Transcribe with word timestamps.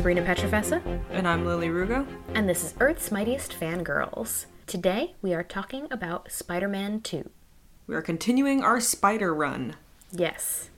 Sabrina 0.00 0.22
Petrofessa, 0.22 0.80
And 1.10 1.28
I'm 1.28 1.44
Lily 1.44 1.68
Rugo. 1.68 2.06
and 2.34 2.48
this 2.48 2.64
is 2.64 2.72
Earth's 2.80 3.10
Mightiest 3.12 3.52
Fangirls. 3.52 4.46
Today 4.66 5.14
we 5.20 5.34
are 5.34 5.42
talking 5.42 5.86
about 5.90 6.32
Spider 6.32 6.68
Man 6.68 7.02
2. 7.02 7.28
We 7.86 7.94
are 7.94 8.00
continuing 8.00 8.62
our 8.64 8.80
spider 8.80 9.34
run. 9.34 9.76
Yes. 10.10 10.70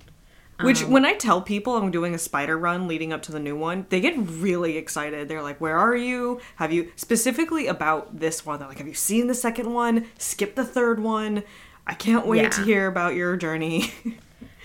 Which, 0.60 0.82
um, 0.82 0.90
when 0.90 1.04
I 1.06 1.14
tell 1.14 1.40
people 1.40 1.76
I'm 1.76 1.92
doing 1.92 2.16
a 2.16 2.18
spider 2.18 2.58
run 2.58 2.88
leading 2.88 3.12
up 3.12 3.22
to 3.22 3.30
the 3.32 3.38
new 3.38 3.54
one, 3.56 3.86
they 3.90 4.00
get 4.00 4.16
really 4.18 4.76
excited. 4.76 5.28
They're 5.28 5.40
like, 5.40 5.60
Where 5.60 5.78
are 5.78 5.94
you? 5.94 6.40
Have 6.56 6.72
you, 6.72 6.90
specifically 6.96 7.68
about 7.68 8.18
this 8.18 8.44
one, 8.44 8.58
they're 8.58 8.66
like, 8.66 8.78
Have 8.78 8.88
you 8.88 8.94
seen 8.94 9.28
the 9.28 9.34
second 9.36 9.72
one? 9.72 10.06
Skip 10.18 10.56
the 10.56 10.64
third 10.64 10.98
one. 10.98 11.44
I 11.86 11.94
can't 11.94 12.26
wait 12.26 12.42
Yeah. 12.42 12.48
to 12.48 12.64
hear 12.64 12.86
about 12.88 13.14
your 13.14 13.36
journey. 13.36 13.92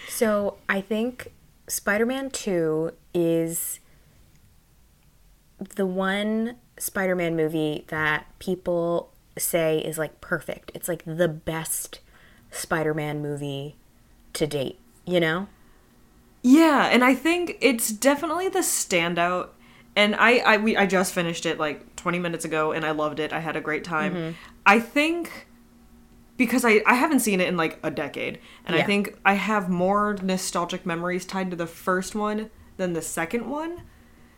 So 0.09 0.57
I 0.69 0.79
think 0.81 1.27
Spider 1.67 2.05
Man 2.07 2.29
2 2.31 2.91
is 3.13 3.81
the 5.59 5.85
one 5.85 6.55
Spider 6.77 7.15
Man 7.15 7.35
movie 7.35 7.85
that 7.87 8.27
people 8.39 9.11
say 9.37 9.79
is 9.79 9.97
like 9.97 10.21
perfect. 10.21 10.71
It's 10.73 10.87
like 10.87 11.03
the 11.05 11.27
best 11.27 11.99
Spider 12.51 12.93
Man 12.93 13.21
movie 13.21 13.75
to 14.33 14.47
date, 14.47 14.79
you 15.05 15.19
know? 15.19 15.47
Yeah, 16.43 16.87
and 16.87 17.03
I 17.03 17.15
think 17.15 17.57
it's 17.61 17.91
definitely 17.91 18.49
the 18.49 18.59
standout. 18.59 19.49
And 19.95 20.15
I 20.15 20.37
I 20.37 20.57
we 20.57 20.77
I 20.77 20.85
just 20.85 21.13
finished 21.13 21.45
it 21.45 21.57
like 21.59 21.95
20 21.95 22.19
minutes 22.19 22.45
ago 22.45 22.71
and 22.71 22.85
I 22.85 22.91
loved 22.91 23.19
it. 23.19 23.33
I 23.33 23.39
had 23.39 23.55
a 23.55 23.61
great 23.61 23.83
time. 23.83 24.13
Mm-hmm. 24.13 24.31
I 24.65 24.79
think 24.79 25.47
because 26.37 26.63
I 26.63 26.81
I 26.85 26.93
haven't 26.93 27.21
seen 27.21 27.41
it 27.41 27.47
in 27.47 27.57
like 27.57 27.79
a 27.81 27.89
decade 27.89 28.39
and 28.65 28.75
I 28.75 28.83
think 28.83 29.17
I 29.25 29.33
have 29.33 29.69
more 29.69 30.15
nostalgic 30.21 30.85
memories 30.85 31.25
tied 31.25 31.49
to 31.49 31.57
the 31.57 31.67
first 31.67 32.13
one 32.13 32.51
than 32.77 32.93
the 32.93 33.01
second 33.01 33.49
one. 33.49 33.81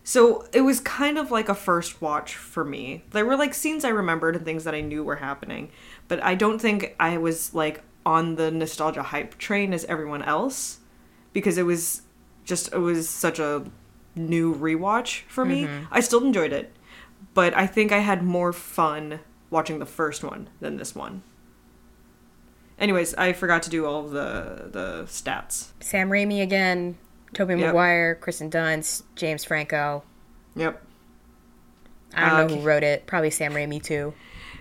So 0.03 0.47
it 0.53 0.61
was 0.61 0.79
kind 0.79 1.17
of 1.17 1.29
like 1.29 1.49
a 1.49 1.55
first 1.55 2.01
watch 2.01 2.35
for 2.35 2.65
me. 2.65 3.03
There 3.11 3.25
were 3.25 3.35
like 3.35 3.53
scenes 3.53 3.85
I 3.85 3.89
remembered 3.89 4.35
and 4.35 4.45
things 4.45 4.63
that 4.63 4.73
I 4.73 4.81
knew 4.81 5.03
were 5.03 5.17
happening, 5.17 5.71
but 6.07 6.23
I 6.23 6.35
don't 6.35 6.59
think 6.59 6.95
I 6.99 7.17
was 7.17 7.53
like 7.53 7.83
on 8.05 8.35
the 8.35 8.49
nostalgia 8.49 9.03
hype 9.03 9.37
train 9.37 9.73
as 9.73 9.85
everyone 9.85 10.23
else 10.23 10.79
because 11.33 11.57
it 11.57 11.63
was 11.63 12.01
just 12.43 12.73
it 12.73 12.79
was 12.79 13.07
such 13.07 13.39
a 13.39 13.65
new 14.15 14.55
rewatch 14.55 15.21
for 15.27 15.45
me. 15.45 15.65
Mm-hmm. 15.65 15.85
I 15.91 15.99
still 15.99 16.23
enjoyed 16.23 16.53
it, 16.53 16.73
but 17.33 17.55
I 17.55 17.67
think 17.67 17.91
I 17.91 17.99
had 17.99 18.23
more 18.23 18.51
fun 18.53 19.19
watching 19.49 19.79
the 19.79 19.85
first 19.85 20.23
one 20.23 20.49
than 20.59 20.77
this 20.77 20.95
one. 20.95 21.23
Anyways, 22.79 23.13
I 23.15 23.33
forgot 23.33 23.61
to 23.63 23.69
do 23.69 23.85
all 23.85 24.05
of 24.05 24.11
the 24.11 24.69
the 24.71 25.03
stats. 25.03 25.69
Sam 25.81 26.09
Raimi 26.09 26.41
again, 26.41 26.97
Tobey 27.33 27.55
Yep. 27.55 27.67
Maguire, 27.67 28.15
Kirsten 28.15 28.49
Dunst, 28.49 29.03
James 29.15 29.43
Franco. 29.43 30.03
Yep. 30.55 30.81
I 32.15 32.29
don't 32.29 32.47
know 32.49 32.55
who 32.57 32.61
wrote 32.65 32.83
it. 32.83 33.05
Probably 33.05 33.29
Sam 33.29 33.53
Raimi 33.53 33.81
too. 33.81 34.13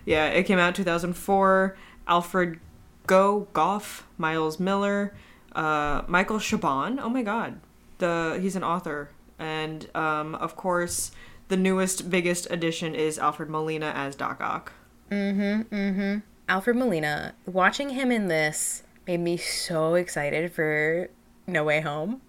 Yeah, 0.05 0.27
it 0.29 0.45
came 0.45 0.59
out 0.59 0.75
2004. 0.75 1.77
Alfred 2.07 2.61
Go 3.07 3.49
Gough, 3.53 4.07
Miles 4.19 4.59
Millar, 4.61 5.15
uh, 5.55 6.03
Michael 6.07 6.39
Chabon. 6.39 6.99
Oh 7.01 7.09
my 7.09 7.23
God, 7.23 7.61
the 7.99 8.39
he's 8.41 8.55
an 8.57 8.65
author, 8.65 9.11
and 9.39 9.89
um, 9.95 10.35
of 10.35 10.57
course, 10.57 11.11
the 11.49 11.57
newest, 11.57 12.11
biggest 12.11 12.47
addition 12.51 12.95
is 12.95 13.19
Alfred 13.19 13.49
Molina 13.49 13.93
as 13.95 14.15
Doc 14.15 14.41
Ock. 14.41 14.73
Mhm, 15.11 15.67
mhm. 15.67 16.23
Alfred 16.49 16.77
Molina. 16.77 17.35
Watching 17.47 17.91
him 17.91 18.11
in 18.13 18.29
this 18.29 18.83
made 19.07 19.21
me 19.21 19.37
so 19.39 19.95
excited 19.95 20.53
for 20.53 21.09
No 21.47 21.65
Way 21.65 21.81
Home. 21.81 22.21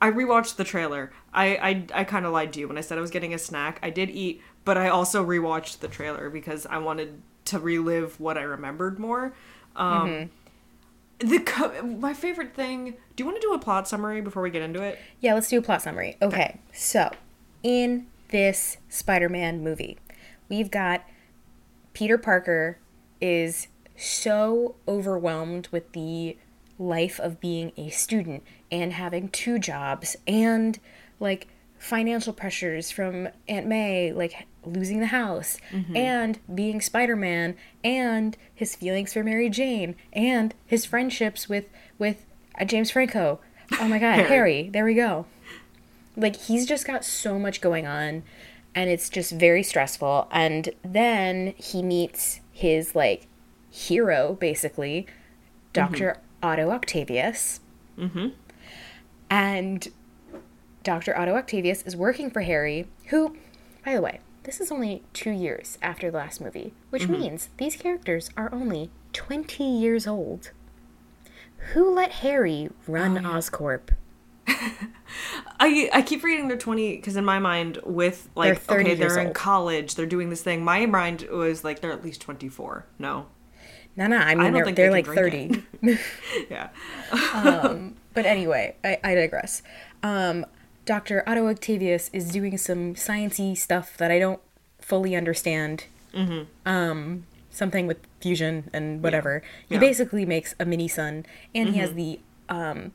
I 0.00 0.10
rewatched 0.10 0.56
the 0.56 0.64
trailer. 0.64 1.12
I 1.32 1.56
I, 1.56 2.00
I 2.00 2.04
kind 2.04 2.24
of 2.26 2.32
lied 2.32 2.52
to 2.54 2.60
you 2.60 2.68
when 2.68 2.78
I 2.78 2.80
said 2.80 2.98
I 2.98 3.00
was 3.00 3.10
getting 3.10 3.34
a 3.34 3.38
snack. 3.38 3.78
I 3.82 3.90
did 3.90 4.10
eat, 4.10 4.40
but 4.64 4.78
I 4.78 4.88
also 4.88 5.24
rewatched 5.24 5.80
the 5.80 5.88
trailer 5.88 6.30
because 6.30 6.66
I 6.66 6.78
wanted 6.78 7.20
to 7.46 7.58
relive 7.58 8.18
what 8.20 8.38
I 8.38 8.42
remembered 8.42 8.98
more. 8.98 9.32
Um, 9.76 10.30
The 11.18 11.38
co- 11.40 11.82
my 11.82 12.14
favorite 12.14 12.54
thing. 12.54 12.94
Do 13.14 13.22
you 13.22 13.24
want 13.26 13.36
to 13.40 13.46
do 13.46 13.52
a 13.52 13.58
plot 13.58 13.86
summary 13.86 14.22
before 14.22 14.42
we 14.42 14.50
get 14.50 14.62
into 14.62 14.82
it? 14.82 14.98
Yeah, 15.20 15.34
let's 15.34 15.48
do 15.48 15.58
a 15.58 15.62
plot 15.62 15.82
summary. 15.82 16.16
Okay, 16.22 16.58
so 16.72 17.10
in 17.62 18.06
this 18.28 18.78
Spider 18.88 19.28
Man 19.28 19.62
movie, 19.62 19.98
we've 20.48 20.70
got 20.70 21.04
Peter 21.92 22.16
Parker 22.16 22.78
is 23.20 23.66
so 23.96 24.76
overwhelmed 24.88 25.68
with 25.70 25.92
the 25.92 26.38
life 26.78 27.20
of 27.20 27.38
being 27.38 27.72
a 27.76 27.90
student 27.90 28.42
and 28.70 28.92
having 28.92 29.28
two 29.28 29.58
jobs 29.58 30.16
and 30.26 30.78
like 31.18 31.48
financial 31.78 32.32
pressures 32.32 32.90
from 32.90 33.28
Aunt 33.48 33.66
May, 33.66 34.12
like 34.12 34.46
losing 34.64 35.00
the 35.00 35.06
house, 35.06 35.56
and 35.94 36.38
being 36.54 36.80
Spider 36.80 37.16
Man, 37.16 37.56
and 37.82 38.36
his 38.54 38.76
feelings 38.76 39.12
for 39.14 39.24
Mary 39.24 39.48
Jane, 39.48 39.96
and 40.12 40.54
his 40.66 40.84
friendships 40.84 41.48
with 41.48 41.66
with 41.98 42.24
uh, 42.60 42.64
James 42.64 42.90
Franco. 42.90 43.40
Oh 43.80 43.88
my 43.88 43.98
God, 43.98 44.14
Harry. 44.16 44.28
Harry! 44.28 44.70
There 44.70 44.84
we 44.84 44.94
go. 44.94 45.26
Like 46.16 46.36
he's 46.36 46.66
just 46.66 46.86
got 46.86 47.04
so 47.04 47.38
much 47.38 47.60
going 47.60 47.86
on, 47.86 48.22
and 48.74 48.90
it's 48.90 49.08
just 49.08 49.32
very 49.32 49.62
stressful. 49.62 50.28
And 50.30 50.70
then 50.84 51.54
he 51.56 51.82
meets 51.82 52.40
his 52.52 52.94
like 52.94 53.26
hero, 53.70 54.36
basically, 54.38 55.06
Doctor 55.72 56.18
Otto 56.42 56.70
Octavius. 56.70 57.60
Mm-hmm. 57.98 58.28
And 59.30 59.88
Dr. 60.82 61.16
Otto 61.16 61.36
Octavius 61.36 61.82
is 61.82 61.94
working 61.94 62.30
for 62.30 62.40
Harry, 62.42 62.88
who, 63.06 63.36
by 63.84 63.94
the 63.94 64.02
way, 64.02 64.20
this 64.42 64.60
is 64.60 64.72
only 64.72 65.02
two 65.12 65.30
years 65.30 65.78
after 65.82 66.10
the 66.10 66.16
last 66.16 66.40
movie, 66.40 66.74
which 66.90 67.02
mm-hmm. 67.02 67.12
means 67.12 67.50
these 67.58 67.76
characters 67.76 68.30
are 68.36 68.52
only 68.52 68.90
20 69.12 69.62
years 69.64 70.06
old. 70.06 70.50
Who 71.72 71.94
let 71.94 72.10
Harry 72.12 72.70
run 72.86 73.24
oh, 73.24 73.30
Oscorp? 73.30 73.90
I 75.60 75.90
I 75.92 76.02
keep 76.02 76.24
reading 76.24 76.48
they're 76.48 76.56
20 76.56 76.96
because 76.96 77.16
in 77.16 77.24
my 77.24 77.38
mind 77.38 77.78
with 77.84 78.28
like 78.34 78.64
They're 78.64 78.80
okay 78.80 78.94
they're 78.94 79.18
in 79.18 79.28
old. 79.28 79.34
college 79.36 79.94
they're 79.94 80.06
doing 80.06 80.30
this 80.30 80.42
thing. 80.42 80.64
My 80.64 80.86
mind 80.86 81.28
was 81.30 81.62
like 81.62 81.80
they're 81.80 81.92
at 81.92 82.02
least 82.02 82.20
24. 82.22 82.86
No. 82.98 83.26
No, 83.96 84.06
no, 84.06 84.16
I 84.16 84.34
mean, 84.34 84.44
don't 84.44 84.52
they're, 84.54 84.64
think 84.64 84.76
they're 84.76 84.86
they 84.90 85.02
like 85.02 85.06
30. 85.06 85.64
drink 85.82 86.00
Yeah. 86.50 86.70
Um, 87.34 87.96
But 88.22 88.28
anyway, 88.28 88.76
I, 88.84 88.98
I 89.02 89.14
digress. 89.14 89.62
Um, 90.02 90.44
Dr. 90.86 91.22
Otto 91.28 91.48
Octavius 91.48 92.10
is 92.12 92.30
doing 92.30 92.58
some 92.58 92.94
sciencey 92.94 93.56
stuff 93.56 93.96
that 93.98 94.10
I 94.10 94.18
don't 94.18 94.40
fully 94.80 95.14
understand. 95.16 95.84
Mm-hmm. 96.14 96.42
Um, 96.68 97.26
something 97.50 97.86
with 97.86 97.98
fusion 98.20 98.68
and 98.72 99.02
whatever. 99.02 99.42
He 99.68 99.74
Yeah. 99.74 99.80
basically 99.80 100.24
makes 100.26 100.54
a 100.58 100.64
mini 100.64 100.88
sun, 100.88 101.26
and 101.54 101.70
he 101.70 101.78
has 101.78 101.94
the 101.94 102.20
um, 102.48 102.92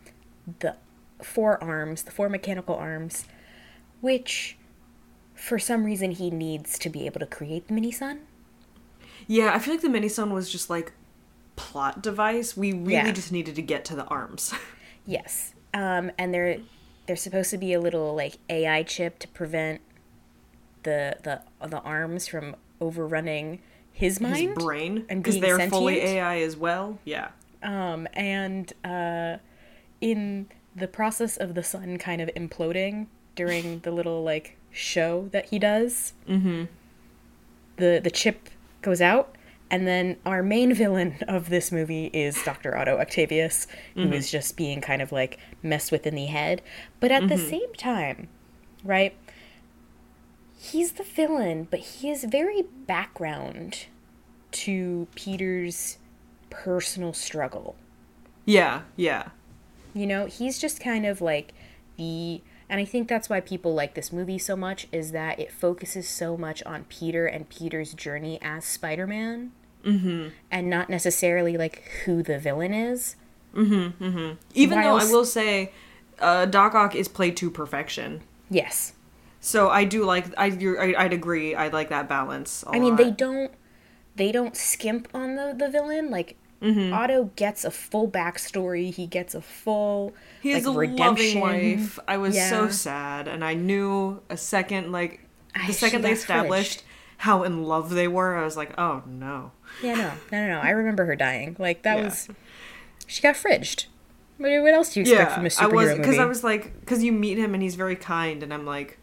the 0.59 0.75
four 1.23 1.63
arms, 1.63 2.03
the 2.03 2.11
four 2.11 2.27
mechanical 2.29 2.75
arms, 2.75 3.25
which 4.01 4.57
for 5.33 5.57
some 5.59 5.85
reason 5.85 6.11
he 6.11 6.29
needs 6.29 6.77
to 6.79 6.89
be 6.89 7.05
able 7.05 7.19
to 7.21 7.25
create 7.25 7.67
the 7.67 7.73
mini 7.73 7.91
sun. 7.91 8.21
Yeah, 9.27 9.53
I 9.55 9.59
feel 9.59 9.73
like 9.73 9.81
the 9.81 9.89
mini 9.89 10.09
sun 10.09 10.31
was 10.33 10.49
just 10.51 10.69
like 10.69 10.91
plot 11.55 12.01
device. 12.03 12.57
We 12.57 12.73
really 12.73 12.93
Yeah. 12.93 13.11
just 13.11 13.31
needed 13.31 13.55
to 13.55 13.61
get 13.61 13.85
to 13.85 13.95
the 13.95 14.05
arms. 14.05 14.53
Yes. 15.05 15.53
Um, 15.73 16.11
and 16.17 16.33
there 16.33 16.57
there's 17.07 17.21
supposed 17.21 17.51
to 17.51 17.57
be 17.57 17.73
a 17.73 17.79
little 17.79 18.15
like 18.15 18.37
AI 18.49 18.83
chip 18.83 19.19
to 19.19 19.27
prevent 19.27 19.81
the 20.83 21.17
the 21.23 21.41
the 21.67 21.79
arms 21.81 22.27
from 22.27 22.55
overrunning 22.81 23.59
his 23.91 24.17
His 24.17 24.21
mind. 24.21 24.55
brain 24.55 25.05
and 25.09 25.23
because 25.23 25.39
they're 25.39 25.69
fully? 25.69 25.99
AI 25.99 26.39
as 26.39 26.57
well. 26.57 26.99
Yeah. 27.05 27.29
Um, 27.63 28.07
and 28.13 28.71
uh, 28.83 29.37
in 30.01 30.47
the 30.75 30.87
process 30.87 31.37
of 31.37 31.55
the 31.55 31.63
sun 31.63 31.97
kind 31.97 32.21
of 32.21 32.29
imploding 32.35 33.07
during 33.35 33.79
the 33.79 33.91
little 33.91 34.23
like 34.23 34.57
show 34.71 35.29
that 35.31 35.45
he 35.47 35.59
does, 35.59 36.13
mm-hmm. 36.27 36.65
the 37.77 38.01
the 38.03 38.11
chip 38.11 38.49
goes 38.81 39.01
out, 39.01 39.35
and 39.71 39.87
then 39.87 40.17
our 40.25 40.43
main 40.43 40.73
villain 40.73 41.17
of 41.27 41.49
this 41.49 41.71
movie 41.71 42.07
is 42.07 42.41
Dr. 42.43 42.77
Otto 42.77 42.99
Octavius, 42.99 43.67
who 43.95 44.05
mm-hmm. 44.05 44.13
is 44.13 44.29
just 44.29 44.55
being 44.55 44.81
kind 44.81 45.01
of 45.01 45.11
like 45.11 45.39
messed 45.63 45.91
with 45.91 46.05
in 46.05 46.15
the 46.15 46.25
head. 46.25 46.61
But 46.99 47.11
at 47.11 47.27
the 47.27 47.35
mm-hmm. 47.35 47.49
same 47.49 47.73
time, 47.73 48.27
right? 48.83 49.15
He's 50.57 50.93
the 50.93 51.03
villain, 51.03 51.67
but 51.69 51.79
he 51.79 52.09
is 52.09 52.23
very 52.23 52.63
background 52.87 53.87
to 54.51 55.07
Peter's 55.15 55.97
personal 56.49 57.13
struggle. 57.13 57.75
Yeah, 58.45 58.81
yeah. 58.95 59.29
You 59.93 60.07
know, 60.07 60.27
he's 60.27 60.59
just 60.59 60.79
kind 60.79 61.05
of 61.05 61.21
like 61.21 61.53
the 61.97 62.41
and 62.69 62.79
I 62.79 62.85
think 62.85 63.07
that's 63.07 63.29
why 63.29 63.39
people 63.39 63.73
like 63.73 63.93
this 63.93 64.11
movie 64.11 64.37
so 64.37 64.55
much 64.55 64.87
is 64.91 65.11
that 65.11 65.39
it 65.39 65.51
focuses 65.51 66.07
so 66.07 66.35
much 66.37 66.63
on 66.63 66.85
Peter 66.85 67.25
and 67.25 67.47
Peter's 67.49 67.93
journey 67.93 68.39
as 68.41 68.65
Spider-Man. 68.65 69.51
Mm-hmm. 69.85 70.29
And 70.49 70.69
not 70.69 70.89
necessarily 70.89 71.57
like 71.57 71.83
who 72.05 72.23
the 72.23 72.39
villain 72.39 72.73
is. 72.73 73.15
Even 73.55 73.93
though 74.55 74.97
I 74.97 75.05
will 75.05 75.25
say 75.25 75.71
uh, 76.19 76.45
Doc 76.45 76.73
Ock 76.73 76.95
is 76.95 77.07
played 77.07 77.37
to 77.37 77.51
perfection. 77.51 78.21
Yes. 78.49 78.93
So 79.39 79.69
I 79.69 79.83
do 79.83 80.03
like 80.03 80.25
I 80.37 80.47
you're, 80.47 80.81
I- 80.81 81.03
I'd 81.05 81.13
agree. 81.13 81.53
I 81.53 81.67
like 81.67 81.89
that 81.89 82.09
balance. 82.09 82.63
I 82.67 82.77
I 82.77 82.79
mean, 82.79 82.95
they 82.95 83.11
don't 83.11 83.51
they 84.15 84.31
don't 84.31 84.55
skimp 84.55 85.07
on 85.13 85.35
the 85.35 85.53
the 85.55 85.69
villain. 85.69 86.09
Like 86.09 86.35
Mm-hmm. 86.65 86.93
Otto 86.93 87.25
gets 87.35 87.63
a 87.63 87.71
full 87.71 88.09
backstory. 88.09 88.91
He 88.93 89.05
gets 89.07 89.35
a 89.35 89.41
full 89.41 90.13
He 90.41 90.51
has 90.51 90.65
like, 90.65 90.75
a 90.75 90.79
redemption. 90.79 91.39
loving 91.41 91.77
wife. 91.79 91.99
I 92.07 92.17
was 92.17 92.35
so 92.49 92.69
sad, 92.69 93.27
and 93.27 93.43
I 93.45 93.53
knew 93.53 94.21
a 94.29 94.37
second 94.37 94.91
like 94.91 95.21
the 95.53 95.61
she 95.67 95.73
second 95.73 96.01
they 96.01 96.11
established 96.11 96.83
how 97.17 97.43
in 97.43 97.63
love 97.63 97.91
they 97.91 98.07
were. 98.07 98.35
I 98.35 98.43
was 98.43 98.57
like, 98.57 98.77
oh 98.79 99.03
no. 99.05 99.51
Yeah, 99.83 99.93
no, 99.95 100.11
no, 100.31 100.47
no, 100.47 100.53
no. 100.55 100.59
I 100.59 100.71
remember 100.71 101.05
her 101.05 101.15
dying. 101.15 101.55
Like 101.59 101.83
that 101.83 101.97
Yeah. 101.97 102.03
was 102.05 102.27
she 103.07 103.21
got 103.21 103.35
fridged. 103.35 103.85
What, 104.37 104.49
what 104.63 104.73
else 104.73 104.93
do 104.93 104.99
you 104.99 105.03
expect 105.03 105.31
Yeah, 105.31 105.35
from 105.35 105.43
a 105.43 105.47
I 105.47 105.49
superhero 105.49 105.73
was 105.75 105.87
movie? 105.89 105.99
because 106.01 106.19
I 106.19 106.25
was 106.25 106.43
like 106.43 106.79
because 106.81 107.03
you 107.03 107.11
meet 107.11 107.37
him 107.37 107.53
and 107.53 107.61
he's 107.63 107.75
very 107.75 107.95
kind, 107.95 108.41
and 108.43 108.53
I'm 108.53 108.65
like, 108.65 108.97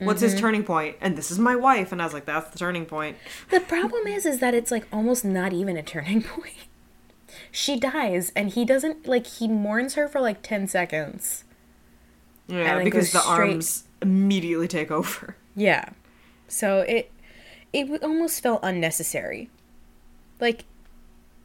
what's 0.00 0.20
Mm-hmm. 0.22 0.32
his 0.32 0.40
turning 0.40 0.64
point? 0.64 0.96
And 1.00 1.16
this 1.16 1.30
is 1.30 1.38
my 1.38 1.54
wife, 1.56 1.92
and 1.92 2.02
I 2.02 2.04
was 2.04 2.12
like, 2.12 2.26
that's 2.26 2.50
the 2.50 2.58
turning 2.58 2.84
point. 2.86 3.16
The 3.50 3.60
problem 3.60 4.06
is, 4.08 4.26
is 4.26 4.40
that 4.40 4.52
it's 4.52 4.70
like 4.70 4.86
almost 4.92 5.24
not 5.24 5.52
even 5.52 5.76
a 5.76 5.82
turning 5.82 6.22
point. 6.34 6.54
She 7.50 7.78
dies, 7.78 8.32
and 8.36 8.50
he 8.50 8.64
doesn't 8.64 9.06
like 9.06 9.26
he 9.26 9.48
mourns 9.48 9.94
her 9.94 10.08
for 10.08 10.20
like 10.20 10.42
ten 10.42 10.66
seconds. 10.66 11.44
Yeah, 12.46 12.82
because 12.82 13.12
the 13.12 13.20
straight- 13.20 13.50
arms 13.50 13.84
immediately 14.02 14.68
take 14.68 14.90
over. 14.90 15.36
Yeah, 15.56 15.90
so 16.48 16.80
it 16.80 17.10
it 17.72 18.02
almost 18.02 18.42
felt 18.42 18.60
unnecessary. 18.62 19.50
Like, 20.40 20.64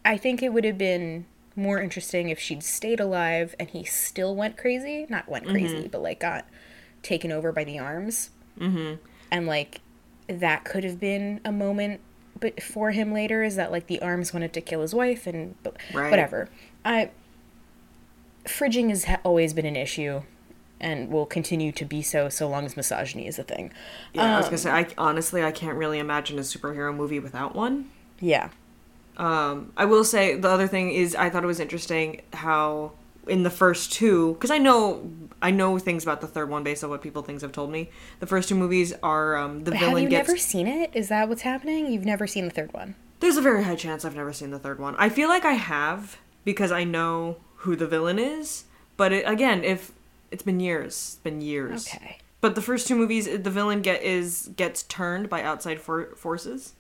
I 0.04 0.18
think 0.18 0.44
it 0.44 0.52
would 0.54 0.64
have 0.66 0.78
been 0.78 1.26
more 1.56 1.82
interesting 1.82 2.30
if 2.30 2.40
she'd 2.40 2.64
stayed 2.64 3.00
alive 3.00 3.54
and 3.60 3.70
he 3.70 3.84
still 3.84 4.36
went 4.36 4.58
crazy. 4.58 5.06
Not 5.10 5.28
went 5.28 5.48
crazy, 5.48 5.88
but 5.88 6.02
like 6.02 6.20
got 6.20 6.46
taken 7.02 7.32
over 7.32 7.52
by 7.52 7.64
the 7.64 7.80
arms. 7.80 8.30
Mm-hmm. 8.60 8.96
And 9.32 9.48
like 9.48 9.82
that 10.28 10.64
could 10.64 10.84
have 10.84 11.00
been 11.00 11.42
a 11.44 11.52
moment 11.52 12.02
but 12.40 12.62
for 12.62 12.92
him 12.92 13.14
later 13.14 13.44
is 13.44 13.56
that 13.56 13.72
like 13.72 13.88
the 13.88 14.02
arms 14.02 14.34
wanted 14.34 14.54
to 14.54 14.62
kill 14.62 14.82
his 14.82 14.94
wife 14.96 15.28
and 15.28 15.56
Right. 15.94 16.10
whatever. 16.10 16.50
I 16.86 17.10
fridging 18.46 18.90
has 18.90 19.06
always 19.24 19.54
been 19.54 19.66
an 19.66 19.76
issue 19.76 20.22
and 20.80 21.10
will 21.12 21.26
continue 21.26 21.72
to 21.74 21.86
be 21.86 22.02
so 22.02 22.30
so 22.30 22.48
long 22.48 22.66
as 22.66 22.78
misogyny 22.78 23.28
is 23.28 23.38
a 23.38 23.44
thing. 23.44 23.72
Yeah, 24.14 24.36
I 24.36 24.38
was 24.38 24.46
gonna 24.46 24.58
say, 24.58 24.72
I 24.72 24.88
honestly 24.98 25.44
I 25.44 25.52
can't 25.52 25.78
really 25.78 26.00
imagine 26.00 26.38
a 26.40 26.42
superhero 26.42 26.96
movie 26.96 27.20
without 27.20 27.56
one. 27.56 27.90
Yeah. 28.20 28.50
Um, 29.18 29.74
I 29.76 29.84
will 29.84 30.06
say 30.06 30.36
the 30.36 30.48
other 30.50 30.68
thing 30.68 30.92
is 30.92 31.14
I 31.16 31.30
thought 31.30 31.44
it 31.44 31.48
was 31.48 31.60
interesting 31.60 32.22
how 32.32 32.94
in 33.30 33.44
the 33.44 33.50
first 33.50 33.92
two 33.94 34.34
because 34.34 34.52
I 34.52 34.58
know 34.58 35.12
I 35.42 35.52
know 35.52 35.80
things 35.80 36.04
about 36.04 36.20
the 36.22 36.28
third 36.28 36.50
one 36.50 36.64
based 36.64 36.84
on 36.84 36.90
what 36.90 37.02
people 37.02 37.22
things 37.22 37.42
have 37.42 37.52
told 37.52 37.72
me. 37.72 37.90
The 38.20 38.28
first 38.28 38.50
two 38.50 38.56
movies 38.56 38.94
are 39.02 39.38
um, 39.38 39.64
the 39.64 39.72
But 39.72 39.80
villain 39.80 39.94
have 39.96 40.04
you 40.04 40.10
gets. 40.10 40.28
never 40.28 40.38
seen 40.38 40.68
it? 40.68 40.92
Is 40.94 41.08
that 41.10 41.30
what's 41.30 41.44
happening? 41.44 41.92
You've 41.92 42.06
never 42.06 42.28
seen 42.28 42.46
the 42.46 42.52
third 42.52 42.74
one. 42.74 42.96
There's 43.22 43.38
a 43.38 43.42
very 43.42 43.64
high 43.64 43.76
chance 43.76 44.04
I've 44.06 44.16
never 44.16 44.34
seen 44.34 44.52
the 44.52 44.60
third 44.60 44.80
one. 44.80 44.96
I 44.98 45.10
feel 45.10 45.30
like 45.30 45.46
I 45.46 45.54
have 45.54 46.18
because 46.46 46.72
I 46.72 46.84
know 46.84 47.38
who 47.58 47.76
the 47.76 47.88
villain 47.88 48.18
is. 48.20 48.66
But 48.98 49.14
it, 49.14 49.24
again, 49.28 49.64
if 49.64 49.92
it's 50.32 50.44
been 50.44 50.60
years, 50.60 50.94
it's 50.94 51.16
been 51.24 51.42
years. 51.42 51.88
Okay. 51.88 52.18
But 52.42 52.56
the 52.56 52.62
first 52.62 52.88
two 52.88 52.96
movies, 52.96 53.26
the 53.26 53.50
villain 53.50 53.82
get 53.82 54.02
is 54.04 54.50
gets 54.56 54.84
turned 54.84 55.30
by 55.30 55.44
outside 55.44 55.80
for- 55.82 56.16
forces. 56.16 56.74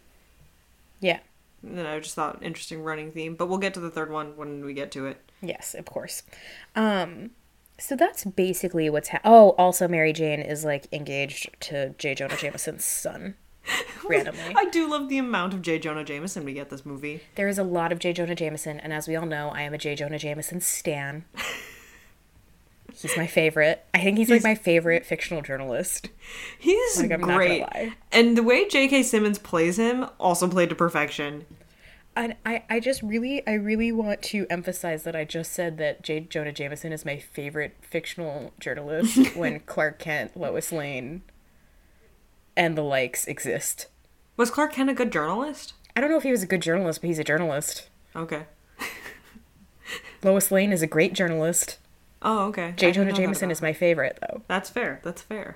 Yeah. 1.01 1.19
And 1.63 1.85
I 1.87 1.99
just 1.99 2.15
thought 2.15 2.41
interesting 2.41 2.83
running 2.83 3.11
theme. 3.11 3.35
But 3.35 3.47
we'll 3.49 3.57
get 3.57 3.73
to 3.73 3.79
the 3.81 3.89
third 3.89 4.11
one 4.11 4.35
when 4.37 4.63
we 4.65 4.73
get 4.73 4.91
to 4.93 5.05
it. 5.07 5.28
Yes, 5.41 5.73
of 5.75 5.85
course. 5.85 6.23
Um 6.75 7.31
so 7.77 7.95
that's 7.95 8.25
basically 8.25 8.89
what's 8.89 9.09
ha- 9.09 9.21
Oh, 9.23 9.51
also 9.51 9.87
Mary 9.87 10.11
Jane 10.11 10.41
is 10.41 10.65
like 10.65 10.87
engaged 10.91 11.49
to 11.61 11.89
J. 11.97 12.13
Jonah 12.15 12.35
Jameson's 12.37 12.83
son. 12.83 13.35
randomly. 14.09 14.53
I 14.55 14.65
do 14.65 14.89
love 14.89 15.09
the 15.09 15.17
amount 15.17 15.53
of 15.53 15.61
J. 15.61 15.79
Jonah 15.79 16.03
Jameson 16.03 16.43
we 16.43 16.53
get 16.53 16.69
this 16.69 16.85
movie. 16.85 17.21
There 17.35 17.47
is 17.47 17.57
a 17.59 17.63
lot 17.63 17.91
of 17.91 17.99
J. 17.99 18.13
Jonah 18.13 18.33
Jameson, 18.35 18.79
and 18.79 18.91
as 18.91 19.07
we 19.07 19.15
all 19.15 19.25
know, 19.27 19.49
I 19.49 19.61
am 19.61 19.73
a 19.73 19.77
J. 19.77 19.95
Jonah 19.95 20.17
Jameson 20.17 20.59
stan. 20.59 21.25
He's 22.93 23.15
my 23.15 23.27
favorite. 23.27 23.85
I 23.93 23.99
think 24.03 24.17
he's 24.17 24.29
like 24.29 24.43
my 24.43 24.55
favorite 24.55 25.05
fictional 25.05 25.41
journalist. 25.41 26.09
He's 26.57 26.97
Like, 26.97 27.11
I'm 27.11 27.21
not 27.21 27.27
gonna 27.27 27.37
great. 27.37 27.61
lie. 27.61 27.93
And 28.11 28.35
the 28.37 28.43
way 28.43 28.67
J.K. 28.67 29.03
Simmons 29.03 29.37
plays 29.39 29.77
him 29.77 30.07
also 30.19 30.49
played 30.49 30.69
to 30.69 30.75
perfection. 30.75 31.45
And 32.19 32.35
I, 32.45 32.63
I 32.69 32.81
just 32.81 33.01
really, 33.01 33.47
I 33.47 33.53
really 33.53 33.93
want 33.93 34.21
to 34.23 34.45
emphasize 34.49 35.03
that 35.03 35.15
I 35.15 35.23
just 35.23 35.53
said 35.53 35.77
that 35.77 36.03
J. 36.03 36.19
Jonah 36.19 36.51
Jameson 36.51 36.91
is 36.91 37.05
my 37.05 37.17
favorite 37.17 37.77
fictional 37.79 38.51
journalist 38.59 39.35
when 39.37 39.61
Clark 39.61 39.99
Kent, 39.99 40.35
Lois 40.35 40.73
Lane, 40.73 41.21
and 42.57 42.77
the 42.77 42.81
likes 42.81 43.25
exist. 43.25 43.87
Was 44.35 44.51
Clark 44.51 44.73
Kent 44.73 44.89
a 44.89 44.93
good 44.93 45.13
journalist? 45.13 45.75
I 45.95 46.01
don't 46.01 46.09
know 46.09 46.17
if 46.17 46.23
he 46.23 46.31
was 46.31 46.43
a 46.43 46.45
good 46.45 46.61
journalist, 46.61 46.99
but 46.99 47.07
he's 47.07 47.19
a 47.19 47.23
journalist. 47.23 47.87
Okay. 48.13 48.47
Lois 50.21 50.51
Lane 50.51 50.73
is 50.73 50.81
a 50.81 50.87
great 50.87 51.13
journalist. 51.13 51.77
Oh, 52.21 52.47
okay. 52.47 52.73
J. 52.75 52.89
I 52.89 52.91
Jonah 52.91 53.13
Jameson 53.13 53.49
is 53.49 53.61
my 53.61 53.71
favorite, 53.71 54.19
though. 54.19 54.41
That's 54.49 54.69
fair. 54.69 54.99
That's 55.05 55.21
fair. 55.21 55.55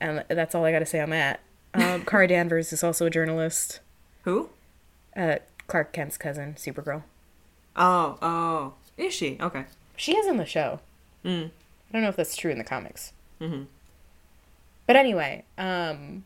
And 0.00 0.24
that's 0.30 0.54
all 0.54 0.64
I 0.64 0.72
gotta 0.72 0.86
say 0.86 1.00
on 1.00 1.10
that. 1.10 1.40
Um, 1.74 2.06
Kara 2.06 2.26
Danvers 2.26 2.72
is 2.72 2.82
also 2.82 3.04
a 3.04 3.10
journalist. 3.10 3.80
Who? 4.22 4.48
Uh, 5.14 5.36
Clark 5.70 5.92
Kent's 5.92 6.16
cousin, 6.18 6.54
Supergirl. 6.54 7.04
Oh, 7.76 8.18
oh. 8.20 8.74
Is 8.96 9.14
she? 9.14 9.38
Okay. 9.40 9.64
She 9.96 10.16
is 10.16 10.26
in 10.26 10.36
the 10.36 10.44
show. 10.44 10.80
Mm. 11.24 11.46
I 11.46 11.92
don't 11.92 12.02
know 12.02 12.08
if 12.08 12.16
that's 12.16 12.36
true 12.36 12.50
in 12.50 12.58
the 12.58 12.64
comics. 12.64 13.12
Mhm. 13.40 13.66
But 14.86 14.96
anyway, 14.96 15.44
um, 15.56 16.24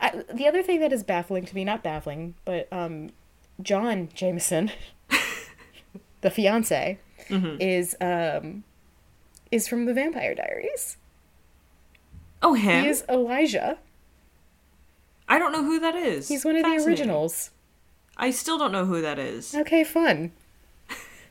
I, 0.00 0.22
the 0.32 0.46
other 0.46 0.62
thing 0.62 0.78
that 0.80 0.92
is 0.92 1.02
baffling 1.02 1.44
to 1.46 1.54
me, 1.54 1.64
not 1.64 1.82
baffling, 1.82 2.34
but 2.44 2.72
um, 2.72 3.10
John 3.60 4.08
Jameson, 4.14 4.70
the 6.20 6.30
fiance, 6.30 6.98
Mm-hmm. 7.28 7.60
is 7.60 7.96
um, 8.00 8.62
is 9.50 9.66
from 9.66 9.86
the 9.86 9.92
Vampire 9.94 10.32
Diaries. 10.36 10.96
Oh, 12.40 12.54
him? 12.54 12.84
He 12.84 12.88
is 12.90 13.02
Elijah. 13.08 13.78
I 15.28 15.38
don't 15.40 15.50
know 15.50 15.64
who 15.64 15.80
that 15.80 15.96
is. 15.96 16.28
He's 16.28 16.44
one 16.44 16.54
of 16.54 16.62
the 16.62 16.84
originals. 16.86 17.50
I 18.16 18.30
still 18.30 18.58
don't 18.58 18.72
know 18.72 18.86
who 18.86 19.02
that 19.02 19.18
is. 19.18 19.54
Okay, 19.54 19.84
fun. 19.84 20.32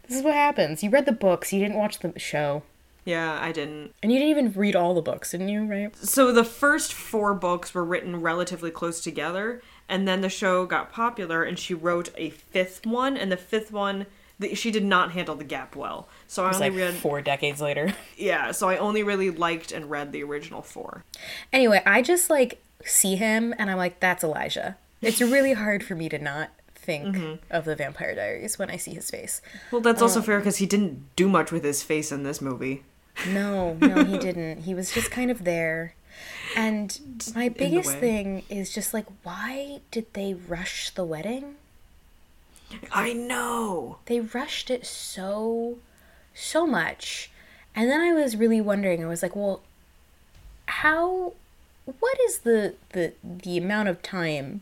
This 0.07 0.17
is 0.17 0.23
what 0.23 0.35
happens. 0.35 0.83
You 0.83 0.89
read 0.89 1.05
the 1.05 1.11
books, 1.11 1.51
you 1.51 1.59
didn't 1.59 1.77
watch 1.77 1.99
the 1.99 2.17
show. 2.19 2.63
Yeah, 3.05 3.39
I 3.39 3.51
didn't. 3.51 3.93
And 4.01 4.11
you 4.11 4.19
didn't 4.19 4.31
even 4.31 4.51
read 4.53 4.75
all 4.75 4.95
the 4.95 5.01
books, 5.01 5.31
didn't 5.31 5.49
you, 5.49 5.65
right? 5.65 5.95
So 5.95 6.31
the 6.31 6.43
first 6.43 6.93
four 6.93 7.33
books 7.33 7.73
were 7.73 7.85
written 7.85 8.21
relatively 8.21 8.71
close 8.71 9.01
together, 9.01 9.61
and 9.87 10.07
then 10.07 10.21
the 10.21 10.29
show 10.29 10.65
got 10.65 10.91
popular, 10.91 11.43
and 11.43 11.57
she 11.57 11.73
wrote 11.73 12.09
a 12.17 12.31
fifth 12.31 12.85
one, 12.85 13.15
and 13.15 13.31
the 13.31 13.37
fifth 13.37 13.71
one, 13.71 14.07
the, 14.39 14.55
she 14.55 14.71
did 14.71 14.83
not 14.83 15.11
handle 15.11 15.35
the 15.35 15.43
gap 15.43 15.75
well. 15.75 16.07
So 16.27 16.43
I 16.43 16.53
only 16.53 16.69
like 16.69 16.77
read, 16.77 16.93
four 16.95 17.21
decades 17.21 17.61
later. 17.61 17.93
yeah. 18.17 18.51
So 18.51 18.69
I 18.69 18.77
only 18.77 19.03
really 19.03 19.29
liked 19.29 19.71
and 19.71 19.89
read 19.89 20.11
the 20.11 20.23
original 20.23 20.61
four. 20.63 21.03
Anyway, 21.53 21.81
I 21.85 22.01
just 22.01 22.29
like 22.29 22.61
see 22.83 23.15
him 23.15 23.53
and 23.57 23.69
I'm 23.69 23.77
like, 23.77 23.99
that's 23.99 24.23
Elijah. 24.23 24.77
It's 25.01 25.21
really 25.21 25.53
hard 25.53 25.83
for 25.83 25.93
me 25.95 26.09
to 26.09 26.17
not 26.17 26.49
think 26.85 27.15
Mm-hmm. 27.15 27.35
of 27.49 27.65
the 27.65 27.75
Vampire 27.75 28.13
Diaries 28.15 28.57
when 28.59 28.69
I 28.69 28.77
see 28.77 28.93
his 28.93 29.09
face. 29.11 29.41
Well, 29.71 29.81
that's 29.81 30.01
also 30.01 30.19
Uh, 30.19 30.23
fair 30.23 30.39
because 30.39 30.57
he 30.57 30.65
didn't 30.65 31.15
do 31.15 31.27
much 31.27 31.51
with 31.51 31.63
his 31.63 31.81
face 31.83 32.11
in 32.11 32.23
this 32.23 32.39
movie. 32.41 32.83
No, 33.27 33.73
no, 33.75 34.03
he 34.05 34.17
didn't. 34.27 34.63
He 34.63 34.73
was 34.73 34.91
just 34.91 35.09
kind 35.11 35.29
of 35.31 35.43
there. 35.43 35.95
And 36.55 36.97
my 37.35 37.49
biggest 37.49 37.97
thing 37.97 38.43
is 38.49 38.73
just 38.73 38.93
like, 38.93 39.05
why 39.23 39.81
did 39.91 40.05
they 40.13 40.33
rush 40.33 40.89
the 40.91 41.03
wedding? 41.03 41.55
I 42.91 43.13
know. 43.13 43.97
They 44.05 44.19
rushed 44.21 44.69
it 44.69 44.85
so, 44.85 45.77
so 46.33 46.65
much. 46.65 47.29
And 47.75 47.89
then 47.89 47.99
I 47.99 48.13
was 48.13 48.35
really 48.37 48.61
wondering, 48.61 49.03
I 49.03 49.07
was 49.07 49.21
like, 49.21 49.35
well, 49.35 49.61
how, 50.67 51.33
what 51.99 52.17
is 52.27 52.39
the, 52.39 52.75
the, 52.93 53.13
the 53.23 53.57
amount 53.57 53.89
of 53.89 54.01
time 54.01 54.61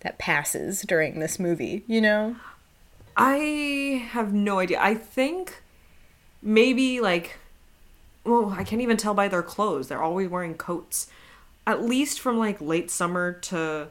that 0.00 0.18
passes 0.18 0.82
during 0.82 1.18
this 1.18 1.38
movie, 1.38 1.84
you 1.86 2.00
know? 2.00 2.36
I 3.16 4.06
have 4.10 4.32
no 4.32 4.58
idea. 4.58 4.80
I 4.80 4.94
think 4.94 5.62
maybe 6.42 7.00
like 7.00 7.38
well, 8.24 8.54
I 8.58 8.64
can't 8.64 8.82
even 8.82 8.96
tell 8.96 9.14
by 9.14 9.28
their 9.28 9.42
clothes. 9.42 9.88
They're 9.88 10.02
always 10.02 10.28
wearing 10.28 10.54
coats. 10.54 11.08
At 11.66 11.82
least 11.82 12.20
from 12.20 12.38
like 12.38 12.60
late 12.60 12.90
summer 12.90 13.32
to 13.32 13.88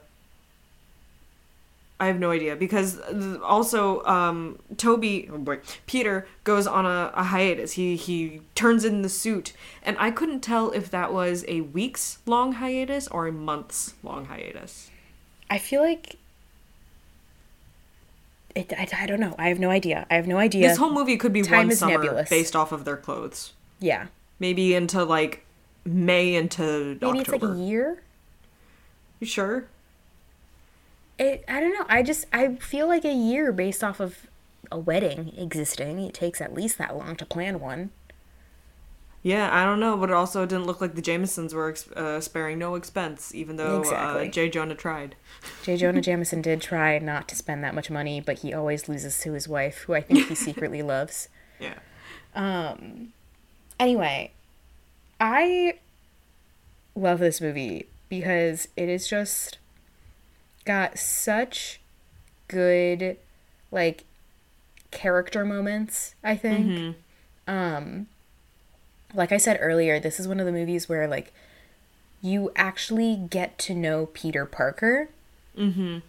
I 1.98 2.08
have 2.08 2.20
no 2.20 2.32
idea 2.32 2.58
because 2.58 3.00
also 3.42 4.04
um 4.04 4.60
Tobey 4.78 5.30
oh 5.32 5.38
boy, 5.38 5.60
Peter 5.86 6.28
goes 6.44 6.68
on 6.68 6.86
a, 6.86 7.12
a 7.16 7.24
hiatus. 7.24 7.74
He 7.74 7.96
he 7.96 8.42
turns 8.54 8.84
in 8.84 9.02
the 9.02 9.10
suit 9.10 9.54
and 9.82 9.96
I 10.00 10.12
couldn't 10.12 10.42
tell 10.42 10.72
if 10.72 10.92
that 10.92 11.14
was 11.14 11.46
a 11.48 11.62
weeks 11.62 12.20
long 12.26 12.54
hiatus 12.54 13.08
or 13.08 13.28
a 13.28 13.32
months 13.32 13.94
long 14.04 14.26
hiatus. 14.26 14.92
I 15.56 15.58
feel 15.58 15.82
like 15.82 16.18
it, 18.56 18.74
I, 18.78 18.88
I 19.04 19.06
don't 19.06 19.22
know. 19.22 19.36
I 19.40 19.48
have 19.48 19.58
no 19.58 19.70
idea. 19.70 20.06
I 20.12 20.16
have 20.16 20.28
no 20.28 20.38
idea. 20.38 20.68
This 20.68 20.78
whole 20.78 20.92
movie 20.92 21.16
could 21.16 21.32
be 21.32 21.44
Time 21.44 21.68
one 21.68 21.76
summer 21.78 21.94
nebulous. 21.94 22.30
based 22.30 22.58
off 22.58 22.74
of 22.74 22.84
their 22.84 22.98
clothes. 22.98 23.54
yeah. 23.80 24.08
maybe 24.38 24.76
into 24.76 25.06
like 25.06 25.46
May 25.86 26.36
into 26.36 26.98
Maybe 27.02 27.20
it's 27.20 27.30
like 27.30 27.42
a 27.42 27.56
year. 27.56 28.02
You 29.22 29.28
sure? 29.28 29.66
It, 31.18 31.46
I 31.48 31.62
don't 31.62 31.72
know. 31.74 31.86
I 31.88 32.04
just 32.04 32.26
I 32.34 32.56
feel 32.56 32.88
like 32.90 33.06
a 33.06 33.14
year 33.14 33.54
based 33.54 33.82
off 33.82 34.02
of 34.02 34.28
a 34.70 34.78
wedding 34.78 35.32
existing. 35.38 36.00
It 36.02 36.14
takes 36.14 36.42
at 36.42 36.54
least 36.54 36.78
that 36.80 36.98
long 36.98 37.16
to 37.16 37.26
plan 37.26 37.62
one. 37.62 37.92
Yeah, 39.26 39.50
I 39.52 39.66
don't 39.66 39.80
know, 39.80 39.98
but 39.98 40.12
it 40.12 40.14
also 40.14 40.46
didn't 40.46 40.68
look 40.68 40.80
like 40.82 40.94
the 40.94 41.02
Jamesons 41.02 41.52
were 41.52 41.74
uh, 41.96 42.20
sparing 42.20 42.60
no 42.60 42.76
expense, 42.76 43.34
even 43.34 43.56
though 43.56 43.80
Exactly. 43.80 44.28
uh, 44.28 44.32
J. 44.32 44.50
Jonah 44.50 44.76
tried. 44.76 45.16
J. 45.64 45.78
Jonah 45.78 46.00
Jameson 46.00 46.44
did 46.44 46.62
try 46.62 47.00
not 47.00 47.28
to 47.30 47.36
spend 47.36 47.64
that 47.64 47.74
much 47.74 47.90
money, 47.90 48.22
but 48.22 48.38
he 48.40 48.54
always 48.54 48.88
loses 48.88 49.20
to 49.22 49.32
his 49.32 49.48
wife, 49.48 49.80
who 49.80 49.96
I 49.96 50.02
think 50.02 50.28
he 50.28 50.36
secretly 50.48 50.84
loves. 50.84 51.28
Yeah. 51.60 51.74
Um. 52.36 53.14
Anyway, 53.80 54.32
I 55.20 55.80
love 56.94 57.18
this 57.18 57.42
movie 57.42 57.88
because 58.10 58.68
it 58.78 58.90
is 58.90 59.08
just 59.08 59.58
got 60.66 61.00
such 61.00 61.82
good 62.48 63.18
like 63.72 64.04
character 64.92 65.44
moments, 65.44 66.14
I 66.24 66.36
think. 66.36 66.96
Um 67.48 68.06
like 69.14 69.32
I 69.32 69.38
said 69.38 69.58
earlier, 69.62 70.00
this 70.00 70.20
is 70.20 70.28
one 70.28 70.40
of 70.40 70.46
the 70.46 70.52
movies 70.52 70.90
where 70.90 71.08
like 71.08 71.34
you 72.22 72.52
actually 72.56 73.16
get 73.16 73.58
to 73.60 73.74
know 73.74 74.08
Peter 74.08 74.46
Parker. 74.46 75.10
Mm-hmm. 75.58 76.00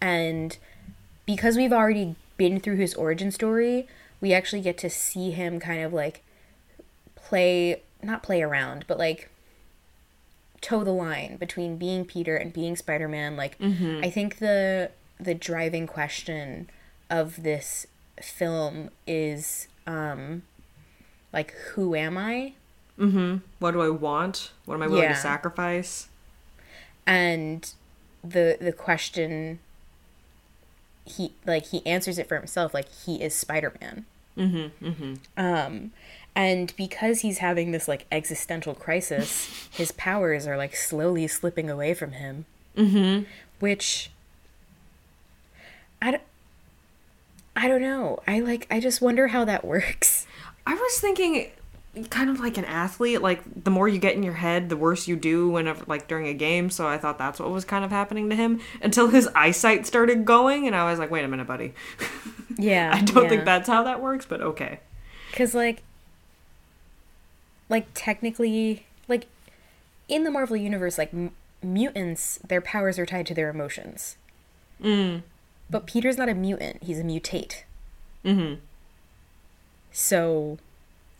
And 0.00 0.58
because 1.26 1.56
we've 1.56 1.72
already 1.72 2.16
been 2.36 2.60
through 2.60 2.76
his 2.76 2.94
origin 2.94 3.30
story, 3.30 3.88
we 4.20 4.32
actually 4.32 4.62
get 4.62 4.78
to 4.78 4.90
see 4.90 5.30
him 5.30 5.58
kind 5.60 5.82
of 5.82 5.92
like 5.92 6.22
play, 7.14 7.82
not 8.02 8.22
play 8.22 8.42
around, 8.42 8.84
but 8.86 8.98
like 8.98 9.30
toe 10.60 10.84
the 10.84 10.92
line 10.92 11.36
between 11.36 11.76
being 11.76 12.04
Peter 12.04 12.36
and 12.36 12.52
being 12.52 12.76
Spider-Man. 12.76 13.36
Like 13.36 13.56
I 13.60 14.10
think 14.10 14.38
the 14.38 14.90
the 15.18 15.34
driving 15.34 15.86
question 15.86 16.68
of 17.08 17.42
this 17.42 17.86
film 18.20 18.90
is 19.06 19.68
um 19.86 20.42
like 21.32 21.52
who 21.74 21.94
am 21.94 22.16
I? 22.18 22.52
Mm-hmm. 22.98 23.38
What 23.58 23.70
do 23.72 23.80
I 23.80 23.88
want? 23.88 24.50
What 24.66 24.74
am 24.74 24.82
I 24.82 24.86
willing 24.86 25.04
Yeah. 25.04 25.14
to 25.14 25.20
sacrifice? 25.20 26.08
and 27.06 27.72
the 28.22 28.56
the 28.60 28.70
question 28.72 29.58
he 31.04 31.32
like 31.44 31.66
he 31.66 31.84
answers 31.84 32.16
it 32.16 32.28
for 32.28 32.36
himself 32.36 32.72
like 32.72 32.88
he 33.04 33.20
is 33.20 33.34
spider-man 33.34 34.04
Mm-hmm. 34.38 34.86
Mm-hmm. 34.86 35.14
um 35.36 35.90
and 36.36 36.72
because 36.76 37.20
he's 37.22 37.38
having 37.38 37.72
this 37.72 37.88
like 37.88 38.06
existential 38.12 38.74
crisis 38.74 39.68
his 39.72 39.90
powers 39.90 40.46
are 40.46 40.56
like 40.56 40.76
slowly 40.76 41.26
slipping 41.26 41.68
away 41.68 41.92
from 41.92 42.12
him 42.12 42.44
Mm-hmm. 42.76 43.24
which 43.58 44.10
i 46.00 46.12
don't 46.12 46.22
i 47.56 47.66
don't 47.66 47.82
know 47.82 48.20
i 48.28 48.38
like 48.38 48.66
i 48.70 48.78
just 48.78 49.02
wonder 49.02 49.26
how 49.28 49.44
that 49.44 49.64
works 49.64 50.26
I 50.66 50.74
was 50.74 50.98
thinking 51.00 51.50
kind 52.08 52.30
of 52.30 52.40
like 52.40 52.56
an 52.56 52.64
athlete, 52.64 53.20
like 53.20 53.42
the 53.64 53.70
more 53.70 53.86
you 53.86 53.98
get 53.98 54.14
in 54.14 54.22
your 54.22 54.34
head, 54.34 54.68
the 54.70 54.76
worse 54.76 55.06
you 55.06 55.16
do 55.16 55.48
whenever 55.48 55.84
like 55.86 56.08
during 56.08 56.26
a 56.26 56.34
game, 56.34 56.70
so 56.70 56.86
I 56.86 56.96
thought 56.96 57.18
that's 57.18 57.38
what 57.38 57.50
was 57.50 57.64
kind 57.64 57.84
of 57.84 57.90
happening 57.90 58.30
to 58.30 58.36
him 58.36 58.60
until 58.80 59.08
his 59.08 59.28
eyesight 59.34 59.86
started 59.86 60.24
going 60.24 60.66
and 60.66 60.74
I 60.74 60.90
was 60.90 60.98
like, 60.98 61.10
"Wait 61.10 61.24
a 61.24 61.28
minute, 61.28 61.46
buddy." 61.46 61.74
yeah 62.58 62.92
I 62.94 63.00
don't 63.02 63.28
think 63.28 63.44
that's 63.44 63.68
how 63.68 63.82
that 63.84 64.00
works, 64.00 64.24
but 64.26 64.40
okay. 64.40 64.80
Because, 65.30 65.54
like, 65.54 65.82
like 67.68 67.86
technically, 67.94 68.86
like 69.08 69.26
in 70.08 70.24
the 70.24 70.30
Marvel 70.30 70.56
universe, 70.56 70.98
like 70.98 71.12
m- 71.12 71.32
mutants, 71.62 72.38
their 72.46 72.60
powers 72.60 72.98
are 72.98 73.06
tied 73.06 73.26
to 73.26 73.34
their 73.34 73.48
emotions. 73.50 74.16
Mm. 74.82 75.22
But 75.70 75.86
Peter's 75.86 76.18
not 76.18 76.28
a 76.28 76.34
mutant; 76.34 76.82
he's 76.82 76.98
a 76.98 77.04
mutate. 77.04 77.62
Mm 78.24 78.36
Mhm. 78.36 78.58
So, 79.92 80.58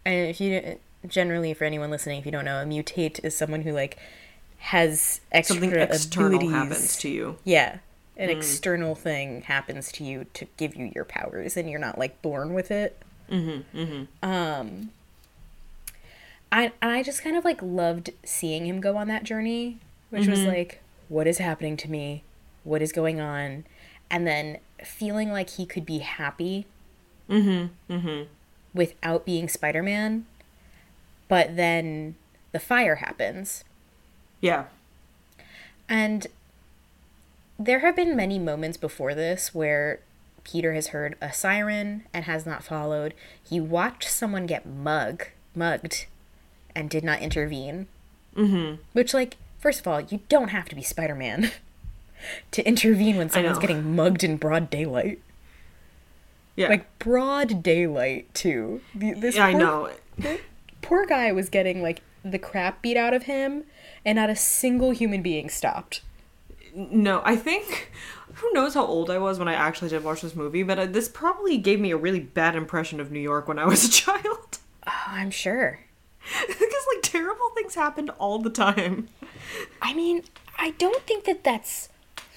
and 0.04 0.28
if 0.28 0.40
you 0.40 0.78
generally, 1.06 1.54
for 1.54 1.64
anyone 1.64 1.90
listening, 1.90 2.18
if 2.18 2.26
you 2.26 2.32
don't 2.32 2.44
know, 2.44 2.62
a 2.62 2.64
mutate 2.64 3.22
is 3.24 3.36
someone 3.36 3.62
who 3.62 3.72
like 3.72 3.98
has 4.58 5.20
extra 5.30 5.56
Something 5.56 5.74
external 5.78 6.36
abilities. 6.36 6.52
happens 6.52 6.96
to 6.98 7.08
you. 7.08 7.38
Yeah, 7.44 7.78
an 8.16 8.30
external 8.30 8.94
thing 8.94 9.42
happens 9.42 9.92
to 9.92 10.04
you 10.04 10.26
to 10.34 10.46
give 10.56 10.74
you 10.74 10.90
your 10.94 11.04
powers, 11.04 11.56
and 11.56 11.68
you're 11.68 11.80
not 11.80 11.98
like 11.98 12.20
born 12.22 12.54
with 12.54 12.70
it. 12.70 13.00
Mm-hmm. 13.30 13.78
Mm-hmm. 13.78 14.28
Um, 14.28 14.90
I 16.50 16.72
I 16.80 17.02
just 17.02 17.22
kind 17.22 17.36
of 17.36 17.44
like 17.44 17.60
loved 17.62 18.10
seeing 18.24 18.66
him 18.66 18.80
go 18.80 18.96
on 18.96 19.08
that 19.08 19.24
journey, 19.24 19.78
which 20.10 20.26
was 20.26 20.44
like, 20.44 20.80
what 21.08 21.26
is 21.26 21.38
happening 21.38 21.76
to 21.78 21.90
me? 21.90 22.24
What 22.64 22.80
is 22.80 22.92
going 22.92 23.20
on? 23.20 23.64
And 24.10 24.26
then 24.26 24.58
feeling 24.84 25.30
like 25.32 25.50
he 25.50 25.64
could 25.64 25.86
be 25.86 25.98
happy 25.98 26.66
Mm-hmm. 27.32 27.92
Mm-hmm. 27.92 28.22
Without 28.74 29.24
being 29.24 29.48
Spider 29.48 29.82
Man, 29.82 30.26
but 31.28 31.56
then 31.56 32.14
the 32.52 32.60
fire 32.60 32.96
happens. 32.96 33.64
Yeah. 34.40 34.64
And 35.88 36.26
there 37.58 37.80
have 37.80 37.96
been 37.96 38.16
many 38.16 38.38
moments 38.38 38.76
before 38.76 39.14
this 39.14 39.54
where 39.54 40.00
Peter 40.44 40.74
has 40.74 40.88
heard 40.88 41.16
a 41.20 41.32
siren 41.32 42.04
and 42.12 42.24
has 42.24 42.44
not 42.44 42.64
followed. 42.64 43.14
He 43.42 43.60
watched 43.60 44.10
someone 44.10 44.46
get 44.46 44.66
mug 44.66 45.26
mugged 45.54 46.06
and 46.74 46.90
did 46.90 47.04
not 47.04 47.20
intervene. 47.20 47.86
Mm-hmm. 48.36 48.82
Which 48.92 49.14
like, 49.14 49.36
first 49.58 49.80
of 49.80 49.88
all, 49.88 50.00
you 50.00 50.20
don't 50.28 50.48
have 50.48 50.68
to 50.70 50.74
be 50.74 50.82
Spider-Man 50.82 51.50
to 52.50 52.66
intervene 52.66 53.16
when 53.16 53.30
someone's 53.30 53.58
getting 53.58 53.94
mugged 53.94 54.24
in 54.24 54.36
broad 54.36 54.70
daylight. 54.70 55.20
Yeah. 56.56 56.68
Like 56.68 56.98
broad 56.98 57.62
daylight 57.62 58.32
too. 58.34 58.80
This 58.94 59.36
yeah, 59.36 59.46
I 59.46 59.52
know. 59.52 59.90
Poor 60.82 61.06
guy 61.06 61.32
was 61.32 61.48
getting 61.48 61.82
like 61.82 62.02
the 62.24 62.38
crap 62.38 62.82
beat 62.82 62.96
out 62.96 63.14
of 63.14 63.24
him 63.24 63.64
and 64.04 64.16
not 64.16 64.30
a 64.30 64.36
single 64.36 64.90
human 64.90 65.22
being 65.22 65.48
stopped. 65.48 66.02
No, 66.74 67.22
I 67.24 67.36
think 67.36 67.92
who 68.34 68.50
knows 68.52 68.74
how 68.74 68.84
old 68.84 69.10
I 69.10 69.18
was 69.18 69.38
when 69.38 69.48
I 69.48 69.54
actually 69.54 69.90
did 69.90 70.04
watch 70.04 70.22
this 70.22 70.34
movie, 70.34 70.62
but 70.62 70.78
uh, 70.78 70.86
this 70.86 71.08
probably 71.08 71.58
gave 71.58 71.80
me 71.80 71.90
a 71.90 71.96
really 71.96 72.20
bad 72.20 72.54
impression 72.56 73.00
of 73.00 73.10
New 73.10 73.20
York 73.20 73.48
when 73.48 73.58
I 73.58 73.66
was 73.66 73.84
a 73.84 73.90
child. 73.90 74.58
Oh, 74.86 75.04
I'm 75.08 75.30
sure. 75.30 75.80
because 76.46 76.86
like 76.94 77.02
terrible 77.02 77.50
things 77.54 77.74
happened 77.74 78.10
all 78.18 78.38
the 78.38 78.50
time. 78.50 79.08
I 79.80 79.92
mean, 79.92 80.22
I 80.58 80.70
don't 80.70 81.02
think 81.02 81.24
that 81.24 81.44
that's 81.44 81.88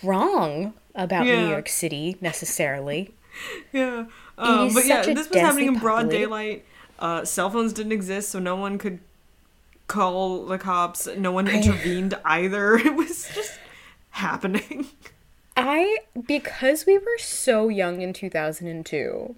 wrong 0.04 0.74
about 0.94 1.26
New 1.26 1.48
York 1.48 1.70
City 1.70 2.18
necessarily. 2.22 3.14
Yeah. 3.74 4.06
Um, 4.38 4.74
but 4.74 4.86
yeah, 4.86 5.02
this 5.02 5.30
was 5.30 5.38
happening 5.38 5.68
in 5.68 5.80
broad 5.80 6.04
populated- 6.04 6.18
daylight. 6.18 6.66
Uh, 6.98 7.26
cell 7.26 7.50
phones 7.50 7.74
didn't 7.74 7.92
exist, 7.92 8.30
so 8.30 8.40
no 8.40 8.56
one 8.56 8.78
could 8.78 9.00
call 9.88 10.46
the 10.46 10.58
cops. 10.58 11.08
No 11.18 11.32
one 11.32 11.48
intervened 11.48 12.18
either. 12.26 12.78
It 12.86 12.96
was 12.96 13.30
just 13.34 13.60
happening. 14.12 14.88
I 15.58 16.00
because 16.28 16.86
we 16.86 16.98
were 16.98 17.18
so 17.18 17.68
young 17.70 18.02
in 18.02 18.14
2002, 18.14 19.36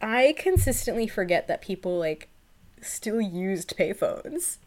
I 0.00 0.34
consistently 0.38 1.06
forget 1.06 1.46
that 1.48 1.60
people 1.62 1.98
like 1.98 2.28
still 2.80 3.20
used 3.20 3.76
payphones. 3.76 4.58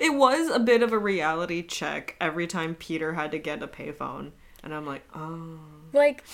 It 0.00 0.14
was 0.14 0.48
a 0.50 0.58
bit 0.58 0.82
of 0.82 0.92
a 0.92 0.98
reality 0.98 1.62
check 1.62 2.16
every 2.20 2.46
time 2.48 2.74
Peter 2.74 3.14
had 3.14 3.30
to 3.30 3.38
get 3.38 3.62
a 3.62 3.68
payphone, 3.68 4.32
and 4.64 4.74
I'm 4.74 4.84
like, 4.84 5.02
oh. 5.14 5.58
Like 5.92 6.24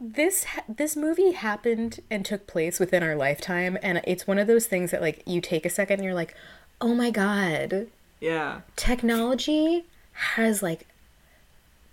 this 0.00 0.46
this 0.68 0.96
movie 0.96 1.32
happened 1.32 2.00
and 2.10 2.24
took 2.24 2.46
place 2.46 2.80
within 2.80 3.02
our 3.02 3.14
lifetime 3.14 3.78
and 3.82 4.00
it's 4.04 4.26
one 4.26 4.38
of 4.38 4.46
those 4.48 4.66
things 4.66 4.90
that 4.90 5.00
like 5.00 5.22
you 5.26 5.40
take 5.40 5.64
a 5.64 5.70
second 5.70 5.94
and 6.00 6.04
you're 6.04 6.14
like, 6.14 6.34
"Oh 6.80 6.94
my 6.94 7.10
god, 7.10 7.86
Yeah. 8.20 8.62
technology 8.76 9.84
has 10.34 10.62
like 10.62 10.86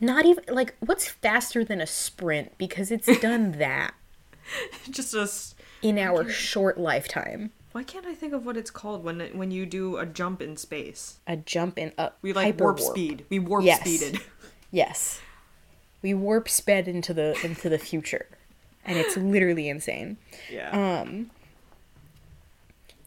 not 0.01 0.25
even 0.25 0.43
like 0.49 0.75
what's 0.79 1.07
faster 1.07 1.63
than 1.63 1.81
a 1.81 1.87
sprint 1.87 2.57
because 2.57 2.89
it's 2.91 3.19
done 3.21 3.53
that 3.53 3.93
Just 4.89 5.13
a. 5.13 5.21
s- 5.21 5.55
in 5.81 5.97
our 5.97 6.27
short 6.27 6.77
lifetime 6.77 7.51
Why 7.71 7.83
can't 7.83 8.05
I 8.05 8.13
think 8.13 8.33
of 8.33 8.45
what 8.45 8.57
it's 8.57 8.71
called 8.71 9.03
when 9.03 9.19
when 9.37 9.51
you 9.51 9.65
do 9.65 9.97
a 9.97 10.05
jump 10.05 10.41
in 10.41 10.57
space? 10.57 11.19
a 11.27 11.37
jump 11.37 11.77
in 11.77 11.93
up 11.97 12.17
We 12.21 12.33
like 12.33 12.59
warp 12.59 12.79
speed. 12.79 13.25
We 13.29 13.39
warp 13.39 13.63
Yes. 13.63 13.79
speeded. 13.81 14.19
yes 14.71 15.21
we 16.01 16.13
warp 16.13 16.47
sped 16.49 16.87
into 16.87 17.13
the 17.13 17.37
into 17.43 17.69
the 17.69 17.77
future 17.79 18.27
and 18.85 18.97
it's 18.97 19.15
literally 19.17 19.67
insane 19.69 20.17
Yeah. 20.51 21.01
um 21.01 21.29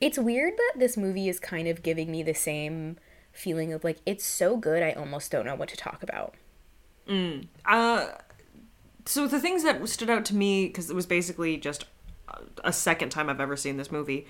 it's 0.01 0.19
weird 0.19 0.55
that 0.57 0.73
this 0.79 0.97
movie 0.97 1.29
is 1.29 1.39
kind 1.39 1.69
of 1.69 1.83
giving 1.83 2.11
me 2.11 2.23
the 2.23 2.35
same 2.35 2.97
feeling 3.33 3.73
of 3.73 3.83
like 3.85 3.99
it's 4.05 4.25
so 4.25 4.57
good 4.57 4.83
i 4.83 4.93
almost 4.93 5.31
don't 5.31 5.47
know 5.47 5.55
what 5.55 5.69
to 5.69 5.77
talk 5.77 6.03
about 6.03 6.35
Mm. 7.09 7.49
Uh, 7.65 8.11
so 9.07 9.27
the 9.27 9.41
things 9.41 9.65
that 9.65 9.87
stood 9.89 10.09
out 10.09 10.25
to 10.27 10.37
me 10.37 10.69
because 10.69 10.89
it 10.89 10.95
was 10.95 11.05
basically 11.05 11.57
just 11.57 11.87
a- 12.29 12.43
a 12.69 12.73
second 12.73 13.09
time 13.11 13.29
I've 13.29 13.41
ever 13.41 13.57
seen 13.57 13.77
this 13.77 13.91
movie. 13.91 14.25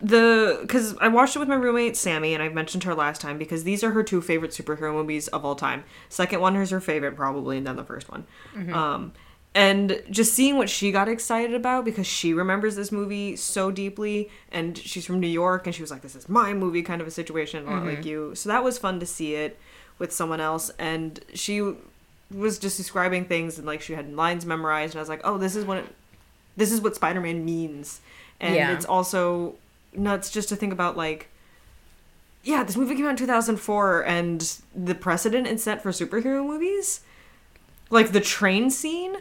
The 0.00 0.58
because 0.62 0.96
I 0.98 1.08
watched 1.08 1.36
it 1.36 1.38
with 1.38 1.48
my 1.48 1.54
roommate 1.54 1.96
Sammy, 1.96 2.34
and 2.34 2.42
I've 2.42 2.54
mentioned 2.54 2.84
her 2.84 2.94
last 2.94 3.20
time 3.20 3.38
because 3.38 3.64
these 3.64 3.84
are 3.84 3.92
her 3.92 4.02
two 4.02 4.20
favorite 4.20 4.50
superhero 4.52 4.92
movies 4.92 5.28
of 5.28 5.44
all 5.44 5.54
time. 5.54 5.84
Second 6.08 6.40
one 6.40 6.56
is 6.56 6.70
her 6.70 6.80
favorite 6.80 7.14
probably, 7.16 7.58
and 7.58 7.66
then 7.66 7.76
the 7.76 7.84
first 7.84 8.10
one. 8.10 8.24
Um, 8.72 9.12
and 9.54 10.02
just 10.10 10.32
seeing 10.32 10.56
what 10.56 10.70
she 10.70 10.90
got 10.92 11.08
excited 11.08 11.54
about 11.54 11.84
because 11.84 12.06
she 12.06 12.32
remembers 12.32 12.74
this 12.74 12.90
movie 12.90 13.36
so 13.36 13.70
deeply, 13.70 14.30
and 14.50 14.76
she's 14.78 15.04
from 15.04 15.20
New 15.20 15.26
York, 15.28 15.66
and 15.66 15.74
she 15.74 15.82
was 15.82 15.90
like, 15.90 16.00
"This 16.02 16.16
is 16.16 16.28
my 16.28 16.54
movie," 16.54 16.82
kind 16.82 17.00
of 17.02 17.06
a 17.06 17.10
situation, 17.10 17.66
a 17.66 17.70
lot 17.70 17.84
like 17.84 18.04
you. 18.06 18.34
So 18.34 18.48
that 18.48 18.64
was 18.64 18.78
fun 18.78 18.98
to 19.00 19.06
see 19.06 19.34
it 19.34 19.58
with 19.98 20.10
someone 20.12 20.40
else, 20.40 20.70
and 20.78 21.20
she 21.34 21.74
was 22.34 22.58
just 22.58 22.78
describing 22.78 23.26
things 23.26 23.58
and 23.58 23.66
like 23.66 23.82
she 23.82 23.92
had 23.92 24.14
lines 24.14 24.46
memorized, 24.46 24.94
and 24.94 25.00
I 25.00 25.02
was 25.02 25.08
like, 25.10 25.20
"Oh, 25.22 25.36
this 25.36 25.54
is 25.54 25.64
what 25.66 25.76
it, 25.78 25.84
this 26.56 26.72
is 26.72 26.80
what 26.80 26.96
Spider-Man 26.96 27.44
means," 27.44 28.00
and 28.40 28.54
Yeah. 28.54 28.72
it's 28.74 28.86
also 28.86 29.56
nuts 29.94 30.30
just 30.30 30.48
to 30.48 30.56
think 30.56 30.72
about 30.72 30.96
like 30.96 31.28
yeah 32.42 32.62
this 32.62 32.76
movie 32.76 32.94
came 32.94 33.06
out 33.06 33.10
in 33.10 33.16
2004 33.16 34.04
and 34.04 34.58
the 34.74 34.94
precedent 34.94 35.46
it 35.46 35.60
set 35.60 35.82
for 35.82 35.90
superhero 35.90 36.44
movies 36.46 37.00
like 37.90 38.12
the 38.12 38.20
train 38.20 38.70
scene 38.70 39.16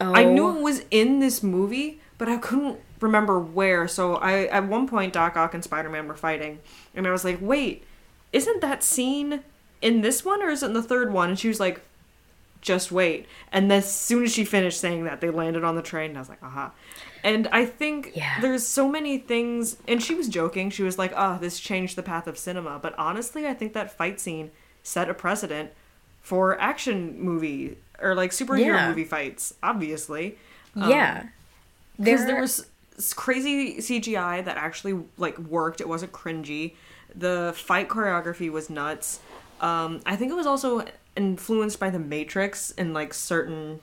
Oh, 0.00 0.14
i 0.14 0.24
knew 0.24 0.56
it 0.56 0.60
was 0.60 0.84
in 0.90 1.20
this 1.20 1.42
movie 1.42 2.00
but 2.18 2.28
i 2.28 2.36
couldn't 2.36 2.78
remember 3.00 3.40
where. 3.40 3.88
So 3.88 4.14
i 4.16 4.46
at 4.46 4.66
one 4.68 4.86
point 4.86 5.12
doc 5.12 5.36
ock 5.36 5.54
and 5.54 5.62
spider-man 5.64 6.06
were 6.06 6.14
fighting 6.14 6.60
and 6.94 7.06
i 7.06 7.10
was 7.10 7.24
like 7.24 7.38
wait 7.40 7.84
isn't 8.32 8.60
that 8.60 8.82
scene 8.82 9.42
in 9.82 10.00
this 10.00 10.24
one 10.24 10.42
or 10.42 10.48
is 10.48 10.62
it 10.62 10.66
in 10.66 10.72
the 10.72 10.82
third 10.82 11.12
one? 11.12 11.30
And 11.30 11.38
she 11.38 11.48
was 11.48 11.60
like 11.60 11.82
just 12.62 12.90
wait. 12.90 13.26
And 13.52 13.70
as 13.72 13.92
soon 13.92 14.24
as 14.24 14.32
she 14.32 14.44
finished 14.44 14.80
saying 14.80 15.04
that, 15.04 15.20
they 15.20 15.28
landed 15.30 15.64
on 15.64 15.76
the 15.76 15.82
train, 15.82 16.10
and 16.10 16.18
I 16.18 16.20
was 16.20 16.28
like, 16.30 16.42
aha. 16.42 16.72
And 17.22 17.46
I 17.52 17.66
think 17.66 18.12
Yeah. 18.14 18.40
there's 18.40 18.66
so 18.66 18.88
many 18.88 19.18
things, 19.18 19.76
and 19.86 20.02
she 20.02 20.14
was 20.14 20.28
joking. 20.28 20.70
She 20.70 20.82
was 20.82 20.96
like, 20.98 21.12
oh, 21.14 21.38
this 21.40 21.60
changed 21.60 21.96
the 21.96 22.02
path 22.02 22.26
of 22.26 22.38
cinema. 22.38 22.78
But 22.80 22.94
honestly, 22.98 23.46
I 23.46 23.52
think 23.54 23.74
that 23.74 23.96
fight 23.96 24.18
scene 24.20 24.50
set 24.82 25.10
a 25.10 25.14
precedent 25.14 25.70
for 26.22 26.58
action 26.60 27.20
movie 27.20 27.76
or 28.00 28.14
like 28.14 28.30
superhero 28.30 28.66
Yeah. 28.66 28.88
movie 28.88 29.04
fights, 29.04 29.54
obviously. 29.62 30.38
yeah. 30.74 31.24
Because 31.98 32.24
there 32.26 32.40
was 32.40 32.66
crazy 33.16 33.78
CGI 33.80 34.44
that 34.44 34.56
actually 34.56 34.98
like 35.18 35.38
worked. 35.38 35.80
It 35.80 35.88
wasn't 35.88 36.12
cringy. 36.12 36.74
The 37.14 37.52
fight 37.56 37.88
choreography 37.88 38.50
was 38.50 38.70
nuts. 38.70 39.20
Um, 39.60 40.00
I 40.06 40.16
think 40.16 40.30
it 40.32 40.34
was 40.34 40.46
also 40.46 40.84
influenced 41.16 41.78
by 41.78 41.90
the 41.90 41.98
Matrix 41.98 42.70
in 42.72 42.92
like 42.92 43.12
certain 43.14 43.80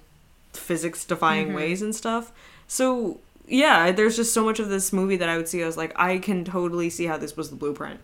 physics 0.53 1.05
defying 1.05 1.47
mm-hmm. 1.47 1.55
ways 1.55 1.81
and 1.81 1.95
stuff. 1.95 2.31
So 2.67 3.19
yeah, 3.47 3.91
there's 3.91 4.15
just 4.15 4.33
so 4.33 4.43
much 4.45 4.59
of 4.59 4.69
this 4.69 4.93
movie 4.93 5.17
that 5.17 5.29
I 5.29 5.37
would 5.37 5.47
see. 5.47 5.63
I 5.63 5.65
was 5.65 5.77
like, 5.77 5.93
I 5.97 6.19
can 6.19 6.45
totally 6.45 6.89
see 6.89 7.05
how 7.05 7.17
this 7.17 7.35
was 7.35 7.49
the 7.49 7.55
blueprint. 7.55 7.99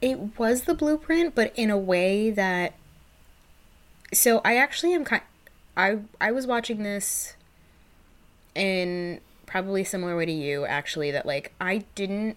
it 0.00 0.38
was 0.38 0.62
the 0.62 0.74
blueprint, 0.74 1.34
but 1.34 1.52
in 1.56 1.70
a 1.70 1.78
way 1.78 2.30
that. 2.30 2.74
So 4.12 4.40
I 4.44 4.56
actually 4.56 4.92
am 4.94 5.04
kind. 5.04 5.22
I 5.76 5.98
I 6.20 6.32
was 6.32 6.46
watching 6.46 6.82
this. 6.82 7.34
In 8.54 9.20
probably 9.46 9.82
similar 9.82 10.16
way 10.16 10.26
to 10.26 10.32
you, 10.32 10.64
actually, 10.66 11.10
that 11.10 11.26
like 11.26 11.52
I 11.60 11.84
didn't 11.94 12.36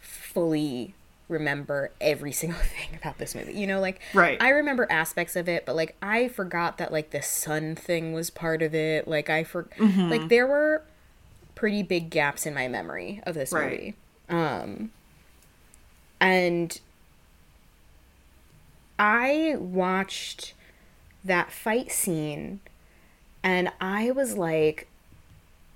fully 0.00 0.94
remember 1.28 1.90
every 2.00 2.32
single 2.42 2.58
thing 2.60 2.96
about 3.00 3.18
this 3.18 3.34
movie. 3.34 3.54
You 3.54 3.66
know, 3.66 3.80
like 3.80 4.00
Right. 4.14 4.40
I 4.40 4.50
remember 4.50 4.86
aspects 4.90 5.36
of 5.36 5.48
it, 5.48 5.66
but 5.66 5.74
like 5.76 5.96
I 6.00 6.28
forgot 6.28 6.78
that 6.78 6.92
like 6.92 7.10
the 7.10 7.22
sun 7.22 7.74
thing 7.74 8.12
was 8.12 8.30
part 8.30 8.62
of 8.62 8.74
it. 8.74 9.06
Like 9.08 9.28
I 9.30 9.44
for 9.44 9.68
like 9.78 10.28
there 10.28 10.46
were 10.46 10.82
pretty 11.54 11.82
big 11.82 12.10
gaps 12.10 12.46
in 12.46 12.54
my 12.54 12.68
memory 12.68 13.20
of 13.24 13.34
this 13.34 13.52
Right. 13.52 13.70
movie. 13.70 13.94
Um 14.28 14.90
and 16.20 16.80
I 18.98 19.56
watched 19.58 20.54
that 21.24 21.52
fight 21.52 21.90
scene 21.90 22.60
and 23.42 23.70
I 23.80 24.10
was 24.12 24.36
like 24.36 24.88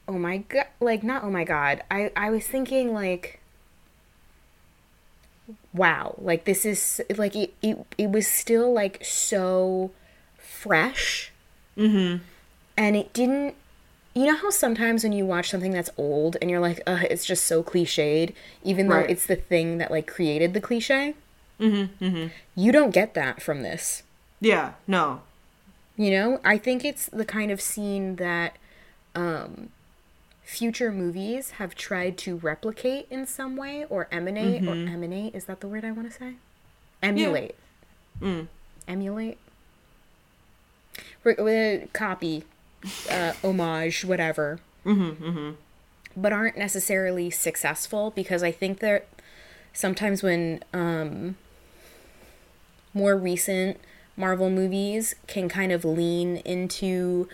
oh 0.09 0.13
my 0.19 0.39
god 0.39 0.67
like 0.81 1.03
not 1.03 1.23
oh 1.25 1.31
my 1.31 1.45
god. 1.45 1.83
I 1.91 2.13
I 2.17 2.31
was 2.31 2.47
thinking 2.47 2.93
like 2.95 3.40
wow, 5.73 6.15
like 6.19 6.45
this 6.45 6.65
is 6.65 7.01
like 7.17 7.37
it 7.37 7.55
it, 7.63 7.85
it 7.99 8.11
was 8.11 8.27
still 8.27 8.73
like 8.73 9.05
so 9.05 9.91
fresh. 10.39 11.33
Mm-hmm. 11.77 12.23
And 12.77 12.97
it 12.97 13.13
didn't 13.13 13.55
you 14.15 14.27
know 14.27 14.37
how 14.37 14.51
sometimes 14.51 15.05
when 15.05 15.13
you 15.13 15.25
watch 15.25 15.51
something 15.51 15.71
that's 15.71 15.91
old 15.97 16.37
and 16.41 16.51
you're 16.51 16.61
like, 16.61 16.81
uh, 16.87 17.03
it's 17.09 17.25
just 17.25 17.45
so 17.45 17.63
cliched, 17.63 18.35
even 18.65 18.89
though 18.89 18.99
it's 18.99 19.27
the 19.27 19.37
thing 19.37 19.79
that 19.79 19.91
like 19.91 20.07
created 20.07 20.53
the 20.53 20.61
cliche? 20.61 21.15
Mm-hmm. 21.61 22.05
Mm-hmm. 22.05 22.27
You 22.57 22.73
don't 22.73 22.91
get 22.91 23.15
that 23.15 23.41
from 23.41 23.63
this. 23.63 24.03
Yeah. 24.41 24.73
No. 24.87 25.23
You 25.97 26.11
know, 26.11 26.41
I 26.45 26.59
think 26.59 26.85
it's 26.85 27.07
the 27.07 27.25
kind 27.25 27.51
of 27.51 27.61
scene 27.61 28.17
that 28.17 28.57
um, 29.15 29.69
future 30.51 30.91
movies 30.91 31.53
have 31.53 31.77
tried 31.77 32.19
to 32.19 32.37
replicate 32.39 33.07
in 33.09 33.25
some 33.25 33.57
way 33.57 33.85
or 33.89 34.09
emanate 34.11 34.67
or 34.67 34.73
emanate. 34.73 35.33
Is 35.33 35.45
that 35.45 35.61
the 35.61 35.69
word 35.69 35.85
I 35.85 35.93
want 35.93 36.11
to 36.11 36.19
say? 36.19 36.35
Emulate. 37.01 37.55
Mm. 38.21 38.49
Emulate. 38.89 39.39
Re- 41.23 41.83
uh, 41.83 41.87
copy, 41.93 42.43
uh, 43.09 43.33
homage, 43.45 44.05
whatever. 44.05 44.59
Mm-hmm. 44.85 45.25
Mm-hmm. 45.25 45.51
But 46.17 46.33
aren't 46.33 46.59
necessarily 46.59 47.31
successful 47.31 48.11
because 48.11 48.43
I 48.43 48.51
think 48.51 48.81
that 48.81 49.07
sometimes 49.73 50.21
when 50.25 50.65
um, 50.75 51.37
more 52.93 53.17
recent 53.17 53.79
Marvel 54.17 54.51
movies 54.51 55.15
can 55.29 55.49
kind 55.49 55.71
of 55.71 55.85
lean 55.85 56.39
into 56.39 57.29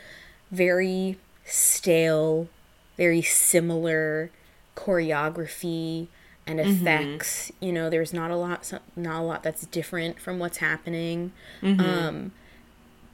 very 0.51 1.17
stale, 1.47 2.49
very 2.97 3.23
similar 3.23 4.31
choreography 4.77 6.09
and 6.47 6.61
effects. 6.61 7.51
You 7.61 7.73
know, 7.73 7.91
there's 7.91 8.13
not 8.13 8.31
a 8.31 8.37
lot, 8.37 8.73
not 8.95 9.21
a 9.21 9.25
lot 9.25 9.43
that's 9.43 9.67
different 9.67 10.21
from 10.21 10.39
what's 10.39 10.59
happening. 10.59 11.33
Um, 11.63 12.33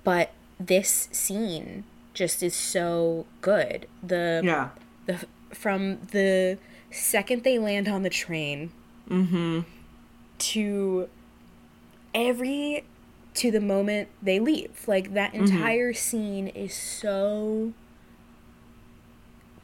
but 0.04 0.32
this 0.58 1.08
scene 1.12 1.84
just 2.14 2.42
is 2.42 2.54
so 2.54 3.26
good. 3.40 3.86
The 4.02 4.42
Yeah. 4.44 4.68
the 5.06 5.26
from 5.50 5.98
the 6.12 6.58
second 6.90 7.42
they 7.44 7.58
land 7.58 7.88
on 7.88 8.02
the 8.02 8.10
train 8.10 8.70
mm-hmm. 9.08 9.60
to 10.38 11.08
every 12.14 12.84
to 13.34 13.50
the 13.50 13.60
moment 13.60 14.08
they 14.22 14.38
leave 14.38 14.86
like 14.86 15.14
that 15.14 15.32
entire 15.34 15.92
scene 15.94 16.48
is 16.48 16.74
so 16.74 17.72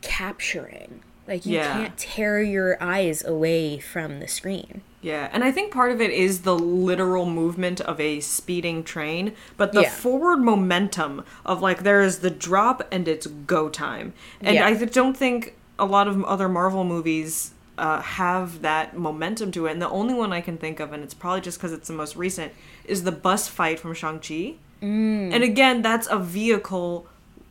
capturing 0.00 1.00
like 1.26 1.44
you 1.44 1.54
Yeah. 1.56 1.72
can't 1.72 1.96
tear 1.98 2.40
your 2.42 2.82
eyes 2.82 3.24
away 3.24 3.78
from 3.78 4.20
the 4.20 4.28
screen 4.28 4.80
Yeah, 5.00 5.28
and 5.32 5.44
I 5.44 5.52
think 5.52 5.72
part 5.72 5.92
of 5.92 6.00
it 6.00 6.10
is 6.10 6.40
the 6.40 6.58
literal 6.58 7.24
movement 7.24 7.80
of 7.80 8.00
a 8.00 8.18
speeding 8.18 8.82
train, 8.82 9.32
but 9.56 9.72
the 9.72 9.82
Yeah. 9.82 9.90
forward 9.90 10.38
momentum 10.38 11.24
of 11.46 11.62
like 11.62 11.84
there's 11.84 12.18
the 12.18 12.30
drop 12.30 12.82
and 12.90 13.06
it's 13.06 13.26
go 13.28 13.68
time. 13.68 14.12
And 14.40 14.56
Yeah. 14.56 14.66
I 14.66 14.74
don't 14.74 15.16
think 15.16 15.54
a 15.78 15.84
lot 15.86 16.08
of 16.08 16.24
other 16.24 16.48
Marvel 16.48 16.82
movies 16.82 17.52
uh, 17.78 18.00
have 18.00 18.62
that 18.62 18.98
momentum 18.98 19.52
to 19.52 19.66
it. 19.66 19.70
And 19.70 19.80
the 19.80 19.88
only 19.88 20.14
one 20.14 20.32
I 20.32 20.40
can 20.40 20.56
think 20.58 20.80
of, 20.80 20.92
and 20.92 21.04
it's 21.04 21.14
probably 21.14 21.42
just 21.42 21.58
because 21.58 21.72
it's 21.72 21.86
the 21.86 21.94
most 21.94 22.16
recent, 22.16 22.50
is 22.84 23.04
the 23.04 23.12
bus 23.12 23.46
fight 23.46 23.78
from 23.78 23.94
Shang-Chi. 23.94 24.54
Mm. 24.82 25.32
And 25.32 25.44
again, 25.44 25.80
that's 25.80 26.08
a 26.10 26.18
vehicle 26.18 27.06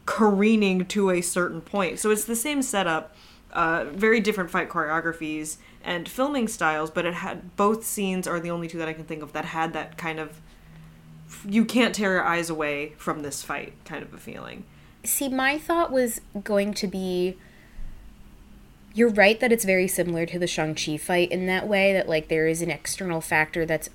careening 0.08 0.86
to 0.86 1.12
a 1.12 1.22
certain 1.22 1.62
point. 1.62 2.00
So 2.00 2.10
it's 2.10 2.26
the 2.26 2.36
same 2.36 2.64
setup, 2.64 3.14
uh, 3.52 3.86
very 3.92 4.20
different 4.20 4.50
fight 4.50 4.70
choreographies 4.70 5.58
and 5.84 6.10
filming 6.10 6.48
styles, 6.48 6.90
but 6.90 7.06
it 7.06 7.14
had 7.14 7.56
both 7.56 7.84
scenes 7.84 8.26
are 8.26 8.40
the 8.40 8.50
only 8.50 8.68
two 8.68 8.80
that 8.80 8.88
I 8.88 8.94
can 8.94 9.04
think 9.04 9.22
of 9.22 9.34
that 9.34 9.46
had 9.46 9.74
that 9.74 9.98
kind 9.98 10.20
of 10.20 10.42
you 11.46 11.66
can't 11.66 11.94
tear 11.94 12.14
your 12.14 12.24
eyes 12.24 12.50
away 12.50 12.94
from 12.98 13.22
this 13.22 13.44
fight 13.44 13.74
kind 13.84 14.02
of 14.02 14.14
a 14.14 14.18
feeling. 14.18 14.64
See, 15.04 15.28
my 15.28 15.58
thought 15.58 15.92
was 15.92 16.22
going 16.44 16.74
to 16.76 16.88
be 16.88 17.36
you're 18.94 19.10
right 19.10 19.40
that 19.42 19.52
it's 19.52 19.66
very 19.66 19.88
similar 19.88 20.26
to 20.26 20.40
the 20.40 20.48
Shang-Chi 20.48 20.98
fight 20.98 21.32
in 21.32 21.46
that 21.48 21.68
way, 21.68 21.94
that 21.94 22.08
like 22.10 22.30
there 22.30 22.48
is 22.48 22.62
an 22.62 22.72
external 22.72 23.22
factor 23.22 23.66
that's 23.66 23.90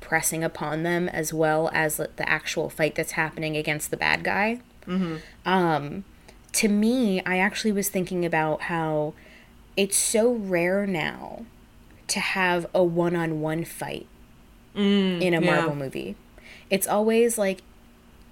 pressing 0.00 0.44
upon 0.44 0.82
them 0.82 1.08
as 1.08 1.32
well 1.32 1.70
as 1.72 1.96
the 1.96 2.28
actual 2.28 2.68
fight 2.68 2.94
that's 2.94 3.12
happening 3.12 3.56
against 3.56 3.90
the 3.90 3.96
bad 3.96 4.22
guy. 4.22 4.60
Um, 5.46 6.04
to 6.52 6.68
me, 6.68 7.20
I 7.24 7.38
actually 7.38 7.72
was 7.72 7.88
thinking 7.88 8.24
about 8.24 8.62
how 8.62 9.14
it's 9.76 9.96
so 9.96 10.32
rare 10.32 10.86
now 10.86 11.44
to 12.08 12.20
have 12.20 12.66
a 12.74 12.82
one-on-one 12.84 13.64
fight 13.64 14.06
in 14.74 15.22
a 15.22 15.40
yeah. 15.40 15.40
Marvel 15.40 15.74
movie. 15.74 16.16
It's 16.70 16.86
always 16.86 17.38
like 17.38 17.62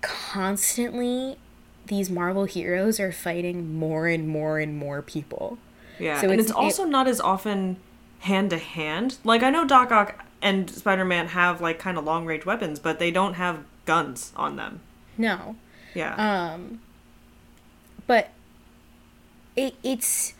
constantly 0.00 1.36
these 1.86 2.10
Marvel 2.10 2.44
heroes 2.44 3.00
are 3.00 3.12
fighting 3.12 3.74
more 3.78 4.06
and 4.06 4.28
more 4.28 4.58
and 4.58 4.76
more 4.76 5.02
people. 5.02 5.58
Yeah, 5.98 6.20
So 6.20 6.24
and 6.30 6.34
it's- 6.34 6.46
it's, 6.46 6.52
also 6.52 6.84
not 6.84 7.08
as 7.08 7.20
often 7.20 7.76
hand 8.20 8.50
to 8.50 8.58
hand. 8.58 9.18
Like 9.24 9.42
I 9.42 9.50
know 9.50 9.64
Doc 9.66 9.90
Ock 9.90 10.24
and 10.40 10.68
Spider 10.70 11.04
Man 11.04 11.28
have 11.28 11.60
like 11.60 11.78
kind 11.78 11.98
of 11.98 12.04
long 12.04 12.24
range 12.26 12.44
weapons, 12.46 12.78
but 12.78 12.98
they 12.98 13.10
don't 13.10 13.34
have 13.34 13.64
guns 13.84 14.32
on 14.36 14.56
them. 14.56 14.80
No. 15.18 15.56
Yeah. 15.94 16.14
Um 16.54 16.80
but 18.06 18.30
it 19.56 19.74
it's 19.82 20.34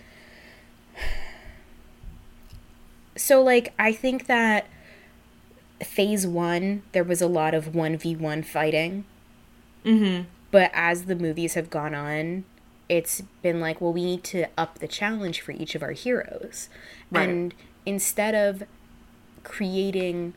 so 3.16 3.42
like 3.42 3.72
I 3.78 3.92
think 3.92 4.26
that 4.26 4.66
phase 5.82 6.26
1 6.26 6.82
there 6.92 7.04
was 7.04 7.20
a 7.20 7.26
lot 7.26 7.54
of 7.54 7.66
1v1 7.66 8.44
fighting. 8.44 9.04
mm-hmm. 9.84 10.22
But 10.50 10.70
as 10.74 11.06
the 11.06 11.16
movies 11.16 11.54
have 11.54 11.70
gone 11.70 11.94
on, 11.94 12.44
it's 12.88 13.22
been 13.40 13.58
like, 13.58 13.80
well, 13.80 13.92
we 13.92 14.04
need 14.04 14.22
to 14.24 14.46
up 14.58 14.80
the 14.80 14.88
challenge 14.88 15.40
for 15.40 15.52
each 15.52 15.74
of 15.74 15.82
our 15.82 15.92
heroes. 15.92 16.68
Right. 17.10 17.26
And 17.26 17.54
instead 17.86 18.34
of 18.34 18.64
creating 19.44 20.34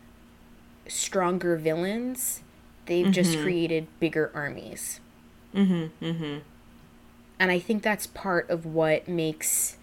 stronger 0.87 1.57
villains, 1.57 2.43
they've 2.85 3.11
just 3.11 3.37
created 3.39 3.87
bigger 3.99 4.31
armies. 4.33 5.01
Mm-hmm. 5.55 6.05
Mm-hmm. 6.05 6.37
And 7.39 7.51
I 7.51 7.59
think 7.59 7.83
that's 7.83 8.07
part 8.07 8.49
of 8.49 8.65
what 8.65 9.07
makes 9.07 9.77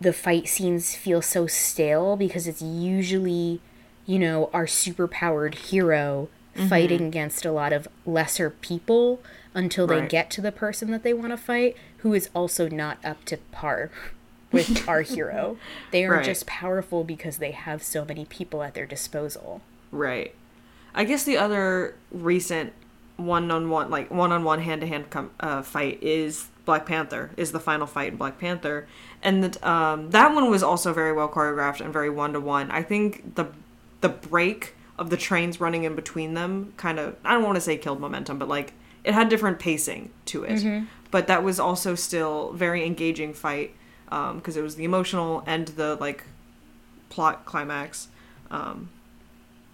the 0.00 0.12
fight 0.12 0.48
scenes 0.48 0.94
feel 0.96 1.22
so 1.22 1.46
stale 1.46 2.16
because 2.16 2.46
it's 2.48 2.62
usually, 2.62 3.60
you 4.06 4.18
know, 4.18 4.50
our 4.52 4.66
superpowered 4.66 5.54
hero 5.54 6.28
fighting 6.68 7.00
against 7.06 7.46
a 7.46 7.52
lot 7.52 7.72
of 7.72 7.88
lesser 8.04 8.50
people 8.50 9.22
until 9.54 9.86
they 9.86 10.00
Right. 10.00 10.08
get 10.10 10.30
to 10.32 10.40
the 10.42 10.52
person 10.52 10.90
that 10.90 11.02
they 11.02 11.14
want 11.14 11.30
to 11.30 11.36
fight 11.38 11.76
who 11.98 12.12
is 12.12 12.28
also 12.34 12.68
not 12.68 13.02
up 13.04 13.24
to 13.26 13.38
par 13.52 13.90
with 14.52 14.86
our 14.88 15.00
hero. 15.02 15.56
They 15.92 16.04
are 16.04 16.16
Right. 16.16 16.24
just 16.24 16.46
powerful 16.46 17.04
because 17.04 17.38
they 17.38 17.52
have 17.52 17.82
so 17.82 18.04
many 18.04 18.24
people 18.26 18.62
at 18.62 18.74
their 18.74 18.84
disposal. 18.84 19.62
Right. 19.90 20.34
I 20.94 21.04
guess 21.04 21.24
the 21.24 21.38
other 21.38 21.94
recent 22.10 22.74
one-on-one, 23.26 23.90
like 23.90 24.10
one-on-one 24.10 24.60
hand-to-hand 24.60 25.06
uh, 25.40 25.62
fight 25.62 26.02
is 26.02 26.48
Black 26.64 26.86
Panther. 26.86 27.30
Is 27.36 27.52
the 27.52 27.60
final 27.60 27.86
fight 27.86 28.12
in 28.12 28.16
Black 28.18 28.38
Panther, 28.38 28.86
and 29.22 29.42
that 29.42 29.64
um, 29.64 30.10
that 30.10 30.34
one 30.34 30.50
was 30.50 30.62
also 30.62 30.92
very 30.92 31.12
well 31.12 31.28
choreographed 31.28 31.80
and 31.80 31.92
very 31.92 32.10
one-to-one. 32.10 32.70
I 32.70 32.82
think 32.82 33.34
the 33.34 33.46
the 34.00 34.08
break 34.08 34.74
of 34.98 35.10
the 35.10 35.16
trains 35.16 35.60
running 35.60 35.84
in 35.84 35.94
between 35.94 36.34
them 36.34 36.72
kind 36.76 36.98
of 36.98 37.16
I 37.24 37.32
don't 37.32 37.42
want 37.42 37.56
to 37.56 37.60
say 37.60 37.76
killed 37.76 38.00
momentum, 38.00 38.38
but 38.38 38.48
like 38.48 38.74
it 39.04 39.14
had 39.14 39.28
different 39.28 39.58
pacing 39.58 40.10
to 40.26 40.44
it. 40.44 40.50
But 41.10 41.26
that 41.26 41.42
was 41.42 41.58
also 41.60 41.94
still 41.94 42.52
very 42.52 42.86
engaging 42.86 43.34
fight 43.34 43.74
because 44.08 44.56
it 44.56 44.62
was 44.62 44.76
the 44.76 44.84
emotional 44.84 45.42
and 45.46 45.68
the 45.68 45.96
like 45.96 46.24
plot 47.08 47.44
climax. 47.44 48.08
Um, 48.50 48.90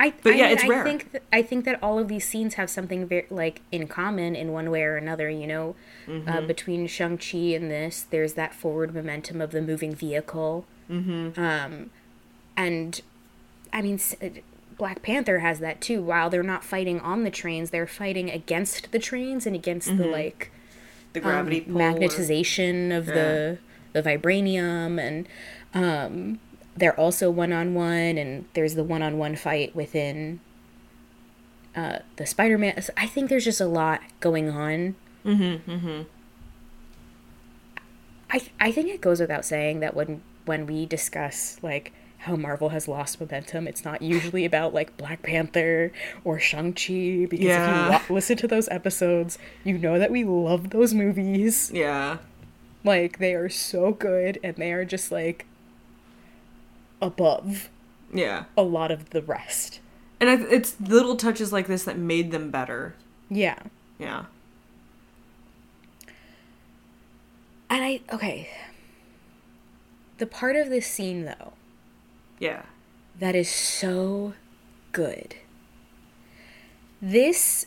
I, 0.01 0.13
But 0.23 0.35
I 0.35 0.37
yeah, 0.37 0.49
it's 0.51 0.63
I 0.65 0.69
rare. 0.69 0.85
think 0.85 1.11
th- 1.13 1.25
I 1.33 1.43
think 1.43 1.65
that 1.65 1.83
all 1.83 1.99
of 1.99 2.07
these 2.09 2.27
scenes 2.27 2.55
have 2.55 2.71
something 2.71 3.07
very 3.07 3.27
like 3.31 3.63
in 3.73 3.89
common 3.89 4.37
in 4.37 4.53
one 4.53 4.71
way 4.71 4.83
or 4.83 4.97
another. 4.97 5.29
You 5.29 5.47
know, 5.47 5.77
Mm-hmm. 6.07 6.29
uh, 6.29 6.41
between 6.43 6.87
Shang 6.87 7.19
Chi 7.19 7.37
and 7.55 7.71
this, 7.71 8.07
there's 8.09 8.35
that 8.35 8.55
forward 8.55 8.95
momentum 8.95 9.41
of 9.41 9.51
the 9.51 9.61
moving 9.61 9.95
vehicle. 9.95 10.65
Mm-hmm. 10.91 11.39
Um, 11.41 11.91
and 12.57 13.01
I 13.73 13.83
mean, 13.83 13.95
s- 13.97 14.15
uh, 14.23 14.29
Black 14.79 15.03
Panther 15.03 15.41
has 15.41 15.59
that 15.59 15.81
too. 15.81 16.01
While 16.01 16.31
they're 16.31 16.43
not 16.45 16.65
fighting 16.65 17.01
on 17.01 17.25
the 17.25 17.31
trains, 17.31 17.71
they're 17.71 17.87
fighting 17.87 18.31
against 18.31 18.93
the 18.93 18.99
trains 19.01 19.47
and 19.47 19.57
against 19.57 19.97
the 19.97 20.07
like 20.07 20.51
the 21.13 21.21
um, 21.21 21.25
gravity 21.25 21.61
or- 21.69 21.73
magnetization 21.73 22.97
of 22.97 23.07
the 23.07 23.59
the 23.95 24.03
vibranium 24.03 25.01
and 25.01 25.27
um 25.75 26.39
they're 26.79 26.99
also 26.99 27.31
one-on-one 27.31 28.19
and 28.19 28.47
there's 28.55 28.75
the 28.75 28.85
one-on-one 28.85 29.37
fight 29.37 29.75
within 29.75 30.41
uh 31.77 31.99
the 32.17 32.27
spider-man 32.27 32.83
i 32.97 33.07
think 33.07 33.29
there's 33.29 33.45
just 33.45 33.61
a 33.61 33.67
lot 33.67 34.01
going 34.21 34.49
on 34.49 34.95
mm-hmm, 35.25 35.71
mm-hmm. 35.71 36.03
i 38.31 38.41
i 38.61 38.73
think 38.73 38.89
it 38.89 39.01
goes 39.01 39.21
without 39.21 39.45
saying 39.45 39.81
that 39.81 39.95
when 39.95 40.23
when 40.45 40.67
we 40.67 40.87
discuss 40.87 41.59
like 41.63 41.93
how 42.23 42.35
Marvel 42.35 42.71
has 42.71 42.89
lost 42.89 43.21
momentum. 43.21 43.69
It's 43.69 43.85
not 43.85 44.03
usually 44.03 44.45
about 44.45 44.75
like 44.75 44.97
Black 44.97 45.23
Panther 45.23 45.93
or 46.25 46.41
Shang-Chi 46.41 47.27
because 47.31 47.47
if 47.47 47.69
you 47.69 47.91
wa- 47.91 48.03
listen 48.11 48.37
to 48.39 48.49
those 48.49 48.69
episodes, 48.71 49.39
you 49.63 49.79
know 49.79 50.01
that 50.01 50.11
we 50.11 50.25
love 50.25 50.71
those 50.71 50.93
movies. 50.93 51.71
Yeah. 51.73 52.19
Like 52.83 53.19
they 53.19 53.35
are 53.35 53.49
so 53.49 53.93
good 53.93 54.41
and 54.43 54.57
they 54.57 54.73
are 54.73 54.85
just 54.85 55.13
like 55.13 55.47
above 57.01 57.69
Yeah. 58.13 58.45
a 58.57 58.63
lot 58.63 58.91
of 58.91 59.11
the 59.11 59.23
rest. 59.23 59.81
And 60.21 60.29
it's 60.51 60.81
little 60.81 61.17
touches 61.17 61.53
like 61.53 61.67
this 61.69 61.85
that 61.85 61.97
made 61.97 62.31
them 62.33 62.51
better. 62.51 62.95
Yeah. 63.31 63.59
Yeah. 63.99 64.25
And 67.71 67.85
I 67.85 68.01
okay. 68.13 68.49
The 70.19 70.27
part 70.27 70.57
of 70.57 70.71
this 70.71 70.87
scene 70.87 71.25
though 71.25 71.53
Yeah. 72.39 72.63
that 73.19 73.35
is 73.37 73.49
so 73.49 74.35
good. 74.93 75.37
This 77.01 77.67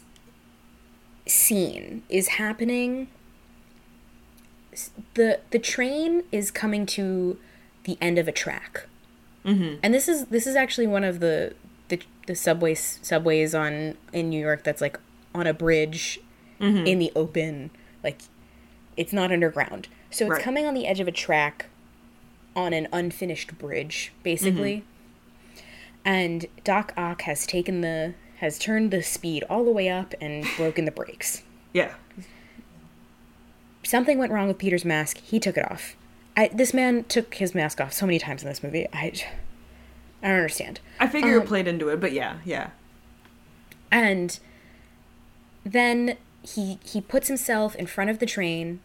scene 1.25 2.03
is 2.09 2.29
happening 2.29 3.07
the 5.13 5.39
the 5.51 5.59
train 5.59 6.23
is 6.31 6.49
coming 6.51 6.85
to 6.85 7.37
the 7.83 7.97
end 8.01 8.17
of 8.17 8.27
a 8.27 8.31
track. 8.31 8.87
Mm-hmm. 9.45 9.75
And 9.83 9.93
this 9.93 10.07
is 10.07 10.25
this 10.27 10.45
is 10.47 10.55
actually 10.55 10.87
one 10.87 11.03
of 11.03 11.19
the 11.19 11.53
the, 11.87 11.99
the 12.27 12.35
subways 12.35 12.99
subways 13.01 13.53
on 13.55 13.97
in 14.13 14.29
New 14.29 14.39
York 14.39 14.63
that's 14.63 14.81
like 14.81 14.99
on 15.33 15.47
a 15.47 15.53
bridge 15.53 16.19
in 16.59 16.99
the 16.99 17.11
open 17.15 17.71
like 18.03 18.19
it's 18.95 19.11
not 19.11 19.31
underground. 19.31 19.87
So 20.11 20.25
it's 20.25 20.31
Right. 20.33 20.43
coming 20.43 20.65
on 20.67 20.73
the 20.75 20.85
edge 20.85 20.99
of 20.99 21.07
a 21.07 21.11
track 21.11 21.65
on 22.55 22.71
an 22.73 22.87
unfinished 22.93 23.57
bridge, 23.57 24.11
basically. 24.23 24.83
And 26.05 26.45
Doc 26.63 26.93
Ock 26.97 27.21
has 27.23 27.47
taken 27.47 27.81
the 27.81 28.13
has 28.37 28.59
turned 28.59 28.91
the 28.91 29.01
speed 29.01 29.43
all 29.49 29.63
the 29.65 29.71
way 29.71 29.89
up 29.89 30.13
and 30.21 30.45
broken 30.57 30.85
the 30.85 30.91
brakes. 30.91 31.41
Yeah. 31.73 31.93
Something 33.83 34.17
went 34.19 34.31
wrong 34.31 34.47
with 34.47 34.57
Peter's 34.57 34.85
mask. 34.85 35.17
He 35.17 35.39
took 35.39 35.57
it 35.57 35.69
off. 35.71 35.95
I, 36.37 36.47
this 36.53 36.73
man 36.73 37.03
took 37.05 37.35
his 37.35 37.53
mask 37.53 37.81
off 37.81 37.93
so 37.93 38.05
many 38.05 38.19
times 38.19 38.41
in 38.43 38.49
this 38.49 38.63
movie. 38.63 38.87
I, 38.93 39.11
I 40.23 40.27
don't 40.27 40.37
understand. 40.37 40.79
I 40.99 41.07
figure 41.07 41.37
Um, 41.37 41.43
it 41.43 41.47
played 41.47 41.67
into 41.67 41.89
it, 41.89 41.99
but 41.99 42.13
yeah, 42.13 42.37
yeah. 42.45 42.69
And 43.91 44.39
then 45.65 46.17
he 46.43 46.79
he 46.83 47.01
puts 47.01 47.27
himself 47.27 47.75
in 47.75 47.85
front 47.85 48.09
of 48.09 48.19
the 48.19 48.25
train 48.25 48.79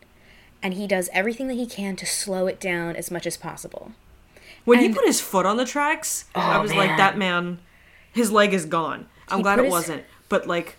and 0.62 0.74
he 0.74 0.86
does 0.86 1.08
everything 1.12 1.46
that 1.48 1.54
he 1.54 1.66
can 1.66 1.96
to 1.96 2.06
slow 2.06 2.46
it 2.46 2.58
down 2.60 2.96
as 2.96 3.10
much 3.10 3.26
as 3.26 3.36
possible. 3.36 3.92
When 4.64 4.80
he 4.80 4.88
put 4.92 5.06
his 5.06 5.20
foot 5.20 5.46
on 5.46 5.56
the 5.58 5.64
tracks, 5.64 6.24
I 6.34 6.58
Oh, 6.58 6.62
was 6.62 6.74
like, 6.74 6.96
that 6.96 7.16
man, 7.16 7.60
his 8.12 8.32
leg 8.32 8.52
is 8.52 8.64
gone. 8.66 9.06
I'm 9.28 9.38
He 9.38 9.42
glad 9.44 9.58
it 9.60 9.66
his- 9.66 9.70
wasn't. 9.70 10.04
But 10.28 10.48
like, 10.48 10.76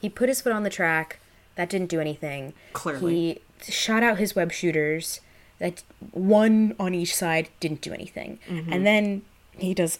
He 0.00 0.08
put 0.08 0.28
his 0.28 0.40
foot 0.40 0.52
on 0.52 0.62
the 0.62 0.70
track. 0.70 1.18
That 1.56 1.68
didn't 1.68 1.88
do 1.88 1.98
anything. 2.00 2.52
Clearly. 2.72 3.40
He 3.64 3.72
shot 3.72 4.04
out 4.04 4.18
his 4.18 4.36
web 4.36 4.52
shooters. 4.52 5.20
That 5.64 5.82
one 6.12 6.76
on 6.78 6.92
each 6.92 7.14
side 7.16 7.48
didn't 7.58 7.80
do 7.80 7.90
anything. 7.94 8.38
Mm-hmm. 8.46 8.70
And 8.70 8.86
then 8.86 9.22
he 9.56 9.72
does. 9.72 9.98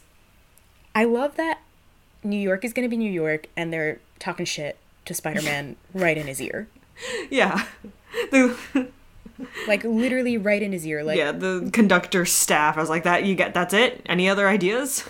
I 0.95 1.05
love 1.05 1.37
that 1.37 1.63
New 2.23 2.37
York 2.39 2.67
is 2.67 2.75
going 2.75 2.85
to 2.85 2.91
be 2.91 2.99
New 2.99 3.11
York 3.11 3.47
and 3.57 3.73
they're 3.73 3.99
talking 4.19 4.45
shit 4.45 4.77
to 5.07 5.15
Spider 5.15 5.41
Man 5.41 5.77
right 5.95 6.19
in 6.19 6.27
his 6.27 6.39
ear. 6.43 6.69
yeah. 7.31 7.65
The, 8.31 8.89
Like, 9.67 9.83
literally 9.85 10.37
right 10.37 10.63
in 10.63 10.71
his 10.73 10.87
ear. 10.87 11.03
Like, 11.03 11.17
yeah, 11.19 11.33
the 11.33 11.69
conductor 11.73 12.25
staff. 12.25 12.77
I 12.77 12.81
was 12.81 12.89
like, 12.91 13.03
that 13.03 13.25
you 13.25 13.35
get, 13.35 13.53
that's 13.55 13.75
it? 13.75 14.03
Any 14.07 14.29
other 14.29 14.49
ideas? 14.49 15.05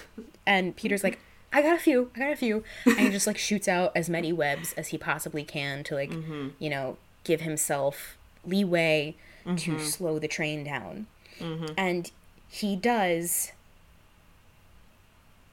And 0.47 0.75
Peter's 0.77 1.05
like, 1.05 1.19
I 1.53 1.63
got 1.63 1.77
a 1.77 1.79
few, 1.79 2.11
I 2.17 2.19
got 2.21 2.33
a 2.33 2.37
few. 2.37 2.65
And 2.87 2.99
he 3.01 3.11
just 3.11 3.27
like 3.27 3.39
shoots 3.49 3.69
out 3.69 3.93
as 3.95 4.09
many 4.09 4.33
webs 4.33 4.73
as 4.75 4.89
he 4.89 4.99
possibly 4.99 5.45
can 5.45 5.85
to 5.85 5.95
like, 5.95 6.13
you 6.59 6.71
know, 6.71 6.97
give 7.25 7.43
himself 7.43 8.17
leeway 8.47 9.15
to 9.45 9.51
mm-hmm. 9.51 9.79
slow 9.79 10.19
the 10.19 10.29
train 10.29 10.65
down. 10.65 11.07
Mm-hmm. 11.39 11.75
And 11.77 12.11
he 12.49 12.77
does. 12.77 13.53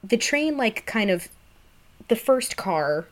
The 0.04 0.18
train, 0.18 0.58
like, 0.58 0.86
kind 0.86 1.10
of. 1.10 1.30
The 2.08 2.16
first 2.16 2.58
car 2.58 3.08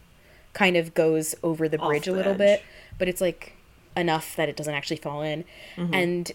kind 0.53 0.75
of 0.75 0.93
goes 0.93 1.35
over 1.43 1.69
the 1.69 1.77
bridge 1.77 2.07
a 2.07 2.11
little 2.11 2.33
edge. 2.33 2.37
bit, 2.39 2.63
but 2.97 3.07
it's 3.07 3.21
like 3.21 3.53
enough 3.95 4.35
that 4.35 4.49
it 4.49 4.55
doesn't 4.55 4.73
actually 4.73 4.97
fall 4.97 5.21
in. 5.21 5.45
Mm-hmm. 5.77 5.93
And 5.93 6.31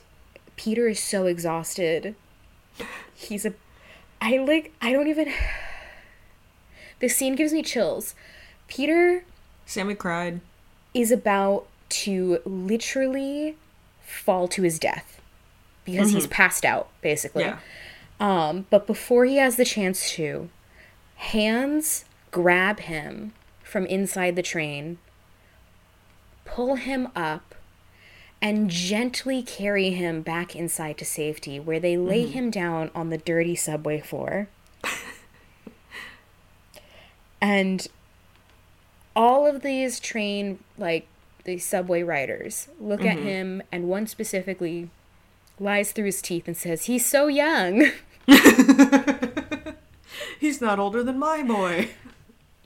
Peter 0.57 0.89
is 0.89 1.01
so 1.01 1.27
exhausted. 1.27 2.15
He's 3.15 3.45
a. 3.45 3.55
I 4.21 4.39
like. 4.39 4.73
I 4.81 4.93
don't 4.93 5.09
even. 5.09 5.33
This 7.01 7.17
scene 7.17 7.35
gives 7.35 7.53
me 7.53 7.61
chills. 7.63 8.15
Peter 8.69 9.25
Sammy 9.67 9.95
cried. 9.95 10.41
is 10.95 11.11
about 11.11 11.67
to 11.91 12.41
literally 12.47 13.57
fall 14.05 14.49
to 14.49 14.63
his 14.63 14.79
death. 14.79 15.21
because 15.85 16.13
he's 16.13 16.27
passed 16.27 16.65
out, 16.65 16.89
basically. 17.03 17.45
Yeah. 17.45 17.59
Um, 18.19 18.67
but 18.71 18.87
before 18.87 19.25
he 19.25 19.37
has 19.37 19.57
the 19.57 19.65
chance 19.65 20.11
to, 20.13 20.49
hands 21.17 22.05
grab 22.31 22.81
him 22.81 23.33
from 23.63 23.87
inside 23.87 24.37
the 24.37 24.43
train, 24.43 24.99
pull 26.45 26.77
him 26.77 27.09
up, 27.15 27.55
and 28.41 28.71
gently 28.71 29.43
carry 29.43 29.91
him 29.91 30.23
back 30.23 30.55
inside 30.55 30.99
to 30.99 31.05
safety, 31.05 31.59
where 31.59 31.81
they 31.81 31.97
lay 31.97 32.27
him 32.27 32.51
down 32.51 32.91
on 32.95 33.11
the 33.11 33.19
dirty 33.19 33.57
subway 33.57 34.01
floor. 34.01 34.49
and 37.41 37.89
all 39.17 39.47
of 39.47 39.63
these 39.63 39.99
train, 40.01 40.59
like, 40.77 41.07
the 41.45 41.59
subway 41.59 42.03
riders 42.03 42.69
look 42.81 43.05
at 43.05 43.19
him, 43.19 43.63
and 43.71 43.89
one 43.89 44.07
specifically 44.07 44.89
lies 45.61 45.93
through 45.93 46.07
his 46.07 46.23
teeth 46.23 46.47
and 46.47 46.57
says, 46.57 46.87
He's 46.87 47.05
so 47.07 47.27
young. 47.29 47.91
He's 50.41 50.61
not 50.61 50.79
older 50.79 51.03
than 51.03 51.19
my 51.19 51.43
boy. 51.43 51.91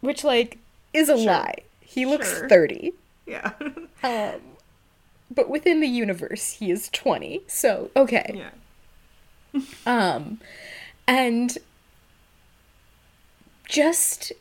Which, 0.00 0.24
like, 0.24 0.58
is 0.92 1.08
a 1.08 1.16
lie. 1.16 1.56
He 1.80 2.06
looks 2.06 2.30
Sure. 2.30 2.48
30. 2.48 2.92
Yeah. 3.26 3.52
Um, 4.00 4.40
but 5.28 5.50
within 5.50 5.80
the 5.80 5.88
universe, 5.88 6.52
he 6.52 6.70
is 6.70 6.88
20. 6.90 7.42
So, 7.48 7.90
okay. 7.96 8.44
yeah. 9.52 9.60
Um, 9.84 10.38
and 11.08 11.58
just 13.68 14.32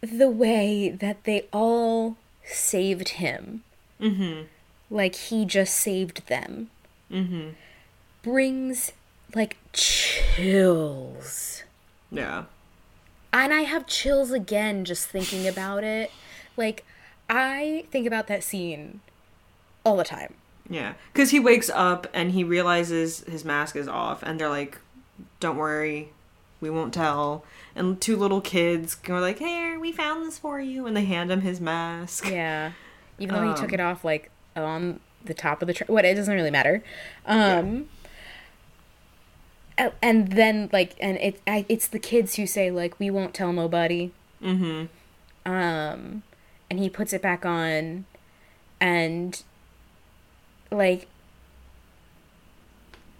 the 0.00 0.30
way 0.30 0.88
that 0.88 1.24
they 1.24 1.46
all 1.52 2.16
saved 2.46 3.10
him, 3.10 3.62
Mm-hmm. 4.00 4.42
like 4.90 5.14
he 5.14 5.44
just 5.44 5.74
saved 5.76 6.26
them, 6.28 6.70
Mm-hmm. 7.10 7.50
brings 8.22 8.92
like 9.34 9.56
chills. 9.72 11.64
Yeah. 12.10 12.44
And 13.32 13.52
I 13.52 13.62
have 13.62 13.86
chills 13.86 14.30
again 14.30 14.84
just 14.84 15.08
thinking 15.08 15.46
about 15.46 15.84
it. 15.84 16.10
Like, 16.56 16.84
I 17.28 17.84
think 17.90 18.06
about 18.06 18.28
that 18.28 18.42
scene 18.44 19.00
all 19.84 19.96
the 19.96 20.04
time. 20.04 20.34
Yeah. 20.70 20.94
Because 21.12 21.30
he 21.30 21.40
wakes 21.40 21.68
up 21.70 22.06
and 22.14 22.32
he 22.32 22.44
realizes 22.44 23.20
his 23.20 23.44
mask 23.44 23.76
is 23.76 23.88
off, 23.88 24.22
and 24.22 24.40
they're 24.40 24.48
like, 24.48 24.78
don't 25.40 25.56
worry, 25.56 26.10
we 26.60 26.70
won't 26.70 26.94
tell. 26.94 27.44
And 27.74 28.00
two 28.00 28.16
little 28.16 28.40
kids 28.40 28.94
go 28.94 29.18
like, 29.18 29.38
hey, 29.38 29.76
we 29.76 29.92
found 29.92 30.24
this 30.26 30.38
for 30.38 30.60
you. 30.60 30.86
And 30.86 30.96
they 30.96 31.04
hand 31.04 31.30
him 31.30 31.42
his 31.42 31.60
mask. 31.60 32.26
Yeah. 32.30 32.72
Even 33.18 33.34
though 33.36 33.48
he 33.48 33.54
took 33.54 33.68
Um, 33.70 33.74
it 33.74 33.80
off 33.80 34.04
like 34.04 34.30
on 34.54 35.00
the 35.24 35.34
top 35.34 35.60
of 35.62 35.68
the 35.68 35.74
train. 35.74 35.88
What 35.88 36.04
it 36.04 36.14
doesn't 36.14 36.34
really 36.34 36.50
matter. 36.50 36.82
Um 37.26 37.88
a- 39.78 39.92
and 40.02 40.32
then 40.32 40.70
like 40.72 40.94
and 41.00 41.16
it 41.18 41.40
I, 41.46 41.66
it's 41.68 41.88
the 41.88 41.98
kids 41.98 42.36
who 42.36 42.46
say 42.46 42.70
like 42.70 42.98
we 42.98 43.10
won't 43.10 43.34
tell 43.34 43.52
nobody. 43.52 44.12
Mm-hmm. 44.42 44.86
Um 45.50 46.22
and 46.70 46.78
he 46.78 46.88
puts 46.88 47.12
it 47.12 47.20
back 47.22 47.44
on 47.46 48.04
and 48.80 49.42
like 50.70 51.06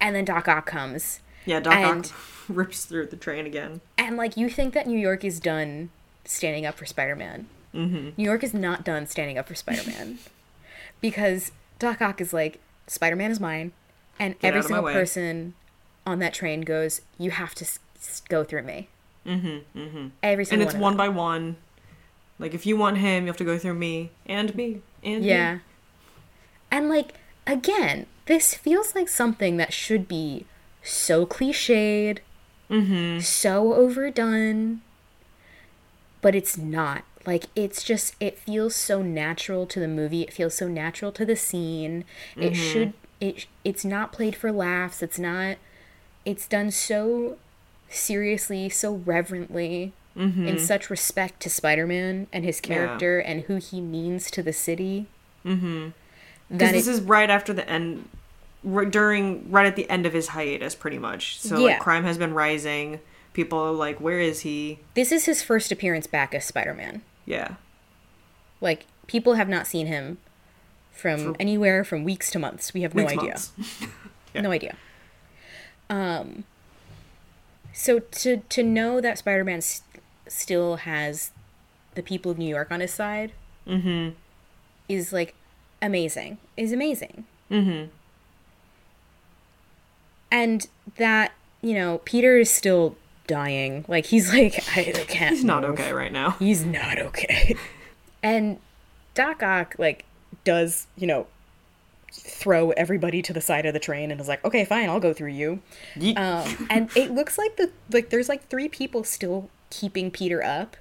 and 0.01 0.15
then 0.15 0.25
Doc 0.25 0.47
Ock 0.49 0.67
comes. 0.67 1.21
Yeah, 1.45 1.61
Doc 1.61 1.75
And- 1.75 2.07
Ock 2.07 2.13
rips 2.55 2.85
through 2.85 3.07
the 3.07 3.17
train 3.17 3.47
again. 3.47 3.81
And 3.99 4.17
like 4.17 4.37
you 4.37 4.49
think 4.49 4.75
that 4.75 4.87
New 4.87 4.99
York 4.99 5.25
is 5.25 5.41
done 5.41 5.91
standing 6.25 6.67
up 6.67 6.77
for 6.77 6.87
Spider-Man. 6.87 7.47
Mm-hmm. 7.75 8.11
New 8.17 8.25
York 8.25 8.43
is 8.43 8.55
not 8.55 8.85
done 8.85 9.07
standing 9.07 9.39
up 9.39 9.47
for 9.49 9.55
Spider-Man. 9.55 10.19
because 11.01 11.53
Doc 11.79 12.01
Ock 12.01 12.21
is 12.21 12.33
like, 12.33 12.61
Spider-Man 12.87 13.31
is 13.31 13.41
mine. 13.41 13.73
And 14.19 14.39
Get 14.39 14.49
every 14.49 14.61
out 14.61 14.65
of 14.65 14.71
my 14.71 14.77
single 14.79 14.93
person 14.93 15.55
on 16.07 16.19
that 16.21 16.33
train 16.35 16.63
goes, 16.63 17.03
you 17.19 17.31
have 17.33 17.55
to 17.57 17.65
s- 17.65 17.79
s- 17.99 18.23
go 18.29 18.45
through 18.45 18.63
me. 18.63 18.89
Mm-hmm. 19.27 19.79
Mm-hmm. 19.79 20.07
Every 20.23 20.47
And 20.51 20.63
it's 20.63 20.73
one. 20.75 20.81
one 20.83 20.97
by 20.97 21.09
one. 21.09 21.57
Like, 22.39 22.55
if 22.55 22.65
you 22.67 22.77
want 22.77 22.99
him, 22.99 23.25
you 23.25 23.27
have 23.29 23.37
to 23.39 23.45
go 23.45 23.59
through 23.59 23.75
me. 23.75 24.11
And 24.27 24.55
me. 24.55 24.81
And 25.03 25.17
them. 25.17 25.23
me. 25.23 25.29
Yeah. 25.29 25.59
And 26.71 26.89
like, 26.89 27.15
again, 27.47 28.07
this 28.27 28.55
feels 28.55 28.95
like 28.95 29.09
something 29.09 29.57
that 29.59 29.73
should 29.73 30.09
be 30.09 30.47
so 30.83 31.27
cliched, 31.27 32.19
Mm-hmm. 32.71 33.21
so 33.21 33.75
overdone, 33.75 34.81
but 36.21 36.35
it's 36.35 36.59
not. 36.59 37.05
Like 37.27 37.47
it's 37.57 37.83
just 37.83 38.15
it 38.21 38.39
feels 38.39 38.75
so 38.75 39.03
natural 39.03 39.67
to 39.67 39.81
the 39.81 39.89
movie. 39.89 40.23
It 40.23 40.33
feels 40.33 40.55
so 40.55 40.69
natural 40.69 41.11
to 41.13 41.25
the 41.25 41.37
scene. 41.37 42.05
It 42.37 42.55
should 42.55 42.93
it 43.21 43.47
it's 43.65 43.85
not 43.85 44.13
played 44.13 44.37
for 44.37 44.53
laughs. 44.53 45.03
It's 45.03 45.19
not 45.19 45.57
it's 46.25 46.47
done 46.47 46.71
so 46.71 47.39
seriously, 47.89 48.69
so 48.69 49.03
reverently 49.05 49.93
in 50.17 50.59
such 50.59 50.89
respect 50.89 51.41
to 51.41 51.51
Spider-Man 51.51 52.27
and 52.33 52.43
his 52.43 52.61
character 52.61 53.19
and 53.19 53.43
who 53.43 53.57
he 53.57 53.83
means 53.83 54.31
to 54.31 54.43
the 54.43 54.53
city. 54.53 55.07
Mm-hmm. 55.45 55.89
Because 56.51 56.73
this 56.73 56.87
is 56.87 57.01
right 57.03 57.29
after 57.29 57.53
the 57.53 57.69
end, 57.69 58.09
during, 58.65 59.51
right 59.51 59.67
at 59.67 59.77
the 59.77 59.89
end 59.89 60.07
of 60.07 60.13
his 60.13 60.29
hiatus, 60.29 60.75
pretty 60.75 60.99
much. 60.99 61.39
So, 61.39 61.59
Yeah. 61.59 61.65
like, 61.75 61.81
crime 61.81 62.05
has 62.05 62.19
been 62.19 62.35
rising. 62.35 63.01
People 63.33 63.59
are 63.59 63.71
like, 63.73 64.01
where 64.01 64.19
is 64.19 64.41
he? 64.41 64.79
this 64.95 65.13
is 65.13 65.27
his 65.27 65.43
first 65.43 65.71
appearance 65.71 66.07
back 66.07 66.35
as 66.35 66.45
Spider-Man. 66.45 67.03
Yeah. 67.27 67.57
Like 68.61 68.87
people 69.07 69.35
have 69.35 69.49
not 69.49 69.67
seen 69.67 69.87
him 69.87 70.17
from 70.91 71.35
For- 71.35 71.41
anywhere 71.41 71.85
from 71.85 72.03
weeks 72.05 72.31
to 72.31 72.39
months. 72.39 72.73
We 72.73 72.81
have 72.83 72.95
no 72.95 73.03
Weeks, 73.05 73.13
idea. 73.13 73.29
months. 73.29 73.53
No 74.35 74.51
idea. 74.51 74.77
Um 75.91 76.45
so 77.73 77.99
to 77.99 78.39
to 78.49 78.63
know 78.63 79.01
that 79.03 79.19
Spider-Man 79.19 79.59
s- 79.59 79.83
still 80.29 80.77
has 80.77 81.31
the 81.95 82.03
people 82.03 82.31
of 82.33 82.39
New 82.39 82.49
York 82.49 82.71
on 82.71 82.81
his 82.81 82.93
side 82.95 83.33
Mm-hmm. 83.67 84.15
is 84.89 85.13
like 85.13 85.35
amazing. 85.83 86.39
Is 86.57 86.73
amazing. 86.73 87.25
Mm-hmm. 87.51 87.91
And 90.31 90.67
that, 90.97 91.33
you 91.63 91.75
know, 91.75 92.01
Peter 92.05 92.37
is 92.39 92.51
still 92.51 92.97
dying. 93.27 93.85
Like 93.89 94.07
he's 94.07 94.33
like 94.33 94.55
I, 94.77 94.85
can't 95.09 95.35
He's 95.37 95.45
not 95.45 95.63
move. 95.63 95.73
okay 95.73 95.93
right 95.93 96.13
now. 96.13 96.31
He's 96.33 96.65
not 96.65 96.99
okay. 96.99 97.57
and 98.23 98.59
Doc 99.15 99.43
Ock 99.43 99.75
like 99.79 100.05
does, 100.45 100.87
you 100.97 101.07
know, 101.07 101.27
throw 102.13 102.71
everybody 102.73 103.21
to 103.23 103.33
the 103.33 103.41
side 103.41 103.67
of 103.67 103.73
the 103.75 103.81
train 103.81 104.11
and 104.11 104.21
is 104.21 104.29
like, 104.29 104.45
"Okay, 104.45 104.65
fine, 104.65 104.89
I'll 104.89 105.01
go 105.01 105.13
through 105.13 105.31
you." 105.33 105.61
Yeet. 105.97 106.17
Um, 106.19 106.67
and 106.71 106.91
it 106.97 107.11
looks 107.13 107.37
like 107.39 107.57
the 107.57 107.71
like 107.93 108.11
there's 108.11 108.29
like 108.29 108.49
three 108.49 108.69
people 108.69 109.05
still 109.05 109.49
keeping 109.71 110.11
Peter 110.11 110.43
up, 110.43 110.77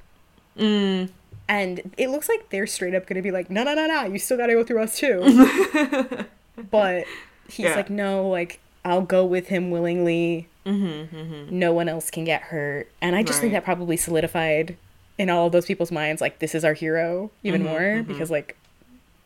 Mm. 0.58 1.10
and 1.50 1.94
it 1.98 2.10
looks 2.10 2.30
like 2.30 2.50
they're 2.50 2.68
straight 2.68 2.96
up 2.96 3.06
gonna 3.08 3.22
be 3.22 3.32
like, 3.32 3.50
"No, 3.50 3.64
no, 3.64 3.74
no, 3.74 3.86
no, 3.88 4.04
you 4.06 4.18
still 4.20 4.38
gotta 4.38 4.54
go 4.54 4.64
through 4.64 4.82
us 4.84 4.98
too." 4.98 6.26
but 6.72 7.06
he's 7.50 7.66
Yeah. 7.66 7.76
like, 7.76 7.90
"No, 7.90 8.30
like 8.30 8.60
I'll 8.86 9.02
go 9.02 9.26
with 9.26 9.48
him 9.48 9.72
willingly. 9.72 10.48
Mm-hmm. 10.66 11.16
Mm-hmm. 11.16 11.60
No 11.60 11.74
one 11.74 11.90
else 11.90 12.10
can 12.10 12.24
get 12.24 12.44
hurt." 12.44 12.90
And 13.02 13.16
I 13.16 13.24
just 13.24 13.42
think 13.42 13.52
that 13.54 13.64
probably 13.66 13.98
solidified 13.98 14.78
in 15.18 15.30
all 15.30 15.48
of 15.48 15.52
those 15.52 15.66
people's 15.66 15.92
minds 15.92 16.22
like 16.22 16.40
this 16.40 16.54
is 16.56 16.64
our 16.66 16.74
hero 16.74 17.32
even 17.44 17.62
Mhm, 17.62 17.66
more 17.66 17.80
mhm. 17.80 18.08
because 18.08 18.30
like 18.30 18.58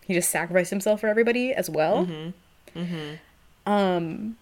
he 0.06 0.13
just 0.13 0.30
sacrificed 0.30 0.69
himself 0.69 1.02
for 1.02 1.08
everybody 1.08 1.54
as 1.54 1.69
well. 1.69 2.06
Mm-hmm. 2.06 2.80
Mm-hmm. 2.80 3.72
Um, 3.72 4.38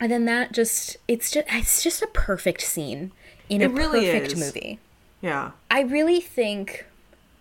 and 0.00 0.12
then 0.12 0.24
that 0.26 0.52
just 0.52 0.96
it's 1.08 1.30
just 1.30 1.46
it's 1.50 1.82
just 1.82 2.02
a 2.02 2.06
perfect 2.08 2.62
scene 2.62 3.12
in 3.48 3.62
a 3.62 3.68
really 3.68 4.06
perfect 4.06 4.32
is. 4.32 4.38
movie. 4.38 4.78
Yeah. 5.20 5.50
I 5.70 5.80
really 5.82 6.20
think 6.20 6.86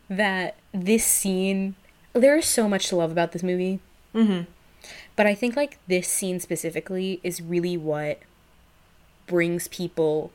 that 0.09 0.55
this 0.73 1.05
scene 1.05 1.75
there 2.13 2.37
is 2.37 2.45
so 2.45 2.67
much 2.67 2.87
to 2.89 2.95
love 2.95 3.11
about 3.11 3.31
this 3.33 3.43
movie, 3.43 3.79
Mm-hmm. 4.15 4.49
But 5.15 5.25
I 5.25 5.35
think 5.35 5.55
like 5.55 5.77
this 5.87 6.07
scene 6.07 6.39
specifically 6.39 7.19
is 7.23 7.41
really 7.41 7.77
what 7.77 8.19
brings 9.25 9.67
people 9.67 10.31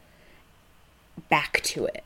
back 1.29 1.61
to 1.63 1.87
it. 1.87 2.05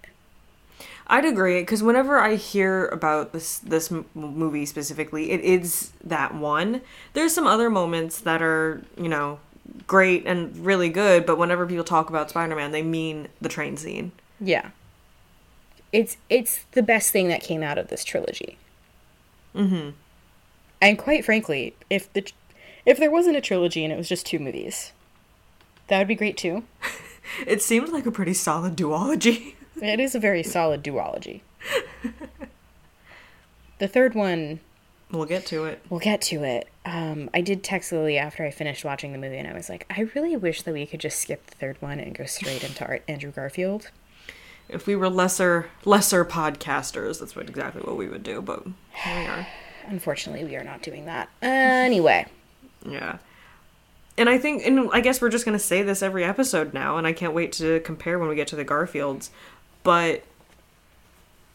I'd 1.09 1.25
agree 1.25 1.61
because 1.61 1.83
whenever 1.83 2.19
I 2.19 2.35
hear 2.35 2.87
about 2.87 3.33
this 3.33 3.59
this 3.59 3.93
m- 3.93 4.07
movie 4.15 4.67
specifically, 4.67 5.31
it 5.31 5.41
is 5.41 5.93
that 6.03 6.35
one. 6.35 6.81
There's 7.13 7.33
some 7.33 7.47
other 7.47 7.71
moments 7.71 8.21
that 8.21 8.43
are 8.43 8.83
you 8.97 9.09
know 9.09 9.39
great 9.87 10.27
and 10.27 10.57
really 10.65 10.89
good, 10.89 11.25
but 11.27 11.39
whenever 11.39 11.67
people 11.67 11.85
talk 11.85 12.11
about 12.11 12.31
Spider-Man, 12.31 12.73
they 12.73 12.83
mean 12.83 13.29
the 13.41 13.49
train 13.49 13.77
scene. 13.77 14.13
Yeah. 14.41 14.71
It's 15.93 16.17
it's 16.29 16.65
the 16.73 16.83
best 16.83 17.13
thing 17.13 17.29
that 17.29 17.43
came 17.43 17.63
out 17.63 17.79
of 17.79 17.89
this 17.89 18.05
trilogy. 18.05 18.59
Mm-hmm. 19.55 19.91
And 20.87 20.97
quite 20.97 21.25
frankly, 21.25 21.75
if 21.91 22.13
the 22.13 22.31
if 22.85 22.97
there 22.99 23.11
wasn't 23.11 23.37
a 23.37 23.41
trilogy 23.41 23.83
and 23.83 23.93
it 23.93 23.97
was 23.97 24.09
just 24.09 24.25
two 24.25 24.39
movies, 24.39 24.93
that 25.89 25.99
would 25.99 26.09
be 26.09 26.15
great 26.15 26.37
too. 26.37 26.65
It 27.45 27.61
seemed 27.61 27.89
like 27.89 28.07
a 28.07 28.13
pretty 28.13 28.35
solid 28.35 28.77
duology. 28.77 29.55
It 29.83 29.99
is 30.01 30.15
a 30.15 30.21
very 30.21 30.45
solid 30.45 30.83
duology. 30.83 31.41
the 33.79 33.89
third 33.89 34.15
one 34.15 34.61
We'll 35.11 35.27
get 35.27 35.45
to 35.47 35.65
it. 35.65 35.83
We'll 35.91 36.01
get 36.01 36.21
to 36.23 36.45
it. 36.45 36.69
Um, 36.85 37.31
I 37.35 37.41
did 37.41 37.63
text 37.63 37.93
Lily 37.93 38.17
after 38.17 38.45
I 38.45 38.51
finished 38.51 38.85
watching 38.85 39.13
the 39.13 39.19
movie, 39.19 39.39
and 39.39 39.47
I 39.47 39.55
was 39.55 39.69
like, 39.69 39.87
I 39.91 40.09
really 40.15 40.37
wish 40.37 40.63
that 40.63 40.73
we 40.73 40.87
could 40.87 41.01
just 41.01 41.21
skip 41.21 41.47
the 41.47 41.57
third 41.57 41.83
one 41.83 42.01
and 42.01 42.17
go 42.17 42.25
straight 42.25 42.65
into 42.65 43.01
Andrew 43.11 43.33
Garfield. 43.33 43.91
If 44.69 44.87
we 44.87 44.97
were 44.97 45.09
lesser 45.11 45.69
lesser 45.85 46.25
podcasters, 46.25 47.21
that's 47.21 47.37
what 47.37 47.49
exactly 47.49 47.83
what 47.83 47.97
we 47.97 48.09
would 48.09 48.23
do. 48.23 48.41
But 48.41 48.67
here 48.95 49.21
we 49.21 49.27
are. 49.27 49.47
Unfortunately, 49.89 50.45
we 50.45 50.57
are 50.57 50.65
not 50.65 50.83
doing 50.83 51.07
that. 51.07 51.29
Anyway, 51.43 52.27
Yeah. 52.89 53.19
And 54.19 54.31
I 54.31 54.39
think, 54.39 54.67
and 54.67 54.89
I 54.93 55.01
guess 55.01 55.21
we're 55.21 55.29
just 55.29 55.45
going 55.45 55.59
to 55.59 55.63
say 55.63 55.83
this 55.83 56.03
every 56.03 56.25
episode 56.25 56.73
now, 56.73 56.97
and 56.97 57.07
I 57.07 57.13
can't 57.13 57.35
wait 57.35 57.53
to 57.55 57.81
compare 57.81 58.19
when 58.19 58.29
we 58.29 58.35
get 58.35 58.49
to 58.49 58.57
the 58.57 58.65
Garfields. 58.65 59.29
But, 59.83 60.25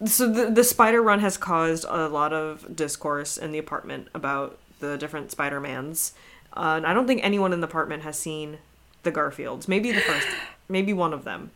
so 0.06 0.32
the, 0.32 0.52
the 0.52 0.64
Spider 0.64 1.02
Run 1.02 1.20
has 1.22 1.38
caused 1.38 1.86
a 1.90 2.08
lot 2.08 2.34
of 2.34 2.76
discourse 2.76 3.36
in 3.38 3.52
the 3.52 3.58
apartment 3.58 4.10
about 4.14 4.60
the 4.80 4.96
different 4.98 5.32
Spider 5.32 5.60
Mans. 5.60 6.14
Uh, 6.56 6.74
and 6.78 6.86
I 6.86 6.94
don't 6.94 7.08
think 7.08 7.24
anyone 7.24 7.52
in 7.52 7.62
the 7.62 7.68
apartment 7.68 8.04
has 8.04 8.20
seen 8.20 8.60
the 9.02 9.12
Garfields. 9.12 9.68
Maybe 9.68 9.92
the 9.92 10.02
first, 10.02 10.28
maybe 10.70 10.94
one 10.94 11.14
of 11.14 11.24
them. 11.24 11.50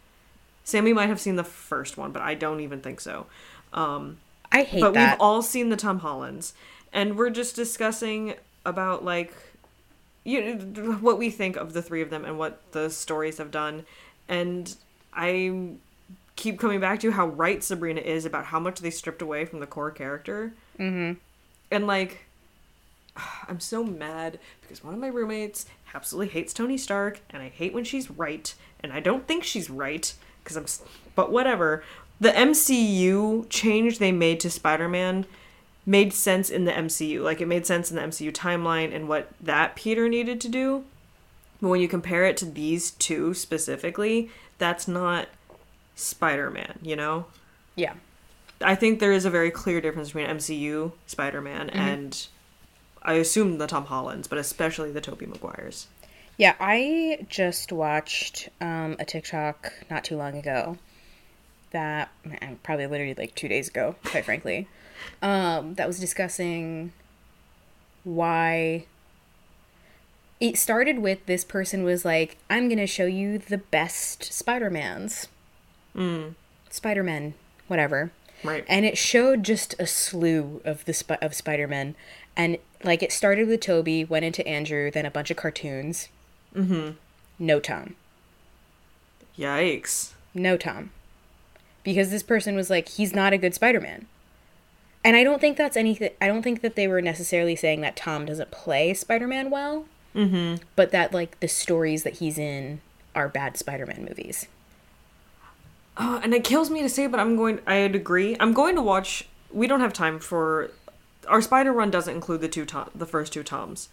Sammy 0.64 0.94
might 0.94 1.10
have 1.10 1.20
seen 1.22 1.36
the 1.36 1.44
first 1.44 1.98
one, 1.98 2.12
but 2.12 2.24
I 2.24 2.34
don't 2.34 2.62
even 2.62 2.82
think 2.82 3.00
so. 3.00 3.28
Um, 3.74 4.18
I 4.52 4.64
hate 4.64 4.80
that. 4.80 4.88
but 4.88 4.94
that. 4.94 5.12
we've 5.14 5.22
all 5.22 5.42
seen 5.42 5.70
the 5.70 5.76
Tom 5.76 6.00
Hollands, 6.00 6.54
and 6.94 7.18
we're 7.18 7.30
just 7.30 7.56
discussing 7.56 8.36
about 8.66 9.06
like 9.06 9.34
you 10.24 10.54
what 11.00 11.18
we 11.18 11.30
think 11.30 11.56
of 11.56 11.74
the 11.74 11.82
three 11.82 12.02
of 12.02 12.10
them 12.10 12.26
and 12.26 12.38
what 12.38 12.72
the 12.72 12.90
stories 12.90 13.38
have 13.38 13.52
done. 13.52 13.86
And 14.28 14.76
I 15.14 15.76
keep 16.36 16.60
coming 16.60 16.80
back 16.80 17.00
to 17.00 17.12
how 17.12 17.28
right 17.28 17.64
Sabrina 17.64 18.02
is 18.02 18.26
about 18.26 18.46
how 18.46 18.60
much 18.60 18.80
they 18.80 18.90
stripped 18.90 19.22
away 19.22 19.46
from 19.46 19.60
the 19.60 19.68
core 19.68 19.92
character. 19.92 20.54
Mm-hmm. 20.78 21.20
And 21.72 21.88
like, 21.88 22.26
I'm 23.48 23.60
so 23.60 23.84
mad 23.84 24.40
because 24.62 24.84
one 24.84 24.94
of 24.94 25.00
my 25.00 25.08
roommates 25.08 25.68
absolutely 25.94 26.34
hates 26.34 26.54
Tony 26.54 26.78
Stark, 26.78 27.22
and 27.30 27.42
I 27.42 27.50
hate 27.50 27.74
when 27.74 27.86
she's 27.86 28.12
right, 28.12 28.54
and 28.82 28.92
I 28.92 29.00
don't 29.00 29.28
think 29.28 29.44
she's 29.44 29.70
right 29.70 30.14
because 30.44 30.58
I'm. 30.58 30.66
But 31.16 31.32
whatever. 31.32 31.84
The 32.20 32.30
MCU 32.30 33.48
change 33.50 34.00
they 34.00 34.12
made 34.12 34.40
to 34.42 34.50
Spider-Man 34.50 35.26
made 35.86 36.14
sense 36.14 36.50
in 36.50 36.66
the 36.66 36.72
MCU. 36.72 37.22
Like 37.22 37.42
it 37.42 37.48
made 37.48 37.66
sense 37.66 37.92
in 37.92 37.98
the 37.98 38.04
MCU 38.04 38.32
timeline 38.32 38.96
and 38.96 39.08
what 39.08 39.30
that 39.42 39.76
Peter 39.76 40.10
needed 40.10 40.42
to 40.42 40.50
do. 40.50 40.86
But 41.62 41.70
when 41.70 41.82
you 41.82 41.88
compare 41.88 42.26
it 42.26 42.38
to 42.38 42.46
these 42.46 42.92
two 42.92 43.34
specifically, 43.34 44.30
that's 44.58 44.88
not 44.88 45.28
Spider-Man, 45.96 46.80
you 46.82 46.96
know? 46.96 47.26
yeah. 47.76 47.94
I 48.62 48.74
think 48.76 49.00
there 49.00 49.12
is 49.12 49.26
a 49.26 49.30
very 49.30 49.52
clear 49.52 49.82
difference 49.82 50.10
between 50.10 50.28
MCU 50.28 50.94
Spider-Man 51.08 51.70
and 51.72 52.28
I 53.02 53.14
assume 53.14 53.58
the 53.58 53.68
Tom 53.68 53.86
Hollands, 53.86 54.28
but 54.28 54.38
especially 54.38 54.92
the 54.92 55.02
Tobey 55.02 55.26
Maguires. 55.26 55.88
Yeah, 56.38 56.56
I 56.60 57.26
just 57.30 57.72
watched 57.72 58.50
um, 58.62 58.96
a 58.98 59.06
TikTok 59.06 59.74
not 59.90 60.04
too 60.06 60.18
long 60.18 60.38
ago 60.38 60.78
that 61.76 62.10
probably 62.64 62.88
literally 62.88 63.14
like 63.14 63.36
two 63.36 63.50
days 63.50 63.68
ago, 63.68 63.96
quite 64.06 64.26
frankly, 64.26 64.68
um, 65.22 65.76
that 65.76 65.86
was 65.86 66.00
discussing 66.00 66.94
why 68.06 68.86
it 70.40 70.58
started 70.58 71.00
with 71.00 71.26
this 71.26 71.44
person 71.44 71.84
was 71.84 72.06
like, 72.06 72.38
I'm 72.50 72.68
going 72.68 72.80
to 72.80 72.88
show 72.88 73.06
you 73.06 73.38
the 73.38 73.58
best 73.58 74.32
Spider-Mans. 74.34 75.28
Mm. 75.96 76.36
Spider-Man, 76.70 77.34
whatever. 77.68 78.12
Right. 78.44 78.66
And 78.68 78.86
it 78.86 78.98
showed 78.98 79.44
just 79.44 79.76
a 79.80 79.88
slew 79.88 80.62
of 80.66 80.86
the 80.86 80.94
sp- 80.96 81.22
of 81.22 81.34
Spider-Man. 81.34 81.96
And 82.38 82.58
like 82.84 83.02
it 83.02 83.12
started 83.12 83.48
with 83.48 83.62
Tobey, 83.62 84.06
went 84.06 84.26
into 84.26 84.48
Andrew, 84.48 84.92
then 84.92 85.06
a 85.06 85.12
bunch 85.12 85.32
of 85.32 85.38
cartoons. 85.38 86.10
Mm-hmm. 86.56 86.92
No 87.40 87.60
Tom. 87.60 87.96
Yikes. 89.38 90.14
No 90.34 90.58
Tom. 90.58 90.92
Because 91.86 92.10
this 92.10 92.24
person 92.24 92.56
was 92.58 92.70
like, 92.70 92.90
he's 92.90 93.16
not 93.16 93.32
a 93.32 93.38
good 93.38 93.54
Spider-Man. 93.54 94.08
And 95.06 95.16
I 95.16 95.24
don't 95.24 95.40
think 95.40 95.56
that's 95.56 95.78
anything 95.78 96.10
I 96.20 96.28
don't 96.28 96.42
think 96.42 96.62
that 96.62 96.76
they 96.76 96.88
were 96.88 97.02
necessarily 97.02 97.56
saying 97.56 97.82
that 97.82 97.96
Tom 97.96 98.26
doesn't 98.26 98.52
play 98.52 98.94
Spider-Man 98.94 99.50
well. 99.52 99.86
Mm-hmm. 100.14 100.64
But 100.76 100.92
that 100.92 101.14
like 101.14 101.40
the 101.40 101.48
stories 101.48 102.04
that 102.04 102.16
he's 102.16 102.38
in 102.38 102.82
are 103.14 103.30
bad 103.30 103.56
Spider-Man 103.56 104.04
movies. 104.04 104.48
Uh, 105.96 106.20
and 106.24 106.34
it 106.34 106.44
kills 106.44 106.70
me 106.70 106.82
to 106.82 106.90
say, 106.90 107.08
but 107.08 107.20
I'm 107.20 107.38
going. 107.38 107.60
I'd 107.68 107.96
agree. 107.96 108.36
I'm 108.40 108.52
going 108.52 108.76
to 108.76 108.82
watch. 108.82 109.28
We 109.52 109.68
don't 109.68 109.80
have 109.80 109.94
time 109.94 110.20
for 110.20 110.72
our 111.28 111.42
Spider 111.42 111.72
Run. 111.72 111.92
Doesn't 111.92 112.14
include 112.14 112.42
the 112.42 112.50
two 112.50 112.66
Tom, 112.66 112.90
the 112.94 113.06
first 113.06 113.32
two 113.32 113.44
Toms, 113.44 113.90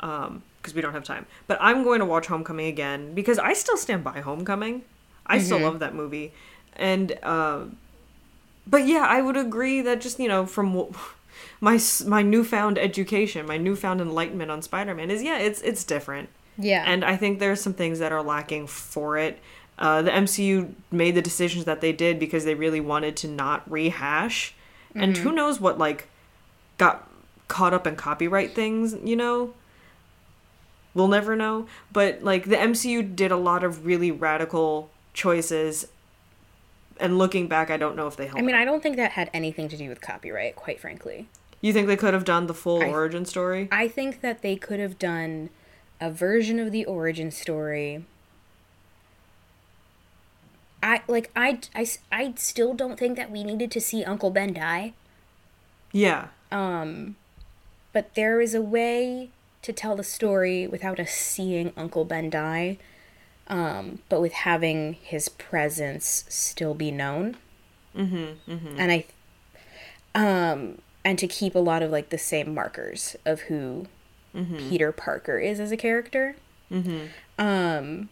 um, 0.00 0.42
because 0.58 0.74
we 0.74 0.82
don't 0.82 0.92
have 0.92 1.04
time. 1.04 1.26
But 1.46 1.58
I'm 1.60 1.84
going 1.84 2.00
to 2.00 2.04
watch 2.04 2.26
Homecoming 2.26 2.66
again 2.66 3.14
because 3.14 3.38
I 3.38 3.52
still 3.54 3.76
stand 3.76 4.04
by 4.04 4.20
Homecoming. 4.20 4.82
I 5.28 5.38
still 5.38 5.58
love 5.58 5.78
that 5.80 5.94
movie, 5.94 6.32
and 6.76 7.18
uh, 7.22 7.64
but 8.66 8.86
yeah, 8.86 9.06
I 9.08 9.22
would 9.22 9.36
agree 9.36 9.80
that 9.82 10.00
just 10.00 10.18
you 10.18 10.28
know 10.28 10.46
from 10.46 10.86
my 11.60 11.80
my 12.06 12.22
newfound 12.22 12.78
education, 12.78 13.46
my 13.46 13.56
newfound 13.56 14.00
enlightenment 14.00 14.50
on 14.50 14.62
Spider 14.62 14.94
Man 14.94 15.10
is 15.10 15.22
yeah, 15.22 15.38
it's 15.38 15.60
it's 15.62 15.84
different. 15.84 16.28
Yeah. 16.58 16.84
And 16.86 17.04
I 17.04 17.16
think 17.16 17.38
there's 17.38 17.60
some 17.60 17.74
things 17.74 17.98
that 17.98 18.12
are 18.12 18.22
lacking 18.22 18.66
for 18.66 19.18
it. 19.18 19.38
Uh, 19.78 20.02
the 20.02 20.10
MCU 20.10 20.72
made 20.90 21.14
the 21.14 21.22
decisions 21.22 21.66
that 21.66 21.80
they 21.80 21.92
did 21.92 22.18
because 22.18 22.44
they 22.44 22.54
really 22.54 22.80
wanted 22.80 23.16
to 23.18 23.28
not 23.28 23.70
rehash. 23.70 24.54
And 24.94 25.14
who 25.14 25.30
knows 25.30 25.60
what, 25.60 25.76
like, 25.76 26.08
got 26.78 27.06
caught 27.48 27.74
up 27.74 27.86
in 27.86 27.96
copyright 27.96 28.54
things, 28.54 28.96
you 29.04 29.14
know? 29.14 29.52
We'll 30.94 31.08
never 31.08 31.36
know. 31.36 31.66
But, 31.92 32.22
like, 32.22 32.46
the 32.46 32.56
MCU 32.56 33.14
did 33.14 33.30
a 33.30 33.36
lot 33.36 33.62
of 33.62 33.84
really 33.84 34.10
radical 34.10 34.88
choices. 35.12 35.88
And 36.98 37.18
looking 37.18 37.46
back, 37.48 37.70
I 37.70 37.76
don't 37.76 37.96
know 37.96 38.06
if 38.06 38.16
they 38.16 38.26
helped. 38.26 38.38
I 38.38 38.42
mean, 38.42 38.54
I 38.54 38.64
don't 38.64 38.82
think 38.82 38.96
that 38.96 39.12
had 39.12 39.30
anything 39.34 39.68
to 39.68 39.76
do 39.76 39.88
with 39.88 40.00
copyright, 40.00 40.56
quite 40.56 40.80
frankly. 40.80 41.28
you 41.60 41.72
think 41.72 41.86
they 41.86 41.96
could 41.96 42.14
have 42.14 42.24
done 42.24 42.46
the 42.46 42.54
full 42.54 42.82
I- 42.82 42.88
origin 42.88 43.24
story? 43.24 43.68
I 43.70 43.88
think 43.88 44.20
that 44.22 44.42
they 44.42 44.56
could 44.56 44.80
have 44.80 44.98
done 44.98 45.50
a 46.00 46.10
version 46.10 46.58
of 46.58 46.72
the 46.72 46.84
origin 46.84 47.30
story. 47.30 48.04
I 50.82 51.02
like 51.08 51.30
I, 51.34 51.58
I, 51.74 51.86
I 52.12 52.34
still 52.36 52.74
don't 52.74 52.98
think 52.98 53.16
that 53.16 53.30
we 53.30 53.42
needed 53.42 53.70
to 53.72 53.80
see 53.80 54.04
Uncle 54.04 54.30
Ben 54.30 54.52
die, 54.52 54.92
yeah. 55.92 56.28
Um 56.52 57.16
but 57.92 58.14
there 58.14 58.40
is 58.42 58.54
a 58.54 58.60
way 58.60 59.30
to 59.62 59.72
tell 59.72 59.96
the 59.96 60.04
story 60.04 60.66
without 60.66 61.00
us 61.00 61.10
seeing 61.10 61.72
Uncle 61.76 62.04
Ben 62.04 62.28
die, 62.30 62.76
um, 63.48 64.00
but 64.08 64.20
with 64.20 64.32
having 64.32 64.94
his 64.94 65.28
presence 65.28 66.24
still 66.28 66.74
be 66.74 66.90
known. 66.90 67.36
Mm-hmm, 67.96 68.78
And 68.78 68.92
I, 68.92 69.04
um, 70.14 70.78
and 71.04 71.18
to 71.18 71.26
keep 71.26 71.54
a 71.54 71.58
lot 71.60 71.82
of 71.82 71.90
like 71.90 72.10
the 72.10 72.18
same 72.18 72.52
markers 72.54 73.16
of 73.24 73.42
who 73.42 73.86
Peter 74.58 74.92
Parker 74.92 75.38
is 75.38 75.60
as 75.60 75.72
a 75.72 75.76
character. 75.78 76.36
Um, 77.38 78.08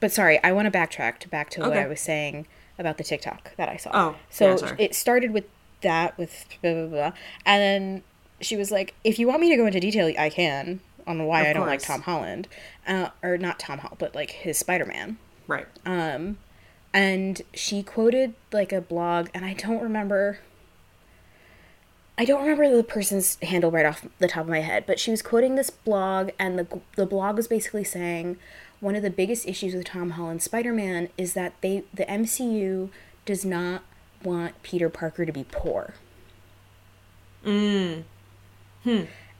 but 0.00 0.10
sorry, 0.12 0.42
I 0.42 0.52
want 0.52 0.72
to 0.72 0.76
backtrack 0.76 1.18
to 1.18 1.28
back 1.28 1.50
to 1.50 1.60
what 1.60 1.72
I 1.84 1.86
was 1.86 2.00
saying 2.00 2.46
about 2.78 2.96
the 2.98 3.04
TikTok 3.04 3.54
that 3.56 3.68
I 3.68 3.76
saw. 3.76 3.90
Oh, 3.92 4.16
so 4.30 4.46
yeah, 4.46 4.74
it 4.78 4.94
started 4.94 5.32
with 5.32 5.44
that 5.82 6.16
with 6.18 6.46
blah 6.62 6.72
blah 6.72 6.86
blah, 6.86 7.12
and 7.46 7.62
then 7.62 8.02
she 8.40 8.56
was 8.56 8.70
like, 8.70 8.94
"If 9.04 9.18
you 9.18 9.28
want 9.28 9.40
me 9.40 9.50
to 9.50 9.56
go 9.56 9.66
into 9.66 9.78
detail, 9.78 10.12
I 10.18 10.30
can 10.30 10.80
on 11.06 11.24
why 11.24 11.42
Of 11.42 11.46
I 11.48 11.52
don't 11.52 11.66
like. 11.66 11.82
Tom 11.82 12.02
Holland, 12.02 12.48
uh, 12.86 13.10
or 13.22 13.38
not 13.38 13.58
Tom 13.58 13.78
Holland, 13.78 13.98
but 13.98 14.14
like 14.14 14.30
his 14.30 14.58
Spider 14.58 14.86
Man." 14.86 15.18
Right. 15.46 15.66
Um, 15.84 16.38
and 16.92 17.42
she 17.54 17.82
quoted 17.82 18.34
like 18.52 18.72
a 18.72 18.80
blog, 18.80 19.28
and 19.34 19.44
I 19.44 19.54
don't 19.54 19.82
remember. 19.82 20.38
I 22.18 22.24
don't 22.24 22.42
remember 22.42 22.76
the 22.76 22.84
person's 22.84 23.38
handle 23.42 23.70
right 23.70 23.86
off 23.86 24.06
the 24.18 24.28
top 24.28 24.42
of 24.42 24.48
my 24.48 24.60
head, 24.60 24.84
but 24.86 25.00
she 25.00 25.10
was 25.10 25.22
quoting 25.22 25.54
this 25.54 25.70
blog, 25.70 26.30
and 26.38 26.58
the 26.58 26.80
the 26.96 27.06
blog 27.06 27.36
was 27.36 27.48
basically 27.48 27.84
saying 27.84 28.36
one 28.80 28.94
of 28.94 29.02
the 29.02 29.10
biggest 29.10 29.46
issues 29.46 29.74
with 29.74 29.86
Tom 29.86 30.10
Holland 30.10 30.42
Spider 30.42 30.72
Man 30.72 31.08
is 31.16 31.34
that 31.34 31.54
they 31.60 31.84
the 31.94 32.04
MCU 32.04 32.90
does 33.24 33.44
not 33.44 33.82
want 34.22 34.62
Peter 34.62 34.88
Parker 34.88 35.24
to 35.24 35.32
be 35.32 35.44
poor. 35.50 35.94
Mm. 37.44 38.04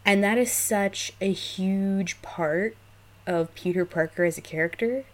And 0.04 0.24
that 0.24 0.38
is 0.38 0.50
such 0.50 1.12
a 1.20 1.32
huge 1.32 2.20
part 2.22 2.76
of 3.26 3.54
Peter 3.54 3.84
Parker 3.84 4.24
as 4.24 4.38
a 4.38 4.42
character. 4.42 5.04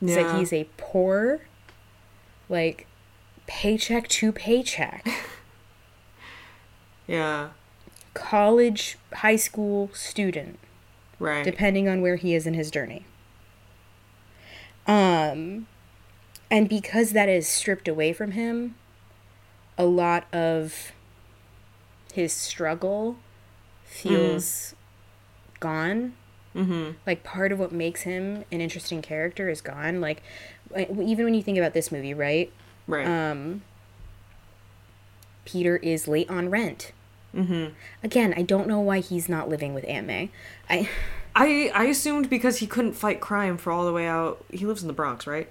Is 0.00 0.14
Yeah. 0.14 0.22
that 0.22 0.38
he's 0.38 0.52
a 0.52 0.68
poor, 0.76 1.40
like, 2.48 2.86
paycheck 3.46 4.06
to 4.08 4.30
paycheck, 4.32 5.06
Yeah. 7.06 7.50
college, 8.14 8.96
high 9.12 9.36
school 9.36 9.90
student, 9.92 10.58
Right. 11.18 11.44
depending 11.44 11.88
on 11.88 12.00
where 12.00 12.16
he 12.16 12.34
is 12.34 12.46
in 12.46 12.54
his 12.54 12.70
journey. 12.70 13.04
Um, 14.86 15.66
and 16.50 16.68
because 16.68 17.12
that 17.12 17.28
is 17.28 17.46
stripped 17.48 17.88
away 17.88 18.12
from 18.12 18.32
him, 18.32 18.76
a 19.76 19.84
lot 19.84 20.26
of 20.32 20.92
his 22.14 22.32
struggle 22.32 23.16
feels 23.88 24.74
gone. 25.60 26.14
Mm-hmm. 26.54 26.92
Like 27.06 27.24
part 27.24 27.52
of 27.52 27.58
what 27.58 27.72
makes 27.72 28.02
him 28.02 28.44
an 28.50 28.60
interesting 28.60 29.02
character 29.02 29.48
is 29.48 29.60
gone. 29.60 30.00
Like 30.00 30.22
even 30.76 31.24
when 31.24 31.34
you 31.34 31.42
think 31.42 31.58
about 31.58 31.72
this 31.74 31.90
movie, 31.90 32.14
right? 32.14 32.52
Right. 32.86 33.06
Um, 33.06 33.62
Peter 35.44 35.76
is 35.78 36.06
late 36.06 36.28
on 36.30 36.50
rent. 36.50 36.92
mm-hmm. 37.34 37.74
Again, 38.02 38.34
I 38.36 38.42
don't 38.42 38.68
know 38.68 38.80
why 38.80 39.00
he's 39.00 39.28
not 39.28 39.48
living 39.48 39.74
with 39.74 39.84
Aunt 39.88 40.06
May. 40.06 40.30
I 40.68 40.88
I 41.34 41.70
I 41.74 41.84
assumed 41.84 42.28
because 42.28 42.58
he 42.58 42.66
couldn't 42.66 42.94
fight 42.94 43.20
crime 43.20 43.56
for 43.56 43.72
all 43.72 43.84
the 43.84 43.92
way 43.92 44.06
out. 44.06 44.44
He 44.50 44.66
lives 44.66 44.82
in 44.82 44.88
the 44.88 44.94
Bronx, 44.94 45.26
right? 45.26 45.48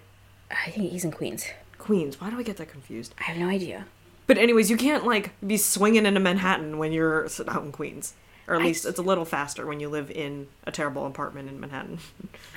I 0.52 0.72
think 0.72 0.92
he's 0.92 1.04
in 1.06 1.12
Queens. 1.12 1.46
Queens. 1.78 2.20
Why 2.22 2.30
do 2.30 2.40
I 2.40 2.44
get 2.44 2.58
that 2.58 2.70
confused? 2.70 3.14
I 3.20 3.24
have 3.24 3.38
no 3.38 3.48
idea. 3.48 3.86
But 4.28 4.38
anyways, 4.38 4.70
you 4.70 4.78
can't 4.78 5.06
like 5.06 5.32
be 5.46 5.58
swinging 5.58 6.06
into 6.06 6.20
Manhattan 6.20 6.78
when 6.78 6.92
you're 6.92 7.28
out 7.48 7.64
in 7.64 7.72
Queens, 7.72 8.14
or 8.48 8.56
at 8.56 8.62
I- 8.62 8.66
least 8.66 8.86
it's 8.86 9.00
a 9.00 9.04
little 9.04 9.26
faster 9.26 9.66
when 9.66 9.80
you 9.80 9.90
live 9.90 10.10
in 10.12 10.48
a 10.66 10.72
terrible 10.72 11.06
apartment 11.06 11.50
in 11.50 11.60
Manhattan. 11.60 12.00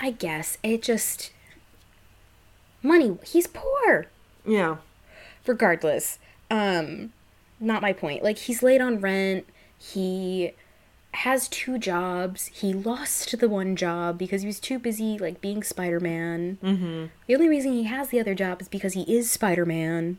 I 0.01 0.12
guess 0.12 0.57
it 0.62 0.82
just 0.82 1.32
money. 2.82 3.18
He's 3.24 3.47
poor. 3.47 4.07
yeah. 4.47 4.76
regardless 5.47 6.18
um 6.51 7.12
not 7.61 7.82
my 7.82 7.93
point 7.93 8.22
like 8.22 8.38
he's 8.38 8.62
late 8.62 8.80
on 8.80 9.01
rent 9.01 9.47
he 9.78 10.53
has 11.12 11.49
two 11.49 11.78
jobs 11.78 12.47
he 12.47 12.72
lost 12.72 13.38
the 13.38 13.49
one 13.49 13.74
job 13.76 14.16
because 14.18 14.43
he 14.43 14.47
was 14.47 14.59
too 14.61 14.78
busy 14.78 15.18
like 15.18 15.41
being 15.41 15.62
spider-man 15.62 16.59
mm-hmm. 16.62 17.07
the 17.26 17.34
only 17.34 17.49
reason 17.49 17.72
he 17.72 17.84
has 17.84 18.09
the 18.09 18.18
other 18.20 18.34
job 18.34 18.61
is 18.61 18.68
because 18.68 18.93
he 18.95 19.03
is 19.03 19.30
spider-man 19.30 20.18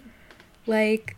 like 0.66 1.16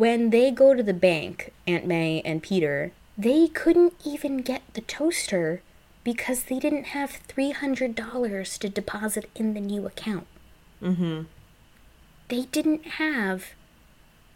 when 0.00 0.30
they 0.30 0.50
go 0.50 0.72
to 0.74 0.82
the 0.82 0.94
bank 0.94 1.52
aunt 1.66 1.84
may 1.86 2.22
and 2.24 2.42
peter 2.42 2.92
they 3.18 3.46
couldn't 3.46 3.92
even 4.06 4.38
get 4.38 4.62
the 4.72 4.80
toaster 4.80 5.60
because 6.02 6.44
they 6.44 6.58
didn't 6.58 6.86
have 6.96 7.20
$300 7.28 8.58
to 8.58 8.68
deposit 8.68 9.28
in 9.34 9.52
the 9.54 9.60
new 9.60 9.86
account 9.86 10.26
Mm-hmm. 10.82 11.22
they 12.28 12.42
didn't 12.56 12.84
have 13.02 13.50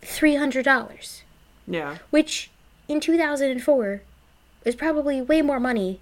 $300, 0.02 1.22
Yeah. 1.66 1.98
which 2.10 2.50
in 2.88 3.00
2004 3.00 4.02
is 4.64 4.74
probably 4.76 5.20
way 5.20 5.42
more 5.42 5.58
money 5.58 6.00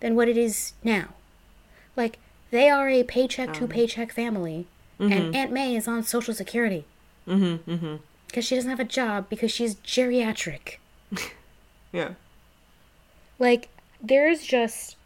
than 0.00 0.16
what 0.16 0.28
it 0.28 0.36
is 0.36 0.72
now. 0.82 1.08
Like, 1.96 2.18
they 2.50 2.68
are 2.70 2.88
a 2.88 3.02
paycheck 3.04 3.52
to 3.54 3.66
paycheck 3.68 4.12
family, 4.12 4.66
and 4.98 5.34
Aunt 5.36 5.52
May 5.52 5.76
is 5.76 5.86
on 5.86 6.02
Social 6.02 6.34
Security. 6.34 6.84
Mm-hmm. 7.28 7.70
Mm-hmm. 7.70 7.96
Because 8.28 8.44
she 8.44 8.54
doesn't 8.54 8.70
have 8.70 8.78
a 8.80 8.84
job 8.84 9.28
because 9.28 9.50
she's 9.50 9.74
geriatric. 9.76 10.76
Yeah. 11.92 12.10
Like, 13.38 13.68
there's 14.02 14.44
just. 14.46 14.96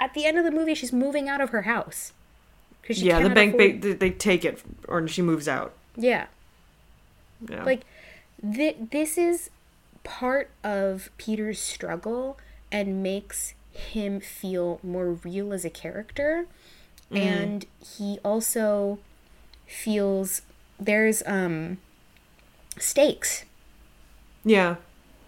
At 0.00 0.12
the 0.14 0.24
end 0.26 0.36
of 0.38 0.44
the 0.44 0.50
movie, 0.50 0.74
she's 0.74 0.92
moving 0.92 1.28
out 1.28 1.40
of 1.40 1.50
her 1.50 1.62
house. 1.62 2.12
'Cause 2.82 2.96
she 2.96 3.06
yeah. 3.06 3.20
The 3.22 3.30
bank 3.30 3.54
afford- 3.54 3.80
they, 3.82 3.92
they 3.92 4.10
take 4.10 4.44
it, 4.44 4.60
or 4.88 5.06
she 5.06 5.22
moves 5.22 5.46
out. 5.46 5.72
Yeah. 5.96 6.26
Yeah. 7.48 7.62
Like, 7.62 7.82
th- 8.42 8.76
this 8.90 9.16
is 9.16 9.50
part 10.02 10.50
of 10.64 11.10
Peter's 11.16 11.60
struggle 11.60 12.36
and 12.72 13.00
makes 13.04 13.54
him 13.72 14.18
feel 14.18 14.80
more 14.82 15.12
real 15.12 15.52
as 15.52 15.64
a 15.64 15.70
character. 15.70 16.46
And 17.12 17.66
he 17.98 18.18
also 18.24 18.98
feels 19.66 20.42
there's 20.80 21.22
um 21.26 21.78
stakes. 22.78 23.44
Yeah. 24.44 24.76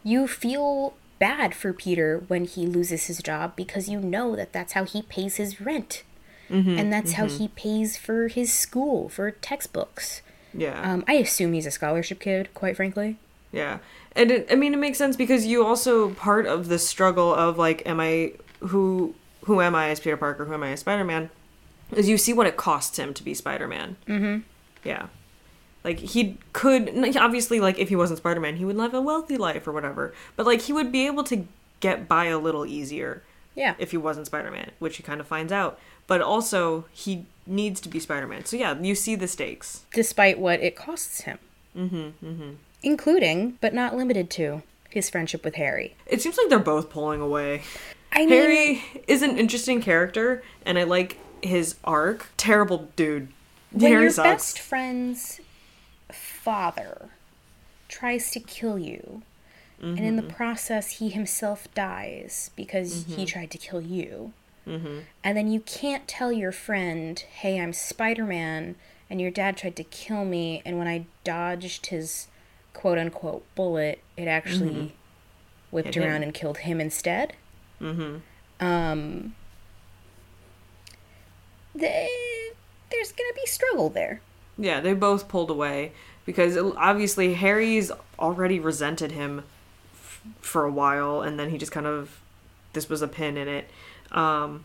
You 0.02 0.26
feel 0.26 0.94
bad 1.18 1.54
for 1.54 1.72
Peter 1.72 2.22
when 2.28 2.44
he 2.44 2.66
loses 2.66 3.06
his 3.06 3.18
job 3.18 3.54
because 3.56 3.88
you 3.88 4.00
know 4.00 4.36
that 4.36 4.52
that's 4.52 4.72
how 4.74 4.84
he 4.84 5.02
pays 5.02 5.36
his 5.36 5.60
rent. 5.60 6.02
and 6.50 6.92
that's 6.92 7.12
how 7.12 7.26
he 7.26 7.48
pays 7.48 7.96
for 7.96 8.28
his 8.28 8.52
school, 8.52 9.08
for 9.08 9.30
textbooks. 9.30 10.20
Yeah. 10.52 10.80
Um, 10.88 11.02
I 11.08 11.14
assume 11.14 11.52
he's 11.52 11.66
a 11.66 11.70
scholarship 11.70 12.20
kid, 12.20 12.52
quite 12.54 12.76
frankly. 12.76 13.16
Yeah. 13.50 13.78
And 14.14 14.30
it, 14.30 14.46
I 14.50 14.54
mean, 14.54 14.74
it 14.74 14.76
makes 14.76 14.98
sense 14.98 15.16
because 15.16 15.46
you 15.46 15.64
also 15.64 16.10
part 16.10 16.46
of 16.46 16.68
the 16.68 16.78
struggle 16.78 17.34
of 17.34 17.58
like, 17.58 17.82
am 17.86 17.98
I 17.98 18.34
who 18.60 19.14
who 19.44 19.60
am 19.60 19.74
I 19.74 19.88
as 19.88 20.00
Peter 20.00 20.16
Parker? 20.16 20.44
Who 20.44 20.54
am 20.54 20.62
I 20.62 20.70
as 20.70 20.80
Spider 20.80 21.04
Man? 21.04 21.30
Is 21.92 22.08
you 22.08 22.18
see 22.18 22.32
what 22.32 22.46
it 22.46 22.56
costs 22.56 22.98
him 22.98 23.14
to 23.14 23.22
be 23.24 23.34
Spider 23.34 23.66
Man. 23.66 23.96
Mm-hmm. 24.06 24.38
Yeah. 24.84 25.06
Like 25.84 25.98
he 25.98 26.38
could 26.52 26.88
obviously 27.16 27.60
like 27.60 27.78
if 27.78 27.88
he 27.90 27.96
wasn't 27.96 28.18
Spider 28.18 28.40
Man, 28.40 28.56
he 28.56 28.64
would 28.64 28.76
live 28.76 28.94
a 28.94 29.00
wealthy 29.02 29.36
life 29.36 29.66
or 29.68 29.72
whatever. 29.72 30.14
But 30.36 30.46
like 30.46 30.62
he 30.62 30.72
would 30.72 30.90
be 30.90 31.06
able 31.06 31.24
to 31.24 31.46
get 31.80 32.08
by 32.08 32.24
a 32.26 32.38
little 32.38 32.64
easier 32.64 33.22
Yeah. 33.54 33.74
if 33.78 33.90
he 33.90 33.98
wasn't 33.98 34.26
Spider 34.26 34.50
Man, 34.50 34.70
which 34.78 34.96
he 34.96 35.02
kind 35.02 35.20
of 35.20 35.26
finds 35.26 35.52
out. 35.52 35.78
But 36.06 36.22
also 36.22 36.86
he 36.92 37.26
needs 37.46 37.80
to 37.82 37.88
be 37.90 38.00
Spider 38.00 38.26
Man. 38.26 38.44
So 38.46 38.56
yeah, 38.56 38.78
you 38.80 38.94
see 38.94 39.14
the 39.14 39.28
stakes. 39.28 39.84
Despite 39.92 40.38
what 40.38 40.60
it 40.60 40.74
costs 40.74 41.22
him. 41.22 41.38
Mm-hmm, 41.76 42.26
mm-hmm. 42.26 42.50
Including, 42.82 43.58
but 43.60 43.74
not 43.74 43.96
limited 43.96 44.30
to, 44.30 44.62
his 44.90 45.10
friendship 45.10 45.44
with 45.44 45.56
Harry. 45.56 45.96
It 46.06 46.22
seems 46.22 46.36
like 46.38 46.48
they're 46.48 46.58
both 46.58 46.88
pulling 46.90 47.20
away. 47.20 47.62
I 48.12 48.20
mean, 48.20 48.28
Harry 48.28 48.84
is 49.08 49.22
an 49.22 49.38
interesting 49.38 49.82
character, 49.82 50.42
and 50.64 50.78
I 50.78 50.84
like 50.84 51.18
his 51.42 51.76
arc. 51.84 52.28
Terrible 52.36 52.88
dude. 52.96 53.28
when 53.72 53.90
Harry 53.90 54.02
your 54.04 54.10
sucks. 54.12 54.28
best 54.28 54.58
friend's 54.60 55.40
father 56.44 57.08
tries 57.88 58.30
to 58.32 58.40
kill 58.40 58.78
you, 58.78 59.22
and 59.80 59.98
in 60.00 60.16
the 60.16 60.22
Mm-hmm. 60.22 60.36
process 60.36 60.98
he 60.98 61.08
himself 61.10 61.66
dies 61.74 62.50
because 62.56 63.04
he 63.06 63.24
tried 63.26 63.50
to 63.50 63.58
kill 63.58 63.80
you, 63.80 64.32
Mm-hmm. 64.66 64.98
and 65.22 65.36
then 65.36 65.50
you 65.50 65.60
can't 65.60 66.08
tell 66.08 66.32
your 66.32 66.52
friend, 66.52 67.18
"Hey, 67.18 67.60
I'm 67.60 67.72
Spider-Man," 67.72 68.76
and 69.10 69.20
your 69.20 69.30
dad 69.30 69.56
tried 69.58 69.76
to 69.76 69.84
kill 69.84 70.24
me, 70.24 70.62
and 70.64 70.78
when 70.78 70.88
I 70.88 71.06
dodged 71.22 71.86
his 71.86 72.28
quote 72.72 72.98
unquote 72.98 73.44
bullet, 73.54 74.00
it 74.16 74.26
actually 74.28 74.94
whipped 75.70 75.88
Mm-hmm. 75.88 76.00
Hit 76.00 76.04
him. 76.06 76.10
around 76.10 76.22
and 76.22 76.32
killed 76.34 76.58
him 76.58 76.80
instead. 76.80 77.34
Mm-hmm. 77.80 78.16
Um, 78.64 79.34
the, 81.74 82.08
there's 82.90 83.12
gonna 83.12 83.34
be 83.34 83.46
struggle 83.46 83.90
there. 83.90 84.20
Yeah, 84.56 84.80
they 84.80 84.94
both 84.94 85.28
pulled 85.28 85.50
away 85.50 85.92
because 86.24 86.56
obviously 86.56 87.34
Harry's 87.34 87.90
already 88.18 88.58
resented 88.58 89.12
him 89.12 89.44
f- 89.92 90.22
for 90.40 90.64
a 90.64 90.70
while, 90.70 91.20
and 91.22 91.38
then 91.38 91.50
he 91.50 91.58
just 91.58 91.72
kind 91.72 91.86
of 91.86 92.20
this 92.72 92.88
was 92.88 93.02
a 93.02 93.08
pin 93.08 93.36
in 93.36 93.48
it. 93.48 93.68
Um, 94.12 94.64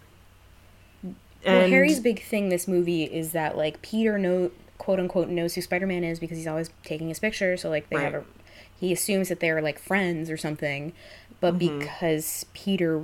well, 1.46 1.70
Harry's 1.70 2.00
big 2.00 2.22
thing 2.24 2.50
this 2.50 2.68
movie 2.68 3.04
is 3.04 3.32
that 3.32 3.58
like 3.58 3.82
Peter 3.82 4.18
know 4.18 4.52
quote 4.78 5.00
unquote 5.00 5.30
knows 5.30 5.56
who 5.56 5.62
Spider 5.62 5.88
Man 5.88 6.04
is 6.04 6.20
because 6.20 6.38
he's 6.38 6.48
always 6.48 6.70
taking 6.84 7.08
his 7.10 7.20
picture. 7.20 7.56
So 7.58 7.70
like 7.70 7.90
they 7.90 7.98
have 8.02 8.14
a 8.14 8.24
he 8.80 8.92
assumes 8.94 9.30
that 9.30 9.40
they're 9.40 9.62
like 9.62 9.80
friends 9.80 10.30
or 10.30 10.38
something, 10.38 10.94
but 11.40 11.58
Mm-hmm. 11.58 11.80
because 11.80 12.46
Peter 12.54 13.04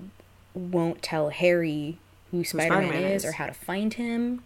won't 0.53 1.01
tell 1.01 1.30
Harry 1.30 1.97
who 2.32 2.43
Spider 2.43 2.82
Man 2.82 2.93
is, 3.03 3.24
is. 3.24 3.30
or 3.30 3.34
how 3.34 3.45
to 3.47 3.53
find 3.53 3.93
him, 3.93 4.41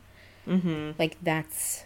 Mhm. 0.47 0.93
like 0.99 1.17
that's 1.21 1.85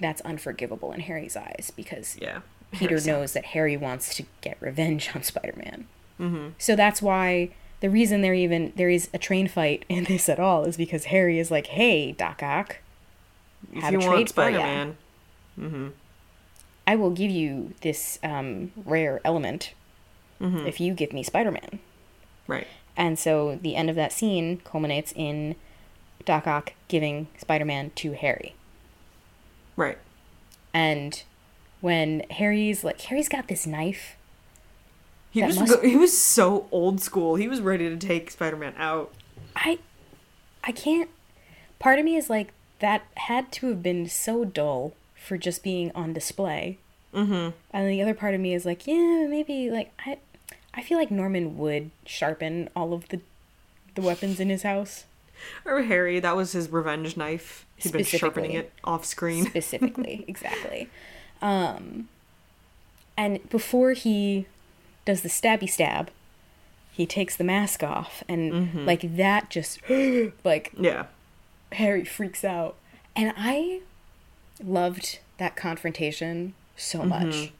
that's 0.00 0.20
unforgivable 0.22 0.92
in 0.92 1.00
Harry's 1.00 1.36
eyes 1.36 1.72
because 1.76 2.16
yeah, 2.20 2.40
Peter 2.72 2.98
Harry 2.98 3.06
knows 3.06 3.32
that 3.34 3.44
Harry 3.46 3.76
wants 3.76 4.14
to 4.16 4.24
get 4.40 4.56
revenge 4.60 5.10
on 5.14 5.22
Spider-Man. 5.22 5.86
Mm-hmm. 6.18 6.48
So 6.58 6.76
that's 6.76 7.00
why 7.02 7.50
the 7.80 7.88
reason 7.90 8.20
there 8.22 8.34
even 8.34 8.72
there 8.76 8.90
is 8.90 9.08
a 9.14 9.18
train 9.18 9.48
fight 9.48 9.84
in 9.88 10.04
this 10.04 10.28
at 10.28 10.38
all 10.40 10.64
is 10.64 10.76
because 10.76 11.04
Harry 11.06 11.38
is 11.38 11.50
like, 11.50 11.66
"Hey, 11.68 12.12
Doc 12.12 12.42
Ock, 12.42 12.78
If 13.72 13.82
have 13.82 13.92
you 13.92 13.98
a 14.00 14.02
trade 14.02 14.28
for. 14.28 14.32
Spider-Man, 14.34 14.96
I 16.86 16.96
will 16.96 17.10
give 17.10 17.30
you 17.30 17.74
this 17.82 18.18
um, 18.22 18.72
rare 18.84 19.20
element 19.24 19.74
Mm-hmm. 20.40 20.66
if 20.66 20.80
you 20.80 20.94
give 20.94 21.12
me 21.12 21.22
Spider-Man." 21.22 21.80
right? 22.46 22.66
And 22.96 23.18
so 23.18 23.58
the 23.60 23.76
end 23.76 23.88
of 23.90 23.96
that 23.96 24.10
scene 24.12 24.60
culminates 24.64 25.12
in 25.14 25.54
Doc 26.24 26.46
Ock 26.46 26.72
giving 26.88 27.28
Spider-Man 27.38 27.90
to 27.96 28.12
Harry. 28.12 28.54
Right. 29.76 29.98
And 30.74 31.22
when 31.80 32.20
Harry's 32.30 32.84
like, 32.84 33.00
Harry's 33.02 33.28
got 33.28 33.48
this 33.48 33.66
knife 33.66 34.16
He 35.30 35.42
was 35.42 35.58
must- 35.58 35.82
he 35.82 35.96
was 35.96 36.16
so 36.16 36.66
old 36.70 37.00
school. 37.00 37.36
He 37.36 37.48
was 37.48 37.60
ready 37.60 37.88
to 37.88 37.96
take 37.96 38.30
Spider-Man 38.30 38.74
out. 38.76 39.12
I 39.56 39.78
I 40.62 40.72
can't 40.72 41.10
part 41.78 41.98
of 41.98 42.04
me 42.04 42.16
is 42.16 42.28
like 42.30 42.52
that 42.80 43.02
had 43.16 43.50
to 43.52 43.68
have 43.68 43.82
been 43.82 44.08
so 44.08 44.44
dull 44.44 44.94
for 45.14 45.36
just 45.36 45.62
being 45.62 45.90
on 45.94 46.12
display. 46.12 46.78
Mm-hmm. 47.14 47.50
And 47.72 47.88
the 47.90 48.00
other 48.02 48.14
part 48.14 48.34
of 48.34 48.40
me 48.40 48.54
is 48.54 48.64
like, 48.64 48.86
yeah, 48.86 49.26
maybe 49.28 49.70
like 49.70 49.92
I 50.06 50.18
I 50.74 50.82
feel 50.82 50.98
like 50.98 51.10
Norman 51.10 51.58
would 51.58 51.90
sharpen 52.06 52.68
all 52.76 52.92
of 52.92 53.08
the 53.08 53.20
the 53.96 54.02
weapons 54.02 54.38
in 54.38 54.48
his 54.50 54.62
house 54.62 55.04
Or 55.64 55.82
Harry, 55.82 56.20
that 56.20 56.36
was 56.36 56.52
his 56.52 56.68
revenge 56.70 57.16
knife. 57.16 57.66
He'd 57.76 57.92
been 57.92 58.04
sharpening 58.04 58.52
it 58.52 58.72
off 58.84 59.04
screen. 59.04 59.46
specifically, 59.50 60.24
exactly. 60.28 60.88
Um 61.42 62.08
And 63.16 63.48
before 63.50 63.92
he 63.92 64.46
does 65.04 65.22
the 65.22 65.28
stabby 65.28 65.68
stab, 65.68 66.10
he 66.92 67.06
takes 67.06 67.36
the 67.36 67.44
mask 67.44 67.82
off 67.82 68.22
and 68.28 68.84
like 68.86 69.16
that 69.16 69.50
just 69.50 69.80
like 70.44 70.72
Yeah. 70.78 71.06
Harry 71.72 72.04
freaks 72.04 72.44
out. 72.44 72.76
And 73.16 73.32
I 73.36 73.80
loved 74.62 75.18
that 75.38 75.56
confrontation 75.56 76.54
so 76.76 77.02
much 77.04 77.52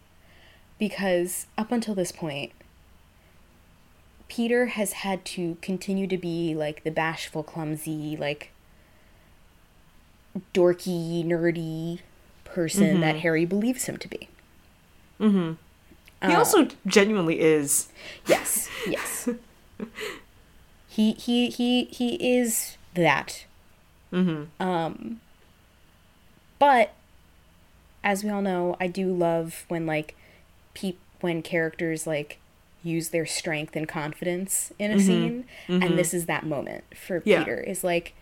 because 0.79 1.47
up 1.57 1.73
until 1.73 1.95
this 1.95 2.13
point, 2.13 2.53
Peter 4.31 4.67
has 4.67 4.93
had 4.93 5.25
to 5.25 5.57
continue 5.61 6.07
to 6.07 6.17
be 6.17 6.55
like 6.55 6.85
the 6.85 6.91
bashful, 6.91 7.43
clumsy, 7.43 8.17
like 8.17 8.53
dorky, 10.55 11.27
nerdy 11.27 11.99
person 12.45 13.01
that 13.01 13.17
Harry 13.17 13.45
believes 13.45 13.87
him 13.87 13.97
to 13.97 14.07
be. 14.07 14.29
Mm-hmm. 15.19 16.29
He 16.29 16.35
also 16.35 16.69
genuinely 16.87 17.41
is. 17.41 17.89
Yes, 18.27 18.69
yes. 18.87 19.29
he 20.89 21.13
he 21.13 21.51
he 21.51 21.85
he 21.87 22.39
is 22.39 22.77
that. 22.95 23.47
Mm-hmm. 24.13 24.63
Um. 24.63 25.21
But 26.61 26.95
as 28.05 28.23
we 28.23 28.31
all 28.31 28.43
know, 28.43 28.77
I 28.79 28.87
do 28.87 29.13
love 29.13 29.65
when 29.67 29.87
like 29.87 30.15
peop 30.75 31.01
when 31.21 31.43
characters 31.43 32.07
like 32.07 32.39
use 32.83 33.11
their 33.11 33.27
strength 33.27 33.77
and 33.77 33.89
confidence 33.89 34.73
in 34.79 34.91
a 34.91 34.95
mm-hmm. 34.95 35.07
scene, 35.07 35.45
and 35.69 35.83
mm-hmm. 35.83 35.97
this 35.97 36.15
is 36.15 36.27
that 36.27 36.47
moment 36.47 36.85
for 36.97 37.23
Yeah. 37.25 37.45
Peter. 37.45 37.61
Is 37.61 37.85
like, 37.85 38.15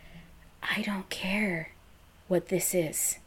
I 0.63 0.83
don't 0.83 1.09
care 1.11 1.71
what 2.27 2.49
this 2.49 2.75
is. 2.75 3.19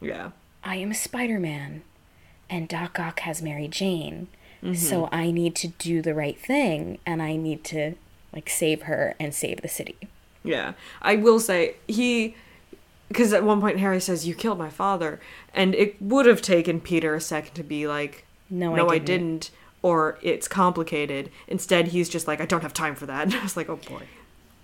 Yeah. 0.00 0.30
I 0.62 0.76
am 0.76 0.90
a 0.90 0.94
Spider 0.94 1.38
Man, 1.38 1.82
and 2.48 2.68
Doc 2.68 2.98
Ock 2.98 3.20
has 3.20 3.42
Mary 3.42 3.68
Jane, 3.68 4.28
so 4.62 5.02
mm-hmm. 5.02 5.14
I 5.14 5.30
need 5.30 5.54
to 5.56 5.68
do 5.68 6.02
the 6.02 6.14
right 6.14 6.38
thing, 6.38 6.98
and 7.06 7.22
I 7.22 7.36
need 7.36 7.64
to 7.64 7.94
like 8.32 8.48
save 8.48 8.82
her 8.82 9.14
and 9.18 9.34
save 9.34 9.62
the 9.62 9.68
city. 9.68 9.96
Yeah. 10.44 10.72
I 11.02 11.16
will 11.16 11.40
say 11.40 11.76
he 11.86 12.34
because 13.08 13.32
at 13.32 13.42
one 13.42 13.60
point 13.60 13.78
Harry 13.78 14.00
says 14.00 14.26
you 14.26 14.34
killed 14.34 14.58
my 14.58 14.70
father 14.70 15.20
and 15.52 15.74
it 15.74 16.00
would 16.00 16.26
have 16.26 16.40
taken 16.40 16.80
Peter 16.80 17.14
a 17.14 17.20
second 17.20 17.54
to 17.54 17.62
be 17.62 17.86
like 17.86 18.24
No, 18.48 18.74
no 18.74 18.88
I 18.88 18.94
I 18.94 18.98
didn't." 18.98 19.50
Or 19.82 20.18
it's 20.22 20.46
complicated. 20.48 21.30
Instead 21.48 21.88
he's 21.88 22.08
just 22.08 22.26
like 22.28 22.40
I 22.40 22.46
don't 22.46 22.62
have 22.62 22.74
time 22.74 22.94
for 22.94 23.06
that. 23.06 23.24
And 23.24 23.34
I 23.36 23.42
was 23.42 23.56
like, 23.56 23.68
"Oh 23.68 23.76
boy." 23.76 24.02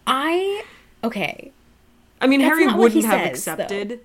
I 0.06 0.64
okay. 1.04 1.52
I 2.20 2.26
mean, 2.26 2.40
That's 2.40 2.50
Harry 2.54 2.66
not 2.66 2.74
he 2.76 2.80
wouldn't 2.80 3.04
have 3.04 3.12
says, 3.36 3.44
though. 3.44 3.52
accepted. 3.52 4.00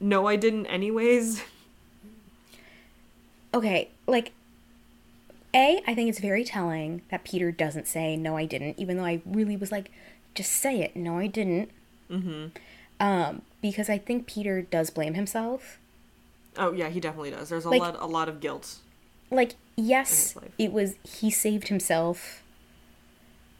No, 0.00 0.26
I 0.26 0.36
didn't 0.36 0.66
anyways. 0.66 1.42
Okay, 3.52 3.90
like 4.06 4.32
A, 5.54 5.82
I 5.86 5.94
think 5.94 6.08
it's 6.08 6.20
very 6.20 6.44
telling 6.44 7.02
that 7.10 7.24
Peter 7.24 7.50
doesn't 7.50 7.88
say 7.88 8.16
no 8.16 8.36
I 8.36 8.44
didn't, 8.46 8.78
even 8.78 8.96
though 8.96 9.04
I 9.04 9.20
really 9.26 9.56
was 9.56 9.72
like, 9.72 9.90
just 10.34 10.52
say 10.52 10.80
it, 10.80 10.94
no 10.94 11.18
I 11.18 11.26
didn't. 11.26 11.70
Mm-hmm. 12.10 12.46
Um, 13.00 13.42
because 13.60 13.88
I 13.90 13.98
think 13.98 14.26
Peter 14.26 14.62
does 14.62 14.90
blame 14.90 15.14
himself. 15.14 15.78
Oh 16.56 16.72
yeah, 16.72 16.88
he 16.88 17.00
definitely 17.00 17.30
does. 17.32 17.48
There's 17.48 17.64
a 17.64 17.70
Like- 17.70 17.80
lot 17.80 17.96
a 18.00 18.06
lot 18.06 18.28
of 18.28 18.40
guilt. 18.40 18.76
Like 19.30 19.52
yes 19.76 20.34
it 20.58 20.72
was 20.72 20.94
he 21.04 21.30
saved 21.30 21.68
himself 21.68 22.42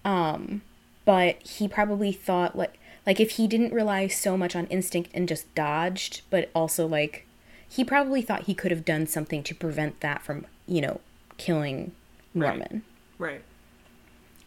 um 0.04 0.62
but 1.04 1.40
he 1.42 1.66
probably 1.68 2.12
thought 2.12 2.56
like 2.56 2.74
like 3.06 3.20
if 3.20 3.32
he 3.32 3.46
didn't 3.46 3.72
rely 3.72 4.06
so 4.06 4.36
much 4.36 4.54
on 4.54 4.66
instinct 4.66 5.10
and 5.14 5.28
just 5.28 5.52
dodged 5.54 6.22
but 6.30 6.50
also 6.54 6.86
like 6.86 7.26
he 7.68 7.84
probably 7.84 8.20
thought 8.22 8.44
he 8.44 8.54
could 8.54 8.70
have 8.70 8.84
done 8.84 9.06
something 9.06 9.42
to 9.42 9.54
prevent 9.54 10.00
that 10.00 10.22
from 10.22 10.46
you 10.66 10.80
know 10.80 11.00
killing 11.38 11.92
norman 12.34 12.82
Right. 13.18 13.42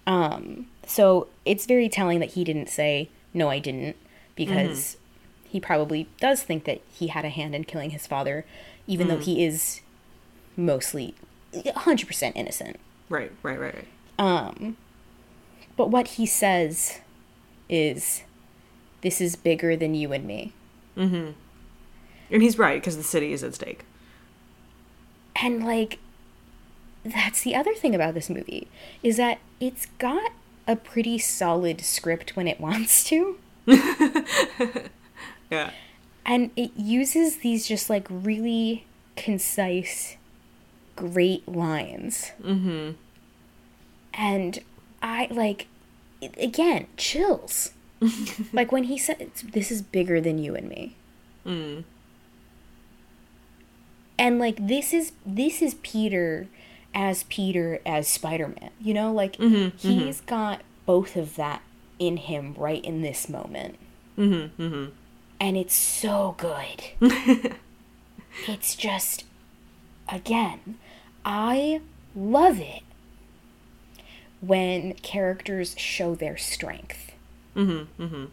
um 0.08 0.68
so 0.86 1.28
it's 1.46 1.66
very 1.66 1.88
telling 1.90 2.20
that 2.20 2.32
he 2.32 2.44
didn't 2.44 2.70
say 2.70 3.10
no 3.34 3.50
i 3.50 3.60
didn't 3.60 3.96
because 4.36 4.98
he 5.48 5.60
probably 5.60 6.08
does 6.20 6.42
think 6.44 6.64
that 6.66 6.82
he 6.92 7.08
had 7.08 7.24
a 7.26 7.30
hand 7.30 7.54
in 7.56 7.64
killing 7.64 7.92
his 7.92 8.08
father 8.08 8.46
even 8.88 9.08
though 9.08 9.20
he 9.20 9.46
is 9.46 9.82
mostly 10.56 11.16
100% 11.54 12.32
innocent 12.36 12.80
Right, 13.10 13.32
right, 13.44 13.60
right, 13.60 13.76
right. 13.76 13.88
um 14.20 14.78
but 15.76 15.90
what 15.90 16.08
he 16.10 16.26
says 16.26 17.00
is 17.70 18.24
this 19.02 19.20
is 19.22 19.36
bigger 19.36 19.76
than 19.76 19.94
you 19.96 20.14
and 20.14 20.26
me 20.26 20.54
Mm-hmm. 20.98 21.32
And 22.32 22.42
he's 22.44 22.58
right 22.60 22.80
because 22.80 22.98
the 22.98 23.04
city 23.04 23.34
is 23.34 23.44
at 23.44 23.56
stake. 23.56 23.84
and 25.36 25.66
like 25.66 26.00
that's 27.04 27.42
the 27.42 27.54
other 27.56 27.74
thing 27.74 27.94
about 27.96 28.14
this 28.14 28.30
movie 28.30 28.68
is 29.02 29.18
that 29.18 29.40
it's 29.60 29.88
got 29.98 30.32
a 30.68 30.76
pretty 30.76 31.18
solid 31.18 31.82
script 31.82 32.36
when 32.36 32.48
it 32.48 32.60
wants 32.68 33.04
to 33.06 33.38
Yeah. 35.52 35.72
and 36.26 36.52
it 36.56 36.72
uses 36.78 37.38
these 37.38 37.68
just 37.68 37.90
like 37.90 38.08
really 38.10 38.86
concise 39.16 40.16
great 40.96 41.48
lines. 41.48 42.32
Mm-hmm. 42.42 42.92
and 44.14 44.60
i 45.02 45.28
like 45.32 45.68
again 46.38 46.88
chills. 46.98 47.72
Like 48.54 48.72
when 48.72 48.84
he 48.86 48.98
said 48.98 49.32
this 49.54 49.72
is 49.72 49.82
bigger 49.82 50.20
than 50.20 50.38
you 50.38 50.56
and 50.56 50.68
me. 50.68 50.96
Mm. 51.46 51.84
And 54.18 54.40
like 54.40 54.68
this 54.68 54.94
is 54.94 55.14
this 55.26 55.62
is 55.62 55.76
peter 55.82 56.48
as 56.94 57.24
peter 57.24 57.80
as 57.86 58.08
spider-man 58.08 58.70
you 58.80 58.94
know? 58.94 59.12
Like 59.12 59.38
mm-hmm, 59.38 59.56
mm-hmm. 59.56 59.90
he's 59.90 60.22
got 60.22 60.62
both 60.86 61.16
of 61.16 61.36
that 61.36 61.62
in 61.98 62.18
him 62.18 62.54
right 62.58 62.84
in 62.84 63.02
this 63.02 63.30
moment. 63.30 63.78
Mm-hmm, 64.18 64.86
and 65.40 65.58
it's 65.58 65.76
so 65.76 66.36
good. 66.38 67.54
It's 68.48 68.76
just 68.76 69.26
again 70.12 70.78
i 71.26 71.82
love 72.16 72.60
it 72.60 72.84
when 74.42 74.94
characters 74.96 75.76
show 75.78 76.16
their 76.16 76.38
strength 76.38 77.12
Mhm, 77.56 77.88
mhm. 78.00 78.30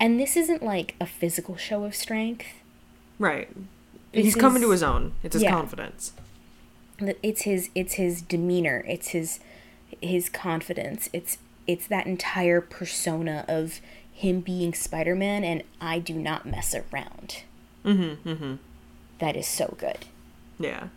and 0.00 0.18
this 0.20 0.36
isn't 0.36 0.62
like 0.62 0.94
a 1.00 1.06
physical 1.06 1.56
show 1.56 1.84
of 1.84 1.94
strength 1.94 2.46
Right. 3.18 3.48
This 4.12 4.24
he's 4.24 4.34
coming 4.34 4.60
to 4.62 4.70
his 4.70 4.82
own. 4.82 5.12
It's 5.22 5.34
his 5.34 5.44
Yeah. 5.44 5.52
confidence. 5.52 6.12
it's 7.00 7.42
his 7.42 7.70
it's 7.74 7.94
his 7.94 8.22
demeanor 8.22 8.84
it's 8.88 9.08
his 9.08 9.40
his 10.00 10.28
confidence 10.28 11.08
it's 11.12 11.38
it's 11.66 11.86
that 11.88 12.06
entire 12.06 12.60
persona 12.60 13.44
of 13.48 13.80
him 14.12 14.40
being 14.40 14.72
spider-man 14.74 15.42
and 15.44 15.62
i 15.80 15.98
do 15.98 16.14
not 16.14 16.46
mess 16.46 16.72
around 16.74 17.42
mm-hmm, 17.84 18.28
mm-hmm. 18.28 18.54
That 19.18 19.36
is 19.36 19.46
so 19.48 19.74
good 19.78 20.06
Yeah. 20.58 20.88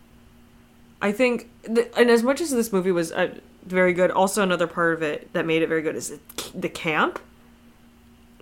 I 1.00 1.12
think, 1.12 1.48
th- 1.64 1.90
and 1.96 2.10
as 2.10 2.22
much 2.22 2.40
as 2.40 2.50
this 2.50 2.72
movie 2.72 2.90
was 2.90 3.12
uh, 3.12 3.34
very 3.64 3.92
good, 3.92 4.10
also 4.10 4.42
another 4.42 4.66
part 4.66 4.94
of 4.94 5.02
it 5.02 5.32
that 5.32 5.46
made 5.46 5.62
it 5.62 5.68
very 5.68 5.82
good 5.82 5.96
is 5.96 6.18
the 6.54 6.68
camp. 6.68 7.18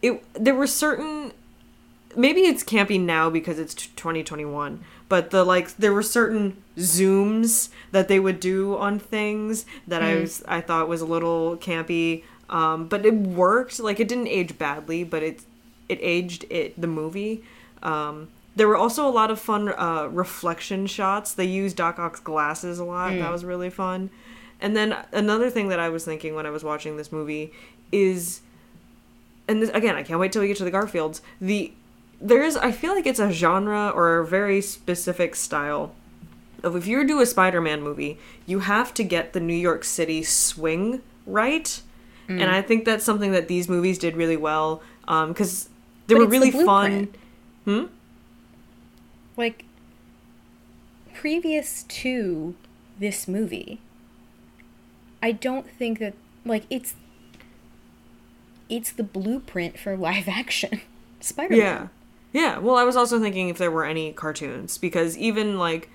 It 0.02 0.22
there 0.34 0.54
were 0.54 0.66
certain, 0.66 1.32
maybe 2.16 2.42
it's 2.42 2.62
campy 2.64 3.00
now 3.00 3.30
because 3.30 3.58
it's 3.58 3.74
2021, 3.74 4.82
but 5.08 5.30
the 5.30 5.44
like 5.44 5.76
there 5.76 5.92
were 5.92 6.02
certain 6.02 6.62
zooms 6.76 7.70
that 7.92 8.08
they 8.08 8.20
would 8.20 8.40
do 8.40 8.76
on 8.76 8.98
things 8.98 9.64
that 9.86 10.02
I 10.02 10.16
was 10.20 10.42
I 10.46 10.60
thought 10.60 10.88
was 10.88 11.00
a 11.00 11.06
little 11.06 11.56
campy. 11.56 12.24
Um, 12.48 12.86
but 12.86 13.04
it 13.04 13.14
worked. 13.14 13.80
Like 13.80 14.00
it 14.00 14.08
didn't 14.08 14.28
age 14.28 14.56
badly, 14.58 15.02
but 15.04 15.22
it 15.22 15.40
it 15.88 15.98
aged 16.00 16.44
it 16.50 16.80
the 16.80 16.86
movie. 16.86 17.42
Um, 17.82 18.28
there 18.56 18.66
were 18.66 18.76
also 18.76 19.06
a 19.06 19.10
lot 19.10 19.30
of 19.30 19.38
fun 19.38 19.68
uh, 19.68 20.08
reflection 20.10 20.86
shots. 20.86 21.34
They 21.34 21.44
used 21.44 21.76
Doc 21.76 21.98
Ock's 21.98 22.20
glasses 22.20 22.78
a 22.78 22.84
lot. 22.84 23.10
That 23.12 23.20
mm. 23.20 23.32
was 23.32 23.44
really 23.44 23.70
fun. 23.70 24.10
And 24.60 24.74
then 24.74 24.96
another 25.12 25.50
thing 25.50 25.68
that 25.68 25.78
I 25.78 25.90
was 25.90 26.04
thinking 26.04 26.34
when 26.34 26.46
I 26.46 26.50
was 26.50 26.64
watching 26.64 26.96
this 26.96 27.12
movie 27.12 27.52
is, 27.92 28.40
and 29.46 29.62
this, 29.62 29.70
again, 29.70 29.94
I 29.94 30.02
can't 30.02 30.18
wait 30.18 30.32
till 30.32 30.40
we 30.40 30.48
get 30.48 30.56
to 30.56 30.64
the 30.64 30.70
Garfields. 30.70 31.20
The 31.40 31.72
there 32.18 32.42
is, 32.42 32.56
I 32.56 32.72
feel 32.72 32.94
like 32.94 33.06
it's 33.06 33.20
a 33.20 33.30
genre 33.30 33.90
or 33.90 34.18
a 34.18 34.26
very 34.26 34.62
specific 34.62 35.34
style 35.34 35.94
of 36.62 36.74
if 36.74 36.86
you 36.86 37.06
do 37.06 37.20
a 37.20 37.26
Spider-Man 37.26 37.82
movie, 37.82 38.18
you 38.46 38.60
have 38.60 38.94
to 38.94 39.04
get 39.04 39.34
the 39.34 39.40
New 39.40 39.54
York 39.54 39.84
City 39.84 40.22
swing 40.22 41.02
right. 41.26 41.82
Mm. 42.26 42.40
And 42.40 42.50
I 42.50 42.62
think 42.62 42.86
that's 42.86 43.04
something 43.04 43.32
that 43.32 43.48
these 43.48 43.68
movies 43.68 43.98
did 43.98 44.16
really 44.16 44.38
well 44.38 44.82
um, 45.06 45.28
because 45.28 45.68
they 46.06 46.14
But 46.14 46.20
were 46.20 46.28
really 46.28 46.50
fun. 46.50 46.64
blueprint. 46.64 47.16
Hmm? 47.66 47.95
Like 49.36 49.64
previous 51.14 51.82
to 51.84 52.54
this 52.98 53.26
movie 53.26 53.80
i 55.22 55.32
don't 55.32 55.68
think 55.70 55.98
that 55.98 56.14
like 56.44 56.64
it's 56.70 56.94
it's 58.68 58.90
the 58.92 59.02
blueprint 59.02 59.78
for 59.78 59.96
live 59.96 60.28
action 60.42 60.80
spider-man 61.20 61.58
Yeah. 61.58 61.88
Yeah. 62.32 62.58
Well, 62.58 62.76
I 62.76 62.84
was 62.84 62.96
also 62.96 63.18
thinking 63.18 63.48
if 63.48 63.56
there 63.56 63.70
were 63.70 63.84
any 63.86 64.12
cartoons 64.12 64.76
because 64.76 65.16
even 65.16 65.58
like 65.58 65.88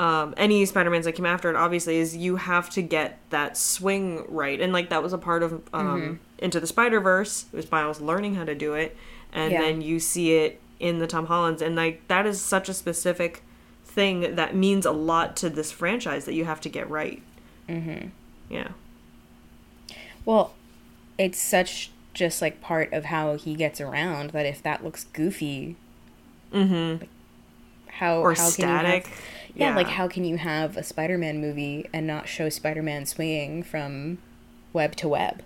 um, 0.00 0.34
any 0.36 0.64
Spider-Mans 0.66 1.04
that 1.04 1.12
came 1.12 1.26
after 1.26 1.48
it, 1.50 1.54
obviously, 1.54 1.98
is 1.98 2.16
you 2.16 2.34
have 2.36 2.68
to 2.70 2.82
get 2.82 3.18
that 3.30 3.56
swing 3.56 4.24
right, 4.28 4.60
and 4.60 4.72
like 4.72 4.88
that 4.88 5.04
was 5.04 5.12
a 5.12 5.18
part 5.18 5.44
of 5.44 5.52
um, 5.72 5.86
Mm-hmm. 6.00 6.14
Into 6.38 6.58
the 6.58 6.66
Spider-Verse. 6.66 7.44
It 7.52 7.56
was 7.56 7.70
Miles 7.70 8.00
learning 8.00 8.34
how 8.34 8.44
to 8.44 8.54
do 8.56 8.72
it, 8.74 8.96
and 9.32 9.52
Yeah. 9.52 9.60
then 9.60 9.82
you 9.82 10.00
see 10.00 10.34
it 10.34 10.60
in 10.82 10.98
the 10.98 11.06
Tom 11.06 11.26
Hollands, 11.26 11.62
and 11.62 11.76
like 11.76 12.06
that 12.08 12.26
is 12.26 12.40
such 12.40 12.68
a 12.68 12.74
specific 12.74 13.42
thing 13.84 14.34
that 14.34 14.54
means 14.54 14.84
a 14.84 14.90
lot 14.90 15.36
to 15.36 15.48
this 15.48 15.70
franchise 15.70 16.24
that 16.24 16.34
you 16.34 16.44
have 16.44 16.60
to 16.62 16.68
get 16.68 16.90
right. 16.90 17.22
Mm-hmm. 17.68 18.08
Yeah. 18.50 18.68
Well, 20.24 20.54
it's 21.18 21.38
such 21.38 21.90
just 22.14 22.42
like 22.42 22.60
part 22.60 22.92
of 22.92 23.06
how 23.06 23.36
he 23.36 23.54
gets 23.54 23.80
around 23.80 24.30
that 24.30 24.44
if 24.44 24.62
that 24.62 24.84
looks 24.84 25.04
goofy, 25.04 25.76
Mm-hmm. 26.52 27.06
how 27.88 28.20
Or 28.20 28.34
how 28.34 28.48
static. 28.48 29.04
Can 29.04 29.12
you 29.12 29.64
have, 29.64 29.74
yeah, 29.74 29.76
like 29.76 29.86
how 29.86 30.08
can 30.08 30.24
you 30.24 30.36
have 30.36 30.76
a 30.76 30.82
Spider-Man 30.82 31.40
movie 31.40 31.88
and 31.92 32.06
not 32.06 32.28
show 32.28 32.48
Spider-Man 32.50 33.06
swinging 33.06 33.62
from 33.62 34.18
web 34.72 34.94
to 34.96 35.08
web? 35.08 35.42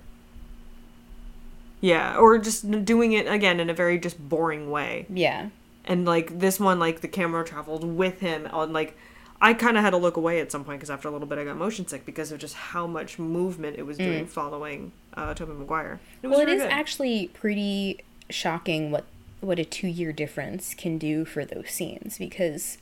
Yeah, 1.80 2.16
or 2.16 2.38
just 2.38 2.84
doing 2.84 3.12
it 3.12 3.26
again 3.26 3.60
in 3.60 3.68
a 3.70 3.74
very 3.74 3.98
just 3.98 4.28
boring 4.28 4.70
way. 4.70 5.06
Yeah. 5.08 5.50
And 5.84 6.04
like 6.04 6.38
this 6.40 6.58
one, 6.58 6.78
like 6.78 7.00
the 7.00 7.08
camera 7.08 7.44
traveled 7.44 7.84
with 7.84 8.20
him 8.20 8.48
on 8.52 8.72
like. 8.72 8.96
I 9.38 9.52
kind 9.52 9.76
of 9.76 9.84
had 9.84 9.90
to 9.90 9.98
look 9.98 10.16
away 10.16 10.40
at 10.40 10.50
some 10.50 10.64
point 10.64 10.78
because 10.80 10.88
after 10.88 11.08
a 11.08 11.10
little 11.10 11.26
bit 11.26 11.36
I 11.36 11.44
got 11.44 11.58
motion 11.58 11.86
sick 11.86 12.06
because 12.06 12.32
of 12.32 12.38
just 12.38 12.54
how 12.54 12.86
much 12.86 13.18
movement 13.18 13.76
it 13.78 13.82
was 13.82 13.98
doing 13.98 14.26
following 14.26 14.92
uh, 15.14 15.34
Tobey 15.34 15.52
Maguire. 15.52 16.00
It 16.22 16.26
Mm. 16.26 16.30
Well, 16.30 16.40
it 16.40 16.46
very 16.46 16.58
good. 16.60 16.70
actually 16.70 17.28
pretty 17.34 18.00
shocking 18.30 18.90
what 18.90 19.04
what 19.42 19.58
a 19.58 19.64
two 19.66 19.88
year 19.88 20.10
difference 20.10 20.72
can 20.72 20.96
do 20.96 21.26
for 21.26 21.44
those 21.44 21.68
scenes 21.70 22.16
because 22.16 22.78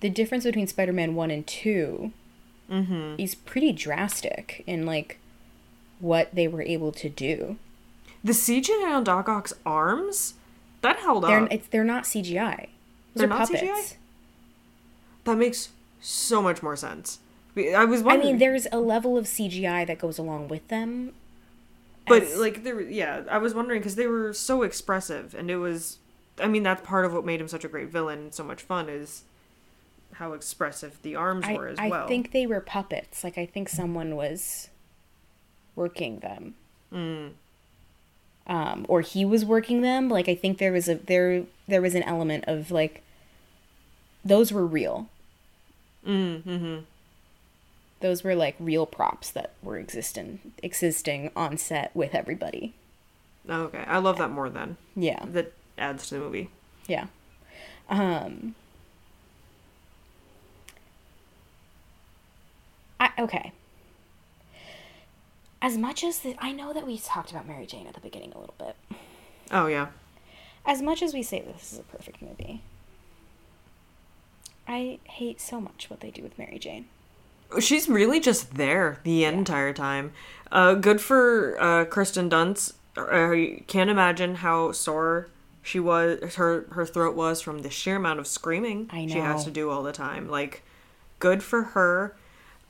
the 0.00 0.10
difference 0.10 0.44
between 0.44 0.66
Spider 0.66 0.92
Man 0.92 1.14
one 1.14 1.30
and 1.30 1.46
2 1.46 2.12
Mm-hmm. 2.70 3.14
is 3.18 3.34
pretty 3.34 3.72
drastic 3.72 4.62
in 4.66 4.84
like 4.84 5.18
what 6.00 6.34
they 6.34 6.46
were 6.48 6.62
able 6.62 6.92
to 6.92 7.08
do. 7.08 7.56
The 8.24 8.32
CGI 8.32 8.94
on 8.96 9.04
Doc 9.04 9.28
Ock's 9.28 9.52
arms 9.66 10.34
that 10.82 10.98
held 10.98 11.24
They're 11.24 11.40
up. 11.44 11.52
it's 11.52 11.68
they're 11.68 11.84
not 11.84 12.04
CGI. 12.04 12.68
They're 13.14 13.26
are 13.26 13.28
not 13.28 13.48
puppets. 13.48 13.62
CGI? 13.62 13.96
That 15.24 15.36
makes 15.36 15.70
so 16.00 16.42
much 16.42 16.62
more 16.62 16.76
sense. 16.76 17.18
I 17.56 17.84
was 17.84 18.02
I 18.06 18.16
mean, 18.16 18.38
there's 18.38 18.66
a 18.72 18.78
level 18.78 19.16
of 19.18 19.26
CGI 19.26 19.86
that 19.86 19.98
goes 19.98 20.18
along 20.18 20.48
with 20.48 20.66
them. 20.68 21.12
but 22.06 22.22
as- 22.22 22.38
like 22.38 22.64
there, 22.64 22.80
yeah, 22.80 23.24
I 23.30 23.38
was 23.38 23.54
wondering 23.54 23.80
because 23.80 23.96
they 23.96 24.06
were 24.06 24.32
so 24.32 24.62
expressive, 24.62 25.34
and 25.34 25.50
it 25.50 25.56
was. 25.56 25.98
I 26.38 26.46
mean, 26.48 26.62
that's 26.62 26.80
part 26.80 27.04
of 27.04 27.12
what 27.12 27.26
made 27.26 27.40
him 27.42 27.48
such 27.48 27.62
a 27.62 27.68
great 27.68 27.88
villain, 27.88 28.18
and 28.18 28.34
so 28.34 28.42
much 28.42 28.62
fun 28.62 28.88
is 28.88 29.24
how 30.14 30.32
expressive 30.32 30.98
the 31.02 31.14
arms 31.14 31.44
I, 31.46 31.54
were 31.54 31.68
as 31.68 31.78
I 31.78 31.88
well. 31.88 32.04
I 32.04 32.08
think 32.08 32.32
they 32.32 32.46
were 32.46 32.60
puppets. 32.60 33.22
Like 33.22 33.36
I 33.36 33.44
think 33.44 33.68
someone 33.68 34.16
was 34.16 34.70
working 35.76 36.20
them. 36.20 36.54
Mm. 36.92 37.32
Um, 38.46 38.84
or 38.88 39.00
he 39.02 39.24
was 39.24 39.44
working 39.44 39.82
them. 39.82 40.08
Like 40.08 40.28
I 40.28 40.34
think 40.34 40.58
there 40.58 40.72
was 40.72 40.88
a 40.88 40.96
there 40.96 41.44
there 41.68 41.82
was 41.82 41.94
an 41.94 42.02
element 42.02 42.44
of 42.46 42.70
like 42.70 43.02
those 44.24 44.52
were 44.52 44.66
real. 44.66 45.08
Mm, 46.06 46.42
mm-hmm. 46.42 46.78
Those 48.00 48.24
were 48.24 48.34
like 48.34 48.56
real 48.58 48.84
props 48.84 49.30
that 49.30 49.52
were 49.62 49.78
existing 49.78 50.52
existing 50.62 51.30
on 51.36 51.56
set 51.56 51.94
with 51.94 52.14
everybody. 52.14 52.74
Oh, 53.48 53.62
okay, 53.62 53.84
I 53.86 53.98
love 53.98 54.18
that 54.18 54.30
more 54.30 54.50
then. 54.50 54.76
Yeah. 54.96 55.24
That 55.26 55.52
adds 55.78 56.08
to 56.08 56.14
the 56.14 56.20
movie. 56.20 56.50
Yeah. 56.86 57.06
Um 57.88 58.54
I 62.98 63.10
okay. 63.18 63.52
As 65.62 65.78
much 65.78 66.02
as 66.02 66.18
the, 66.18 66.34
I 66.40 66.50
know 66.50 66.72
that 66.72 66.84
we 66.84 66.98
talked 66.98 67.30
about 67.30 67.46
Mary 67.46 67.64
Jane 67.66 67.86
at 67.86 67.94
the 67.94 68.00
beginning 68.00 68.32
a 68.34 68.38
little 68.38 68.56
bit. 68.58 68.76
Oh 69.52 69.66
yeah, 69.68 69.88
As 70.66 70.82
much 70.82 71.02
as 71.02 71.14
we 71.14 71.22
say 71.22 71.40
this 71.40 71.72
is 71.72 71.78
a 71.78 71.82
perfect 71.82 72.20
movie, 72.20 72.62
I 74.66 74.98
hate 75.04 75.40
so 75.40 75.60
much 75.60 75.88
what 75.88 76.00
they 76.00 76.10
do 76.10 76.22
with 76.22 76.36
Mary 76.38 76.58
Jane. 76.58 76.86
she's 77.60 77.88
really 77.88 78.18
just 78.18 78.54
there 78.54 78.98
the 79.04 79.24
entire 79.24 79.72
time. 79.72 80.12
Uh, 80.50 80.74
good 80.74 81.00
for 81.00 81.60
uh, 81.60 81.84
Kirsten 81.84 82.28
Dunst. 82.28 82.74
I 82.96 83.62
can't 83.68 83.88
imagine 83.90 84.36
how 84.36 84.72
sore 84.72 85.28
she 85.62 85.78
was. 85.78 86.34
Her 86.34 86.66
her 86.72 86.84
throat 86.86 87.14
was 87.14 87.40
from 87.40 87.60
the 87.60 87.70
sheer 87.70 87.96
amount 87.96 88.18
of 88.18 88.26
screaming 88.26 88.90
she 88.92 89.18
has 89.18 89.44
to 89.44 89.50
do 89.50 89.70
all 89.70 89.82
the 89.82 89.92
time. 89.92 90.28
Like, 90.28 90.62
good 91.18 91.42
for 91.42 91.62
her. 91.62 92.16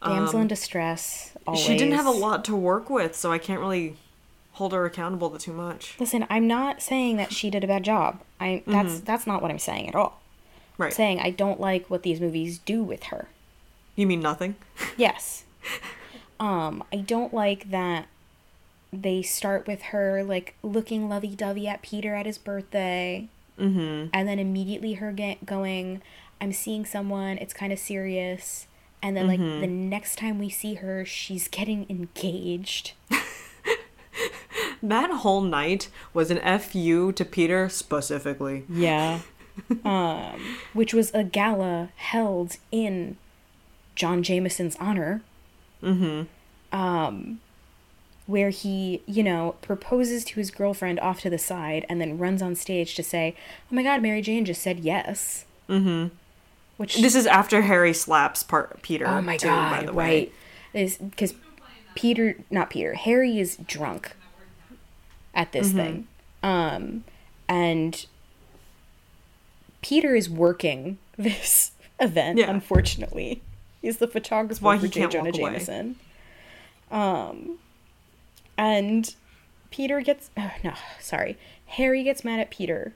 Damsel 0.05 0.41
in 0.41 0.49
distress. 0.49 1.33
Always. 1.47 1.61
Um, 1.63 1.67
She 1.67 1.77
didn't 1.79 1.95
have 1.95 2.07
a 2.07 2.11
lot 2.11 2.45
to 2.47 2.57
work 2.57 2.89
with, 2.91 3.15
so 3.17 3.31
I 3.33 3.39
can't 3.39 3.61
really 3.61 3.97
hold 4.53 4.73
her 4.73 4.85
accountable 4.85 5.31
to 5.31 5.39
too 5.39 5.53
much. 5.53 5.95
Listen, 5.99 6.27
I'm 6.29 6.47
not 6.47 6.83
saying 6.83 7.17
that 7.17 7.33
she 7.33 7.49
did 7.51 7.65
a 7.65 7.67
bad 7.67 7.83
job. 7.85 8.21
I 8.41 8.63
that's 8.67 9.01
that's 9.01 9.27
not 9.27 9.41
what 9.43 9.51
I'm 9.51 9.59
saying 9.59 9.89
at 9.89 9.95
all. 9.95 10.21
Right. 10.79 10.87
I'm 10.87 10.93
saying 10.93 11.21
I 11.21 11.31
don't 11.31 11.61
like 11.61 11.89
what 11.91 12.03
these 12.03 12.21
movies 12.21 12.59
do 12.59 12.83
with 12.83 13.05
her. 13.05 13.29
You 13.97 14.07
mean 14.07 14.21
nothing? 14.21 14.57
Yes. 14.97 15.45
Um, 16.41 16.83
I 16.93 16.97
don't 16.97 17.33
like 17.33 17.71
that 17.71 18.07
they 18.93 19.23
start 19.23 19.67
with 19.67 19.81
her 19.85 20.23
like 20.25 20.55
looking 20.63 21.09
lovey-dovey 21.09 21.67
at 21.69 21.83
Peter 21.83 22.15
at 22.15 22.27
his 22.27 22.39
birthday, 22.39 23.29
Mm-hmm. 23.59 24.09
and 24.13 24.27
then 24.29 24.39
immediately 24.39 24.95
her 24.95 25.13
get 25.13 25.45
going, 25.47 26.03
"I'm 26.41 26.53
seeing 26.53 26.85
someone. 26.87 27.37
It's 27.39 27.53
kind 27.55 27.73
of 27.73 27.79
serious." 27.79 28.67
And 29.03 29.17
then 29.17 29.27
like 29.27 29.41
the 29.41 29.67
next 29.67 30.17
time 30.17 30.39
we 30.39 30.49
see 30.49 30.75
her, 30.75 31.05
she's 31.05 31.49
getting 31.49 31.87
engaged. 31.89 32.93
That 34.83 35.11
whole 35.11 35.43
night 35.43 35.89
was 36.13 36.31
an 36.31 36.59
fu 36.59 37.13
to 37.13 37.25
Peter 37.25 37.69
specifically. 37.69 38.65
Yeah. 38.69 39.21
um, 39.85 40.59
which 40.73 40.93
was 40.93 41.13
a 41.15 41.23
gala 41.23 41.91
held 41.97 42.57
in 42.73 43.17
John 43.95 44.23
Jameson's 44.23 44.77
honor. 44.81 45.23
Mm-hmm. 45.83 46.23
Um, 46.77 47.41
where 48.27 48.51
he, 48.51 49.03
you 49.07 49.23
know, 49.23 49.57
proposes 49.63 50.25
to 50.25 50.35
his 50.37 50.51
girlfriend 50.51 50.99
off 51.01 51.21
to 51.21 51.31
the 51.31 51.39
side 51.39 51.85
and 51.89 52.01
then 52.01 52.19
runs 52.19 52.41
on 52.43 52.55
stage 52.55 52.95
to 52.97 53.03
say, 53.03 53.37
"Oh 53.71 53.75
my 53.75 53.83
God, 53.83 54.03
Mary 54.03 54.23
Jane 54.23 54.45
just 54.45 54.63
said 54.63 54.81
yes." 54.81 55.45
Mm-hmm. 55.69 56.15
Which 56.83 56.97
This 56.97 57.15
is 57.15 57.27
after 57.29 57.63
Harry 57.63 57.93
slaps 57.95 58.43
part 58.43 58.83
Peter. 58.83 59.07
oh 59.07 59.23
my 59.23 59.37
too, 59.37 59.47
God, 59.47 59.71
by 59.79 59.87
the 59.87 59.93
way. 59.93 60.33
right? 60.75 60.99
Because 60.99 61.35
Peter, 61.95 62.37
not 62.51 62.71
Peter, 62.71 62.95
Harry 62.95 63.39
is 63.39 63.57
drunk 63.57 64.17
at 65.33 65.53
this 65.53 65.69
Mm-hmm. 65.69 65.77
thing, 65.79 66.09
um, 66.43 67.05
and 67.49 68.07
Peter 69.81 70.15
is 70.17 70.29
working 70.29 70.99
this 71.17 71.71
event. 72.01 72.39
Yeah. 72.39 72.51
Unfortunately, 72.51 73.43
he's 73.81 73.99
the 73.99 74.09
photographer 74.09 74.65
why 74.65 74.79
for 74.79 74.89
J. 74.89 75.07
Jonah. 75.07 75.31
Jameson. 75.31 75.97
Um, 76.91 77.59
and 78.59 79.15
Peter 79.71 80.01
gets 80.01 80.31
oh, 80.37 80.51
no, 80.65 80.75
sorry, 81.01 81.39
Harry 81.67 82.03
gets 82.03 82.25
mad 82.25 82.41
at 82.41 82.51
Peter, 82.51 82.95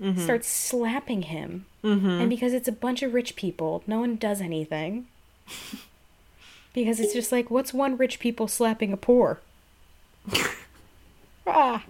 Mm-hmm. 0.00 0.20
starts 0.20 0.46
slapping 0.48 1.22
him, 1.22 1.64
and 1.82 2.28
because 2.28 2.52
it's 2.52 2.68
a 2.68 2.72
bunch 2.72 3.02
of 3.02 3.14
rich 3.14 3.34
people, 3.36 3.82
no 3.86 4.00
one 4.00 4.16
does 4.16 4.40
anything. 4.42 5.06
because 6.74 7.00
it's 7.00 7.14
just 7.14 7.32
like, 7.32 7.50
what's 7.50 7.72
one 7.72 7.96
rich 7.96 8.18
people 8.18 8.46
slapping 8.48 8.92
a 8.92 8.96
poor? 8.98 9.40
ah, 11.46 11.84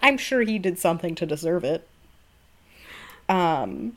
I'm 0.00 0.16
sure 0.16 0.40
he 0.42 0.58
did 0.58 0.78
something 0.78 1.14
to 1.16 1.26
deserve 1.26 1.64
it. 1.64 1.86
Um, 3.28 3.96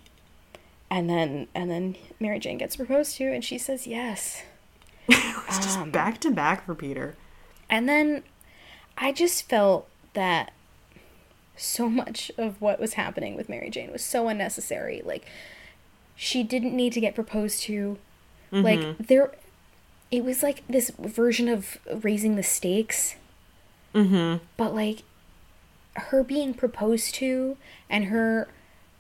and 0.90 1.10
then 1.10 1.48
and 1.54 1.70
then 1.70 1.96
Mary 2.20 2.40
Jane 2.40 2.58
gets 2.58 2.76
proposed 2.76 3.16
to, 3.18 3.26
and 3.32 3.44
she 3.44 3.58
says 3.58 3.88
yes. 3.88 4.44
It's 5.10 5.60
just 5.60 5.78
Um, 5.80 5.92
back 5.92 6.20
to 6.22 6.32
back 6.32 6.66
for 6.66 6.76
Peter. 6.76 7.16
And 7.70 7.88
then 7.88 8.24
I 8.98 9.12
just 9.14 9.48
felt 9.48 9.88
that 10.14 10.52
so 11.58 11.90
much 11.90 12.32
of 12.38 12.62
what 12.62 12.80
was 12.80 12.94
happening 12.94 13.36
with 13.36 13.50
Mary 13.50 13.70
Jane 13.70 13.92
was 13.92 14.04
so 14.04 14.28
unnecessary. 14.28 15.02
Like 15.04 15.26
she 16.16 16.44
didn't 16.44 16.76
need 16.76 16.94
to 16.94 17.02
get 17.02 17.16
proposed 17.16 17.64
to. 17.64 17.98
Like 18.52 18.98
there 18.98 19.34
it 20.10 20.24
was 20.24 20.42
like 20.42 20.64
this 20.68 20.90
version 20.98 21.50
of 21.50 21.78
raising 22.02 22.36
the 22.38 22.44
stakes. 22.44 23.16
Mm-hmm. 23.94 24.44
But 24.56 24.74
like 24.74 25.04
her 25.96 26.24
being 26.24 26.54
proposed 26.54 27.16
to 27.16 27.58
and 27.90 28.06
her 28.06 28.48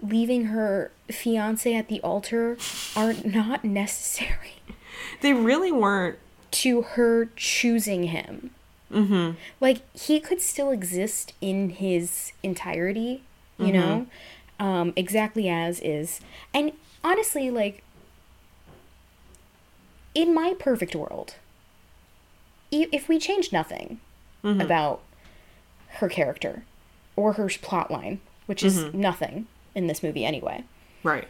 leaving 0.01 0.45
her 0.45 0.91
fiance 1.09 1.73
at 1.73 1.87
the 1.87 2.01
altar 2.01 2.57
are 2.95 3.13
not 3.25 3.63
necessary 3.63 4.61
They 5.21 5.33
really 5.33 5.71
weren't. 5.71 6.17
to 6.51 6.81
her 6.83 7.29
choosing 7.35 8.03
him. 8.05 8.51
Mm-hmm. 8.91 9.31
like 9.59 9.79
he 9.99 10.19
could 10.21 10.41
still 10.41 10.71
exist 10.71 11.33
in 11.41 11.69
his 11.71 12.31
entirety 12.41 13.21
you 13.59 13.73
know? 13.73 14.07
Um 14.59 14.93
exactly 14.95 15.49
as 15.49 15.79
is. 15.81 16.21
And 16.53 16.71
honestly 17.03 17.49
like 17.51 17.83
in 20.15 20.33
my 20.33 20.55
perfect 20.57 20.95
world, 20.95 21.35
if 22.71 23.07
we 23.07 23.19
change 23.19 23.51
nothing 23.51 23.99
about 24.43 25.01
her 25.99 26.07
character 26.07 26.63
or 27.15 27.33
her 27.33 27.49
plot 27.61 27.91
line, 27.91 28.19
which 28.45 28.63
is 28.63 28.93
nothing 28.93 29.47
in 29.75 29.87
this 29.87 30.01
movie 30.01 30.23
anyway, 30.23 30.63
Right. 31.03 31.27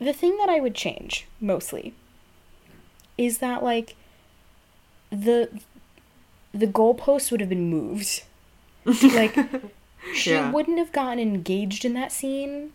the 0.00 0.12
thing 0.12 0.36
that 0.38 0.48
I 0.48 0.58
would 0.58 0.74
change 0.74 1.26
mostly 1.40 1.94
is 3.16 3.38
that 3.38 3.62
like 3.62 3.94
the 5.10 5.48
the 6.52 6.66
goalpost 6.66 7.30
would 7.30 7.40
have 7.40 7.48
been 7.48 7.68
moved. 7.70 8.22
like 8.84 9.36
she 10.14 10.30
Yeah. 10.30 10.50
wouldn't 10.50 10.78
have 10.78 10.92
gotten 10.92 11.18
engaged 11.18 11.84
in 11.84 11.94
that 11.94 12.12
scene. 12.12 12.72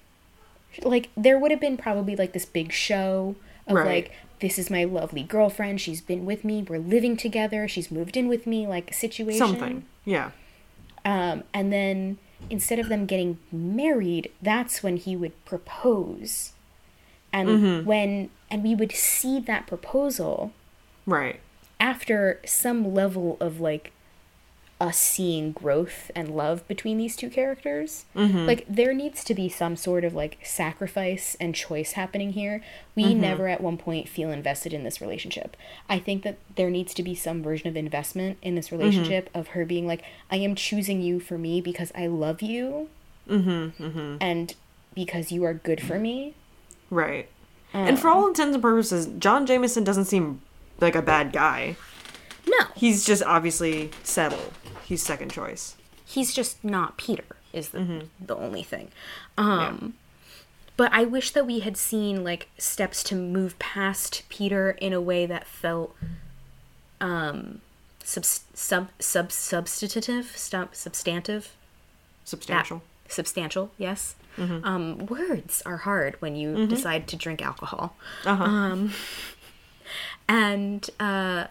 Like 0.84 1.10
there 1.18 1.38
would 1.40 1.52
have 1.52 1.60
been 1.60 1.78
probably 1.78 2.16
like 2.16 2.34
this 2.34 2.46
big 2.46 2.72
show 2.72 3.36
of 3.68 3.76
Right. 3.78 3.86
like 3.86 4.12
this 4.40 4.60
is 4.60 4.70
my 4.70 4.84
lovely 4.84 5.24
girlfriend, 5.24 5.82
she's 5.82 6.00
been 6.02 6.24
with 6.26 6.46
me, 6.46 6.64
we're 6.68 6.78
living 6.80 7.18
together, 7.18 7.68
she's 7.68 7.90
moved 7.92 8.16
in 8.16 8.28
with 8.28 8.46
me 8.46 8.68
like 8.68 8.94
situation. 8.94 9.40
Something. 9.40 9.86
Yeah. 10.06 10.32
Um, 11.04 11.44
and 11.54 11.74
then 11.74 12.18
instead 12.50 12.78
of 12.80 12.88
them 12.90 13.06
getting 13.08 13.40
married, 13.52 14.30
that's 14.42 14.84
when 14.84 14.98
he 14.98 15.16
would 15.16 15.34
propose. 15.46 16.52
And 17.34 17.50
Mm-hmm. 17.50 17.86
when 17.88 18.30
and 18.50 18.64
we 18.64 18.76
would 18.76 18.92
see 18.94 19.40
that 19.42 19.68
proposal 19.68 20.52
Right. 21.06 21.40
After 21.80 22.40
some 22.46 22.94
level 22.94 23.38
of 23.40 23.60
like 23.60 23.92
us 24.80 24.98
seeing 24.98 25.52
growth 25.52 26.12
and 26.16 26.36
love 26.36 26.68
between 26.68 26.98
these 26.98 27.16
two 27.16 27.30
characters. 27.30 28.06
Mm-hmm. 28.16 28.46
Like 28.46 28.66
there 28.70 28.94
needs 28.94 29.24
to 29.24 29.34
be 29.34 29.50
some 29.50 29.76
sort 29.76 30.04
of 30.04 30.14
like 30.14 30.38
sacrifice 30.44 31.36
and 31.40 31.56
choice 31.56 31.94
happening 31.94 32.34
here. 32.34 32.62
We 32.96 33.06
mm-hmm. 33.06 33.22
never 33.22 33.48
at 33.48 33.62
one 33.62 33.78
point 33.78 34.08
feel 34.08 34.30
invested 34.30 34.74
in 34.74 34.84
this 34.84 35.02
relationship. 35.02 35.58
I 35.90 35.98
think 35.98 36.24
that 36.24 36.38
there 36.56 36.70
needs 36.70 36.94
to 36.96 37.04
be 37.04 37.16
some 37.16 37.42
version 37.42 37.68
of 37.68 37.76
investment 37.76 38.38
in 38.42 38.56
this 38.56 38.68
mm-hmm. 38.68 38.78
relationship 38.78 39.30
of 39.34 39.50
her 39.50 39.66
being 39.66 39.88
like, 39.88 40.04
I 40.30 40.38
am 40.38 40.54
choosing 40.54 41.02
you 41.02 41.20
for 41.20 41.38
me 41.38 41.60
because 41.60 41.92
I 41.96 42.06
love 42.08 42.42
you. 42.42 42.90
Mm-hmm. 43.28 44.18
And 44.22 44.56
because 44.94 45.32
you 45.32 45.44
are 45.44 45.54
good 45.54 45.82
for 45.82 46.00
me. 46.00 46.36
Right. 46.90 47.28
and 47.74 47.92
um, 47.92 47.98
for 47.98 48.10
all 48.10 48.28
intents 48.28 48.54
and 48.54 48.62
purposes, 48.62 49.08
John 49.20 49.46
Jameson 49.46 49.84
doesn't 49.84 50.06
seem 50.06 50.42
like 50.80 50.96
a 50.96 51.02
bad 51.02 51.32
guy. 51.32 51.76
No. 52.48 52.68
He's 52.76 53.06
just 53.06 53.24
obviously 53.24 53.92
settled. 54.04 54.54
He's 54.86 55.04
second 55.04 55.32
choice. 55.32 55.76
he's 56.06 56.34
just 56.34 56.64
not 56.64 56.98
Peter 56.98 57.26
is 57.54 57.70
the 57.70 58.06
the 58.20 58.36
only 58.36 58.64
thing. 58.64 58.90
Um 59.38 59.96
but 60.78 60.94
I 60.94 61.04
wish 61.06 61.32
that 61.32 61.46
we 61.48 61.60
had 61.60 61.76
seen 61.76 62.24
like 62.24 62.48
steps 62.58 63.04
to 63.06 63.16
move 63.16 63.58
past 63.60 64.24
Peter 64.30 64.72
in 64.72 64.94
a 64.94 65.02
way 65.02 65.26
that 65.26 65.48
felt 65.48 65.96
um 67.02 67.62
sub 68.04 68.24
sub 68.26 68.88
sub 69.00 69.32
substantive 69.32 70.38
sub, 70.38 70.74
substantive 70.76 71.56
Substantial. 72.24 72.82
substantial 73.08 73.72
yes 73.78 74.16
um 74.38 75.06
words 75.08 75.64
are 75.66 75.78
hard 75.78 76.16
when 76.22 76.36
you 76.36 76.68
decide 76.68 77.08
to 77.08 77.16
drink 77.16 77.42
alcohol 77.42 77.96
um 78.26 78.94
and 80.28 80.90
uh 81.00 81.46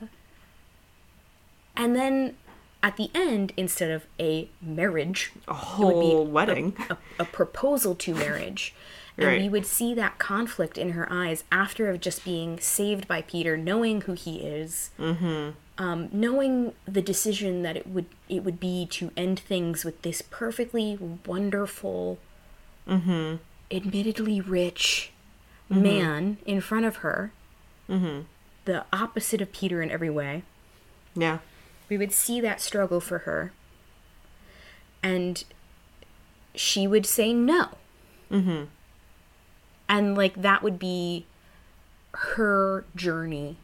and 1.77 1.95
then 1.97 2.37
at 2.83 2.97
the 2.97 3.11
end 3.15 3.53
instead 3.57 3.91
of 3.91 4.07
a 4.21 4.49
marriage 4.61 5.33
a 5.49 5.55
whole 5.55 6.27
wedding. 6.27 6.77
a, 6.91 6.97
a 7.19 7.25
proposal 7.25 7.95
to 7.95 8.15
marriage. 8.15 8.75
And 9.19 9.27
Right. 9.29 9.41
we 9.41 9.49
would 9.49 9.65
see 9.65 9.95
that 9.95 10.19
conflict 10.19 10.77
in 10.77 10.91
her 10.91 11.11
eyes 11.11 11.43
after 11.51 11.89
of 11.89 12.03
just 12.03 12.23
being 12.23 12.61
saved 12.61 13.09
by 13.09 13.23
Peter, 13.23 13.57
knowing 13.57 14.03
who 14.03 14.13
he 14.13 14.41
is, 14.41 14.91
mm-hmm. 14.99 15.53
um, 15.83 16.11
knowing 16.13 16.75
the 16.85 17.01
decision 17.01 17.63
that 17.63 17.79
it 17.79 17.87
would 17.87 18.05
it 18.29 18.45
would 18.45 18.61
be 18.61 18.85
to 18.91 19.11
end 19.17 19.39
things 19.41 19.87
with 19.87 20.03
this 20.03 20.21
perfectly 20.21 20.99
wonderful, 21.25 22.19
Mm-hmm. 22.87 23.37
admittedly 23.75 24.43
rich 24.43 25.13
man 25.71 26.37
in 26.45 26.61
front 26.61 26.85
of 26.85 26.97
her, 26.97 27.33
Mm-hmm. 27.89 28.21
The 28.67 28.85
opposite 28.93 29.41
of 29.41 29.53
Peter 29.53 29.81
in 29.83 29.91
every 29.91 30.11
way 30.11 30.43
yeah. 31.15 31.39
we 31.89 31.97
would 31.97 32.13
see 32.13 32.41
that 32.41 32.61
struggle 32.61 33.01
for 33.01 33.19
her 33.21 33.53
and 35.03 35.45
she 36.55 36.87
would 36.87 37.07
say 37.07 37.33
no 37.33 37.69
mm-hmm. 38.31 38.65
and 39.89 40.17
like 40.17 40.35
that 40.41 40.63
would 40.63 40.79
be 40.79 41.27
her 42.13 42.85
journey 42.95 43.57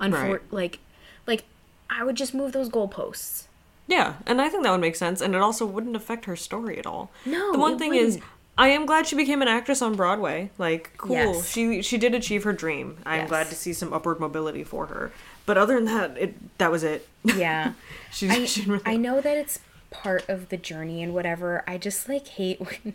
Unfor- 0.00 0.32
Right. 0.32 0.40
like 0.52 0.78
like 1.26 1.44
i 1.90 2.02
would 2.04 2.16
just 2.16 2.32
move 2.34 2.52
those 2.52 2.68
goalposts 2.70 3.44
Yeah, 3.88 4.14
and 4.24 4.40
I 4.40 4.48
think 4.48 4.62
that 4.62 4.70
would 4.70 4.80
make 4.80 4.94
sense, 4.94 5.20
and 5.20 5.34
it 5.34 5.40
also 5.40 5.66
wouldn't 5.66 5.96
affect 5.96 6.26
her 6.26 6.36
story 6.36 6.78
at 6.78 6.86
all. 6.86 7.10
No, 7.26 7.50
the 7.52 7.58
one 7.58 7.76
thing 7.76 7.92
is, 7.94 8.14
wouldn't. 8.14 8.30
I 8.60 8.68
am 8.68 8.84
glad 8.84 9.06
she 9.06 9.16
became 9.16 9.40
an 9.42 9.48
actress 9.48 9.80
on 9.80 9.94
Broadway. 9.96 10.50
Like, 10.58 10.92
cool. 10.98 11.12
Yes. 11.16 11.48
She 11.50 11.80
she 11.82 11.96
did 11.98 12.14
achieve 12.14 12.44
her 12.44 12.52
dream. 12.52 12.98
I 13.06 13.14
am 13.16 13.20
Yes. 13.22 13.28
glad 13.28 13.46
to 13.48 13.54
see 13.54 13.72
some 13.72 13.92
upward 13.92 14.20
mobility 14.20 14.64
for 14.64 14.86
her. 14.86 15.12
But 15.46 15.56
other 15.58 15.76
than 15.76 15.86
that, 15.86 16.16
it 16.18 16.58
that 16.58 16.70
was 16.70 16.84
it. 16.84 17.08
yeah 17.24 17.72
she, 18.12 18.28
I, 18.28 18.44
she 18.44 18.62
really- 18.64 18.82
I 18.86 18.96
know 18.96 19.20
that 19.20 19.36
it's 19.36 19.60
part 19.90 20.28
of 20.28 20.48
the 20.50 20.56
journey 20.56 21.02
and 21.02 21.12
whatever 21.12 21.62
i 21.66 21.76
just 21.76 22.08
like 22.08 22.26
hate 22.28 22.58
when 22.84 22.94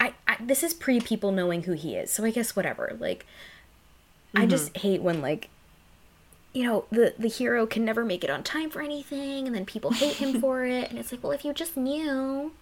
I, 0.00 0.14
I 0.28 0.36
this 0.40 0.62
is 0.62 0.72
pre 0.74 1.00
people 1.00 1.32
knowing 1.32 1.64
who 1.64 1.72
he 1.72 1.96
is 1.96 2.10
so 2.12 2.24
i 2.24 2.30
guess 2.30 2.54
whatever 2.56 2.96
like 2.98 3.26
i 4.34 4.40
Mm-hmm. 4.40 4.48
just 4.50 4.76
hate 4.78 5.02
when 5.02 5.20
like 5.20 5.48
you 6.52 6.64
know 6.64 6.84
the 6.90 7.12
the 7.18 7.28
hero 7.28 7.66
can 7.66 7.84
never 7.84 8.04
make 8.04 8.22
it 8.24 8.30
on 8.30 8.42
time 8.42 8.70
for 8.70 8.80
anything 8.80 9.46
and 9.46 9.54
then 9.54 9.64
people 9.66 9.90
hate 9.92 10.16
him 10.16 10.40
for 10.40 10.64
it 10.64 10.88
and 10.90 10.98
it's 10.98 11.12
like 11.12 11.22
well 11.22 11.32
if 11.32 11.44
you 11.44 11.52
just 11.52 11.76
knew 11.76 12.52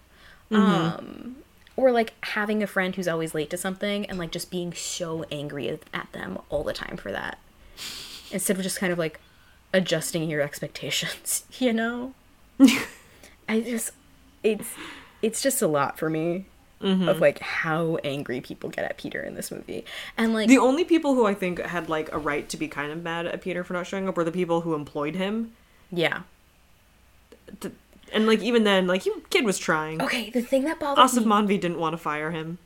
Mm-hmm. 0.51 0.61
um 1.09 1.35
or 1.77 1.91
like 1.91 2.13
having 2.21 2.61
a 2.63 2.67
friend 2.67 2.95
who's 2.95 3.07
always 3.07 3.33
late 3.33 3.49
to 3.49 3.57
something 3.57 4.05
and 4.05 4.17
like 4.19 4.31
just 4.31 4.49
being 4.51 4.71
so 4.73 5.25
angry 5.31 5.79
at- 5.93 6.11
them 6.13 6.37
all 6.49 6.63
the 6.63 6.71
time 6.73 6.97
for 6.97 7.11
that 7.11 7.39
instead 8.31 8.55
of 8.57 8.63
just 8.63 8.79
kind 8.79 8.93
of 8.93 8.99
like 8.99 9.19
adjusting 9.73 10.29
your 10.29 10.41
expectations 10.41 11.43
you 11.59 11.73
know 11.73 12.13
i 13.49 13.59
just 13.59 13.91
it's 14.43 14.69
it's 15.21 15.41
just 15.41 15.61
a 15.61 15.67
lot 15.67 15.97
for 15.97 16.09
me 16.09 16.45
Mm-hmm. 16.81 17.07
of 17.07 17.19
like 17.21 17.39
how 17.39 17.95
angry 18.03 18.41
people 18.41 18.69
get 18.69 18.83
at 18.83 18.97
peter 18.97 19.21
in 19.21 19.33
this 19.33 19.49
movie 19.49 19.85
and 20.17 20.33
like 20.33 20.49
the 20.49 20.57
only 20.57 20.83
people 20.83 21.15
who 21.15 21.25
I 21.25 21.33
think 21.33 21.59
had 21.61 21.87
like 21.89 22.11
a 22.11 22.17
right 22.17 22.47
to 22.49 22.57
be 22.57 22.67
kind 22.67 22.91
of 22.91 23.01
mad 23.01 23.25
at 23.25 23.41
Peter 23.41 23.63
for 23.63 23.73
not 23.73 23.87
showing 23.87 24.09
up 24.09 24.17
were 24.17 24.25
the 24.25 24.31
people 24.31 24.61
who 24.61 24.75
employed 24.75 25.15
him. 25.15 25.53
yeah 25.89 26.23
Th- 27.61 27.73
And 28.13 28.27
like 28.27 28.41
even 28.41 28.63
then, 28.63 28.87
like 28.87 29.05
you 29.05 29.23
kid 29.29 29.45
was 29.45 29.57
trying. 29.57 30.01
okay 30.01 30.29
the 30.29 30.41
thing 30.41 30.63
that 30.63 30.79
bothered 30.79 31.03
Aasif 31.03 31.25
me 31.25 31.31
Mandvi 31.31 31.59
didn't 31.59 31.79
want 31.79 31.93
to 31.93 31.97
fire 31.97 32.31
him. 32.31 32.57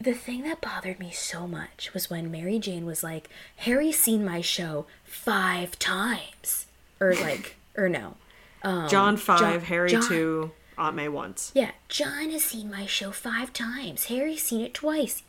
the 0.00 0.14
thing 0.14 0.42
that 0.42 0.60
bothered 0.60 0.98
me 0.98 1.10
so 1.12 1.46
much 1.46 1.94
was 1.94 2.10
when 2.10 2.28
mary 2.28 2.58
jane 2.58 2.84
was 2.84 3.04
like 3.04 3.28
harry's 3.56 3.98
seen 3.98 4.24
my 4.24 4.40
show 4.40 4.84
five 5.04 5.78
times 5.78 6.66
or 6.98 7.14
like 7.14 7.54
or 7.76 7.88
no 7.88 8.16
um, 8.64 8.88
John 8.88 9.16
five, 9.16 9.40
John- 9.40 9.60
Harry 9.60 9.90
John- 9.90 10.08
two, 10.08 10.52
Aunt 10.78 10.96
May 10.96 11.08
once. 11.08 11.50
Yeah, 11.54 11.72
John 11.88 12.30
has 12.30 12.44
seen 12.44 12.70
my 12.70 12.86
show 12.86 13.10
five 13.10 13.52
times. 13.52 14.04
Harry's 14.04 14.42
seen 14.42 14.60
it 14.60 14.74
twice. 14.74 15.22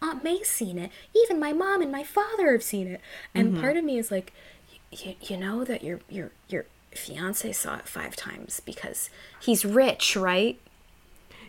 Aunt 0.00 0.24
May's 0.24 0.48
seen 0.48 0.78
it. 0.78 0.90
Even 1.14 1.38
my 1.38 1.52
mom 1.52 1.82
and 1.82 1.92
my 1.92 2.02
father 2.04 2.52
have 2.52 2.62
seen 2.62 2.86
it. 2.86 3.00
And 3.34 3.52
mm-hmm. 3.52 3.60
part 3.60 3.76
of 3.76 3.84
me 3.84 3.98
is 3.98 4.10
like, 4.10 4.32
you, 4.90 5.14
you 5.20 5.36
know 5.36 5.64
that 5.64 5.82
your 5.82 6.00
your 6.08 6.30
your 6.48 6.64
fiance 6.98 7.52
saw 7.52 7.76
it 7.76 7.88
five 7.88 8.16
times 8.16 8.60
because 8.64 9.10
he's 9.40 9.64
rich, 9.64 10.16
right? 10.16 10.58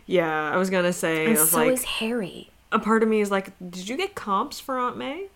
Yeah, 0.06 0.50
I 0.50 0.56
was 0.56 0.70
gonna 0.70 0.92
say, 0.92 1.26
And 1.26 1.36
was 1.36 1.50
so 1.50 1.58
like, 1.58 1.72
is 1.72 1.84
Harry. 1.84 2.50
a 2.72 2.78
part 2.78 3.02
of 3.02 3.08
me 3.08 3.20
is 3.20 3.30
like, 3.30 3.52
did 3.58 3.88
you 3.88 3.96
get 3.96 4.14
comps 4.14 4.58
for 4.58 4.78
Aunt 4.78 4.96
May? 4.96 5.26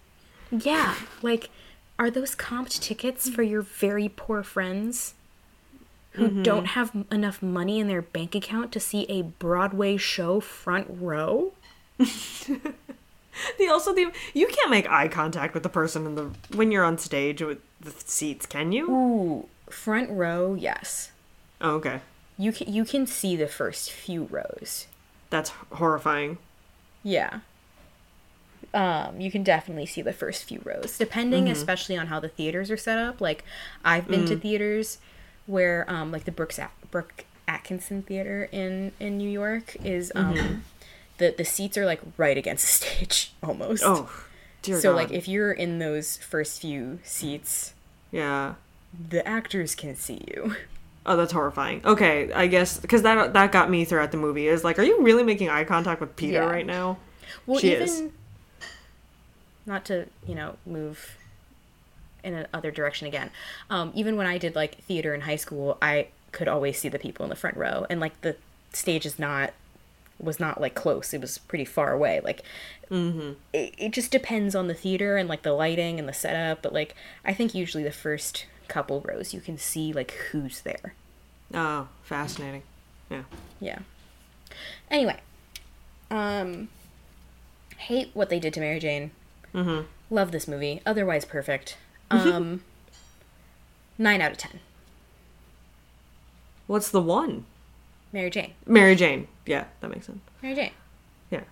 Yeah, 0.50 0.94
like, 1.22 1.50
are 1.98 2.10
those 2.10 2.34
comped 2.34 2.80
tickets 2.80 3.28
for 3.28 3.42
your 3.42 3.62
very 3.62 4.08
poor 4.08 4.42
friends 4.42 5.14
who 6.12 6.28
mm-hmm. 6.28 6.42
don't 6.42 6.66
have 6.66 6.92
enough 7.10 7.42
money 7.42 7.80
in 7.80 7.88
their 7.88 8.02
bank 8.02 8.34
account 8.34 8.72
to 8.72 8.80
see 8.80 9.04
a 9.08 9.22
Broadway 9.22 9.96
show 9.96 10.40
front 10.40 10.86
row? 10.88 11.52
The 13.58 13.68
also 13.68 13.92
the 13.92 14.12
you 14.32 14.46
can't 14.46 14.70
make 14.70 14.88
eye 14.88 15.08
contact 15.08 15.54
with 15.54 15.62
the 15.62 15.68
person 15.68 16.06
in 16.06 16.14
the 16.14 16.30
when 16.54 16.70
you're 16.70 16.84
on 16.84 16.98
stage 16.98 17.42
with 17.42 17.58
the 17.80 17.90
seats, 17.90 18.46
can 18.46 18.72
you? 18.72 18.90
Ooh, 18.90 19.48
front 19.74 20.10
row, 20.10 20.54
yes. 20.54 21.10
Oh, 21.60 21.72
okay, 21.76 22.00
You 22.38 22.52
can 22.52 22.72
you 22.72 22.84
can 22.84 23.06
see 23.06 23.36
the 23.36 23.46
first 23.46 23.90
few 23.90 24.24
rows. 24.30 24.86
that's 25.30 25.50
horrifying. 25.72 26.38
Yeah. 27.02 27.40
Um, 28.72 29.20
you 29.20 29.30
can 29.30 29.44
definitely 29.44 29.86
see 29.86 30.02
the 30.02 30.12
first 30.12 30.44
few 30.44 30.60
rows, 30.64 30.98
depending 30.98 31.48
especially 31.48 31.96
on 31.96 32.08
how 32.08 32.18
the 32.18 32.28
theaters 32.28 32.70
are 32.72 32.76
set 32.76 32.98
up. 32.98 33.20
Like, 33.20 33.44
I've 33.84 34.08
been 34.08 34.26
to 34.26 34.36
theaters 34.36 34.98
where, 35.46 35.88
um, 35.88 36.10
like 36.10 36.24
the 36.24 36.32
Brooks 36.32 36.58
At- 36.58 36.72
Brooks 36.90 37.24
Atkinson 37.46 38.02
Theater 38.02 38.48
in 38.50 38.90
in 38.98 39.16
New 39.18 39.28
York 39.28 39.76
is 39.84 40.10
um, 40.16 40.64
the 41.18 41.32
the 41.36 41.44
seats 41.44 41.76
are 41.78 41.84
like 41.86 42.00
right 42.16 42.36
against 42.36 42.64
the 42.64 42.86
stage 42.86 43.32
almost. 43.44 43.82
Oh, 43.86 44.10
Dear 44.62 44.80
so 44.80 44.90
God. 44.90 44.96
like 44.96 45.12
if 45.12 45.28
you're 45.28 45.52
in 45.52 45.78
those 45.78 46.16
first 46.16 46.60
few 46.60 46.98
seats, 47.04 47.74
yeah. 48.10 48.54
The 49.11 49.26
actors 49.26 49.74
can 49.74 49.97
see 49.97 50.24
you. 50.28 50.55
Oh, 51.07 51.16
that's 51.16 51.32
horrifying. 51.32 51.82
Okay, 51.84 52.32
I 52.32 52.47
guess 52.47 52.78
because 52.80 53.03
that 53.03 53.34
that 53.34 53.53
got 53.53 53.68
me 53.68 53.84
throughout 53.84 54.11
the 54.11 54.16
movie. 54.16 54.49
Is 54.49 54.64
like, 54.64 54.78
are 54.78 54.82
you 54.82 55.03
really 55.03 55.22
making 55.22 55.51
eye 55.51 55.64
contact 55.64 56.01
with 56.01 56.16
Peter 56.16 56.34
Yeah. 56.42 56.51
right 56.51 56.64
now? 56.66 56.97
Well, 57.47 57.59
She 57.61 57.72
even 57.72 57.82
is. 57.82 58.03
not 59.66 59.84
to 59.86 60.07
you 60.26 60.34
know 60.34 60.57
move 60.66 61.16
in 62.22 62.34
another 62.34 62.70
direction 62.70 63.07
again. 63.07 63.30
Um, 63.68 63.92
even 63.95 64.16
when 64.16 64.26
I 64.26 64.38
did 64.38 64.55
like 64.55 64.76
theater 64.84 65.14
in 65.14 65.22
high 65.22 65.36
school, 65.36 65.76
I 65.82 66.09
could 66.32 66.49
always 66.49 66.78
see 66.78 66.88
the 66.88 66.99
people 66.99 67.24
in 67.24 67.30
the 67.30 67.36
front 67.36 67.57
row, 67.57 67.86
and 67.90 68.01
like 68.01 68.18
the 68.22 68.36
stage 68.72 69.05
is 69.07 69.18
not 69.18 69.53
was 70.18 70.40
not 70.40 70.61
like 70.61 70.74
close. 70.74 71.12
It 71.12 71.20
was 71.20 71.36
pretty 71.38 71.64
far 71.66 71.92
away. 71.92 72.20
Like 72.24 72.42
it, 72.90 73.36
it 73.53 73.92
just 73.92 74.11
depends 74.11 74.55
on 74.55 74.68
the 74.68 74.74
theater 74.74 75.16
and 75.16 75.28
like 75.28 75.42
the 75.42 75.53
lighting 75.53 75.99
and 75.99 76.09
the 76.09 76.12
setup. 76.14 76.62
But 76.62 76.72
like 76.72 76.95
I 77.24 77.34
think 77.34 77.55
usually 77.55 77.82
the 77.84 77.90
first 77.92 78.47
couple 78.68 79.00
rows 79.00 79.34
you 79.34 79.40
can 79.40 79.58
see 79.58 79.92
like 79.92 80.12
who's 80.30 80.60
there. 80.60 80.94
Oh, 81.52 81.88
fascinating. 82.02 82.62
Yeah. 83.10 83.22
Yeah. 83.60 83.78
Anyway, 84.90 85.20
um, 86.10 86.68
hate 87.76 88.10
what 88.14 88.30
they 88.30 88.38
did 88.38 88.54
to 88.54 88.60
Mary 88.60 88.80
Jane. 88.80 89.10
Mm-hmm. 89.54 89.86
Love 90.10 90.32
this 90.32 90.48
movie. 90.48 90.80
Otherwise 90.84 91.24
perfect. 91.24 91.76
Um, 92.10 92.62
nine 93.98 94.20
out 94.20 94.32
of 94.32 94.38
ten. 94.38 94.60
What's 96.66 96.90
the 96.90 97.00
one? 97.00 97.44
Mary 98.12 98.30
Jane. 98.30 98.54
Mary 98.66 98.94
Jane. 98.94 99.28
Yeah, 99.44 99.64
that 99.80 99.90
makes 99.90 100.06
sense. 100.06 100.20
Mary 100.40 100.54
Jane. 100.54 100.70
Yeah. 101.30 101.42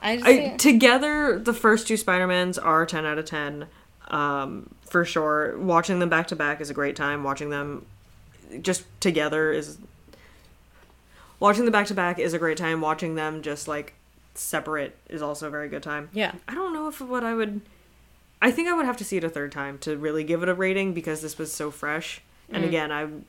I 0.00 0.16
just 0.16 0.28
I, 0.28 0.56
together, 0.56 1.38
the 1.38 1.54
first 1.54 1.88
two 1.88 1.96
Spider-Mans 1.96 2.58
are 2.58 2.86
10 2.86 3.04
out 3.04 3.18
of 3.18 3.24
10. 3.24 3.66
Um, 4.08 4.70
for 4.82 5.04
sure. 5.04 5.56
Watching 5.58 5.98
them 5.98 6.08
back 6.08 6.28
to 6.28 6.36
back 6.36 6.60
is 6.60 6.70
a 6.70 6.74
great 6.74 6.96
time. 6.96 7.22
Watching 7.24 7.50
them 7.50 7.86
just 8.62 8.84
together 9.00 9.52
is. 9.52 9.78
Watching 11.40 11.64
them 11.64 11.72
back 11.72 11.86
to 11.86 11.94
back 11.94 12.18
is 12.18 12.32
a 12.32 12.38
great 12.38 12.56
time. 12.56 12.80
Watching 12.80 13.14
them 13.14 13.42
just 13.42 13.68
like 13.68 13.94
separate 14.34 14.96
is 15.08 15.22
also 15.22 15.48
a 15.48 15.50
very 15.50 15.68
good 15.68 15.82
time. 15.82 16.08
yeah. 16.12 16.32
I 16.46 16.54
don't 16.54 16.72
know 16.72 16.88
if 16.88 17.00
what 17.00 17.22
I 17.24 17.34
would. 17.34 17.60
I 18.40 18.50
think 18.50 18.68
I 18.68 18.72
would 18.72 18.86
have 18.86 18.96
to 18.98 19.04
see 19.04 19.16
it 19.16 19.24
a 19.24 19.28
third 19.28 19.52
time 19.52 19.78
to 19.78 19.96
really 19.96 20.22
give 20.24 20.42
it 20.42 20.48
a 20.48 20.54
rating 20.54 20.94
because 20.94 21.22
this 21.22 21.38
was 21.38 21.52
so 21.52 21.70
fresh. 21.70 22.20
And 22.50 22.64
again, 22.64 22.90
I'm 22.92 23.24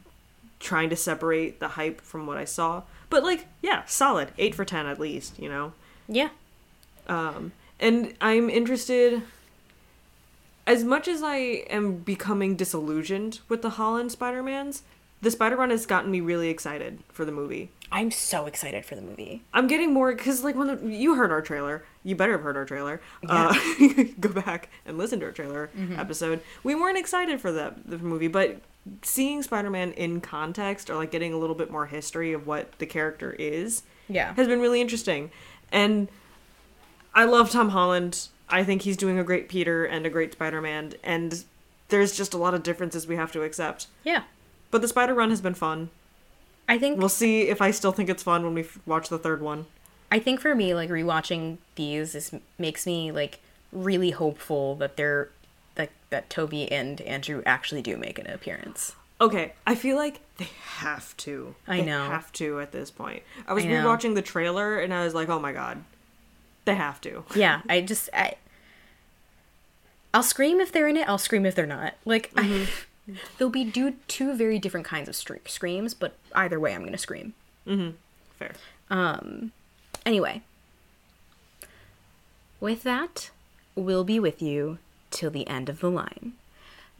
trying 0.59 0.89
to 0.91 0.95
separate 0.95 1.59
the 1.59 1.69
hype 1.69 1.99
from 1.99 2.27
what 2.27 2.37
I 2.37 2.45
saw. 2.45 2.83
But 3.09 3.23
like, 3.23 3.47
yeah, 3.61 3.83
solid. 3.85 4.29
8 4.37 4.53
for 4.55 4.65
10 4.65 4.85
at 4.85 4.99
least, 4.99 5.39
you 5.39 5.49
know? 5.49 5.73
Yeah. 6.07 6.29
Um, 7.07 7.51
and 7.79 8.13
I'm 8.21 8.49
interested. 8.49 9.23
As 10.69 10.83
much 10.83 11.07
as 11.07 11.23
I 11.23 11.35
am 11.71 11.97
becoming 11.97 12.55
disillusioned 12.55 13.39
with 13.49 13.63
the 13.63 13.71
Holland 13.71 14.11
Spider 14.11 14.43
Mans, 14.43 14.83
the 15.19 15.31
Spider 15.31 15.55
Run 15.55 15.71
has 15.71 15.87
gotten 15.87 16.11
me 16.11 16.21
really 16.21 16.49
excited 16.49 16.99
for 17.11 17.25
the 17.25 17.31
movie. 17.31 17.71
I'm 17.91 18.11
so 18.11 18.45
excited 18.45 18.85
for 18.85 18.93
the 18.93 19.01
movie. 19.01 19.41
I'm 19.51 19.65
getting 19.65 19.91
more 19.91 20.13
because, 20.13 20.43
like, 20.43 20.55
when 20.55 20.67
the, 20.67 20.95
you 20.95 21.15
heard 21.15 21.31
our 21.31 21.41
trailer, 21.41 21.83
you 22.03 22.15
better 22.15 22.33
have 22.33 22.41
heard 22.41 22.55
our 22.55 22.65
trailer. 22.65 23.01
Uh, 23.27 23.51
go 24.19 24.29
back 24.29 24.69
and 24.85 24.95
listen 24.99 25.19
to 25.21 25.25
our 25.25 25.31
trailer 25.31 25.71
episode. 25.97 26.39
We 26.63 26.75
weren't 26.75 26.99
excited 26.99 27.41
for 27.41 27.51
that 27.53 27.89
the 27.89 27.97
movie, 27.97 28.27
but 28.27 28.61
seeing 29.01 29.41
Spider-Man 29.41 29.93
in 29.93 30.21
context 30.21 30.91
or 30.91 30.95
like 30.97 31.09
getting 31.09 31.33
a 31.33 31.37
little 31.39 31.55
bit 31.55 31.71
more 31.71 31.87
history 31.87 32.31
of 32.31 32.45
what 32.45 32.77
the 32.77 32.85
character 32.85 33.31
is 33.39 33.81
Yeah. 34.07 34.35
has 34.35 34.47
been 34.47 34.59
really 34.61 34.81
interesting. 34.81 35.31
And 35.71 36.09
I 37.15 37.25
love 37.25 37.49
Tom 37.49 37.69
Holland. 37.69 38.27
I 38.49 38.63
think 38.63 38.81
he's 38.83 38.97
doing 38.97 39.19
a 39.19 39.23
great 39.23 39.47
Peter 39.49 39.85
and 39.85 40.05
a 40.05 40.09
great 40.09 40.33
Spider-Man. 40.33 40.93
And 41.03 41.43
there's 41.89 42.15
just 42.15 42.33
a 42.33 42.37
lot 42.37 42.53
of 42.53 42.63
differences 42.63 43.07
we 43.07 43.15
have 43.15 43.31
to 43.33 43.43
accept. 43.43 43.87
Yeah. 44.03 44.23
But 44.71 44.81
the 44.81 44.87
Spider 44.87 45.13
Run 45.13 45.29
has 45.29 45.41
been 45.41 45.53
fun. 45.55 45.89
I 46.67 46.77
think 46.77 46.99
We'll 46.99 47.09
see 47.09 47.43
if 47.43 47.61
I 47.61 47.71
still 47.71 47.91
think 47.91 48.09
it's 48.09 48.23
fun 48.23 48.43
when 48.43 48.53
we 48.53 48.61
f- 48.61 48.77
watch 48.85 49.09
the 49.09 49.17
third 49.17 49.41
one. 49.41 49.65
I 50.11 50.19
think 50.19 50.39
for 50.39 50.53
me, 50.55 50.73
like 50.73 50.89
rewatching 50.89 51.57
these, 51.75 52.13
this 52.13 52.31
makes 52.57 52.85
me 52.85 53.11
like 53.11 53.39
really 53.71 54.11
hopeful 54.11 54.75
that 54.75 54.95
they're 54.97 55.29
that 55.75 55.89
that 56.09 56.29
Tobey 56.29 56.71
and 56.71 57.01
Andrew 57.01 57.41
actually 57.45 57.81
do 57.81 57.97
make 57.97 58.17
an 58.19 58.27
appearance. 58.27 58.95
Okay, 59.21 59.53
I 59.67 59.75
feel 59.75 59.97
like 59.97 60.21
they 60.37 60.47
have 60.77 61.15
to. 61.17 61.53
I 61.67 61.77
They 61.81 61.85
know. 61.85 62.05
have 62.05 62.31
to 62.33 62.59
at 62.59 62.71
this 62.71 62.89
point. 62.89 63.21
I 63.47 63.53
was 63.53 63.65
rewatching 63.65 64.15
the 64.15 64.21
trailer 64.21 64.79
and 64.79 64.93
I 64.93 65.03
was 65.03 65.13
like, 65.13 65.27
oh 65.29 65.39
my 65.39 65.51
god, 65.51 65.83
they 66.69 66.75
have 66.75 67.01
to. 67.01 67.23
Yeah, 67.35 67.61
I 67.67 67.81
just 67.81 68.09
I 68.13 68.35
I'll 70.13 70.23
scream 70.23 70.59
if 70.59 70.71
they're 70.71 70.87
in 70.87 70.97
it. 70.97 71.07
I'll 71.07 71.17
scream 71.17 71.45
if 71.45 71.55
they're 71.55 71.65
not. 71.65 71.95
Like 72.05 72.31
I, 72.35 72.67
they'll 73.37 73.49
be 73.49 73.63
do 73.63 73.95
two 74.07 74.35
very 74.35 74.59
different 74.59 74.85
kinds 74.85 75.09
of 75.09 75.15
stre- 75.15 75.47
screams, 75.47 75.93
but 75.93 76.15
either 76.35 76.59
way, 76.59 76.73
I'm 76.73 76.83
gonna 76.83 76.97
scream. 76.97 77.33
Mm-hmm. 77.67 77.95
Fair. 78.37 78.53
Um. 78.89 79.51
Anyway, 80.05 80.41
with 82.59 82.83
that, 82.83 83.31
we'll 83.75 84.03
be 84.03 84.19
with 84.19 84.41
you 84.41 84.77
till 85.11 85.31
the 85.31 85.47
end 85.47 85.69
of 85.69 85.79
the 85.79 85.89
line. 85.89 86.33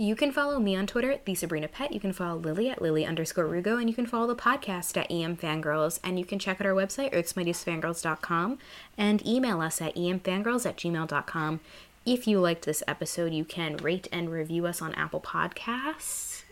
You 0.02 0.16
can 0.16 0.32
follow 0.32 0.60
me 0.60 0.78
on 0.78 0.88
Twitter 0.88 1.12
at 1.12 1.26
the 1.26 1.36
Sabrina 1.36 1.68
Pet. 1.68 1.92
You 1.92 2.00
can 2.00 2.14
follow 2.14 2.40
Lily 2.40 2.70
at 2.70 2.82
Lily 2.82 3.06
underscore 3.06 3.44
Rugo, 3.44 3.78
and 3.78 3.90
you 3.90 3.94
can 3.94 4.06
follow 4.06 4.28
the 4.28 4.34
podcast 4.34 4.96
at 4.96 5.12
EM 5.12 5.36
Fangirls. 5.36 6.00
And 6.06 6.18
you 6.18 6.24
can 6.24 6.40
check 6.40 6.62
out 6.62 6.68
our 6.68 6.74
website, 6.74 7.14
earthsmightiestfangirls.com, 7.14 8.60
and 8.98 9.28
email 9.28 9.60
us 9.60 9.82
at 9.82 9.98
emfangirls 9.98 10.66
at 10.66 10.78
gmail.com. 10.78 11.60
If 12.06 12.28
you 12.28 12.40
liked 12.40 12.64
this 12.64 12.82
episode, 12.88 13.34
you 13.34 13.44
can 13.44 13.76
rate 13.76 14.08
and 14.10 14.32
review 14.32 14.66
us 14.68 14.82
on 14.82 14.96
Apple 14.96 15.20
Podcasts. 15.20 16.44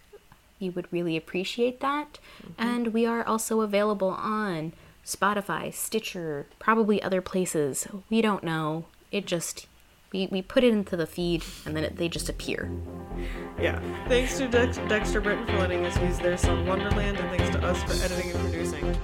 You 0.59 0.73
would 0.73 0.91
really 0.91 1.15
appreciate 1.15 1.79
that. 1.79 2.19
Mm-hmm. 2.43 2.51
And 2.61 2.87
we 2.89 3.05
are 3.05 3.25
also 3.25 3.61
available 3.61 4.09
on 4.09 4.73
Spotify, 5.05 5.73
Stitcher, 5.73 6.47
probably 6.59 7.01
other 7.01 7.21
places. 7.21 7.87
We 8.09 8.21
don't 8.21 8.43
know. 8.43 8.87
It 9.09 9.25
just 9.25 9.67
we, 10.11 10.27
we 10.31 10.41
put 10.41 10.63
it 10.63 10.73
into 10.73 10.95
the 10.95 11.05
feed 11.05 11.43
and 11.65 11.75
then 11.75 11.83
it, 11.83 11.97
they 11.97 12.07
just 12.07 12.29
appear. 12.29 12.71
Yeah. 13.59 13.79
Thanks 14.07 14.37
to 14.37 14.47
Dex- 14.47 14.77
Dexter 14.87 15.19
Britton 15.21 15.45
for 15.45 15.57
letting 15.57 15.85
us 15.85 15.97
use 15.99 16.17
their 16.19 16.37
song 16.37 16.65
Wonderland, 16.65 17.17
and 17.17 17.29
thanks 17.29 17.49
to 17.55 17.63
us 17.65 17.81
for 17.83 17.93
editing 18.03 18.31
and 18.31 18.39
producing. 18.41 18.95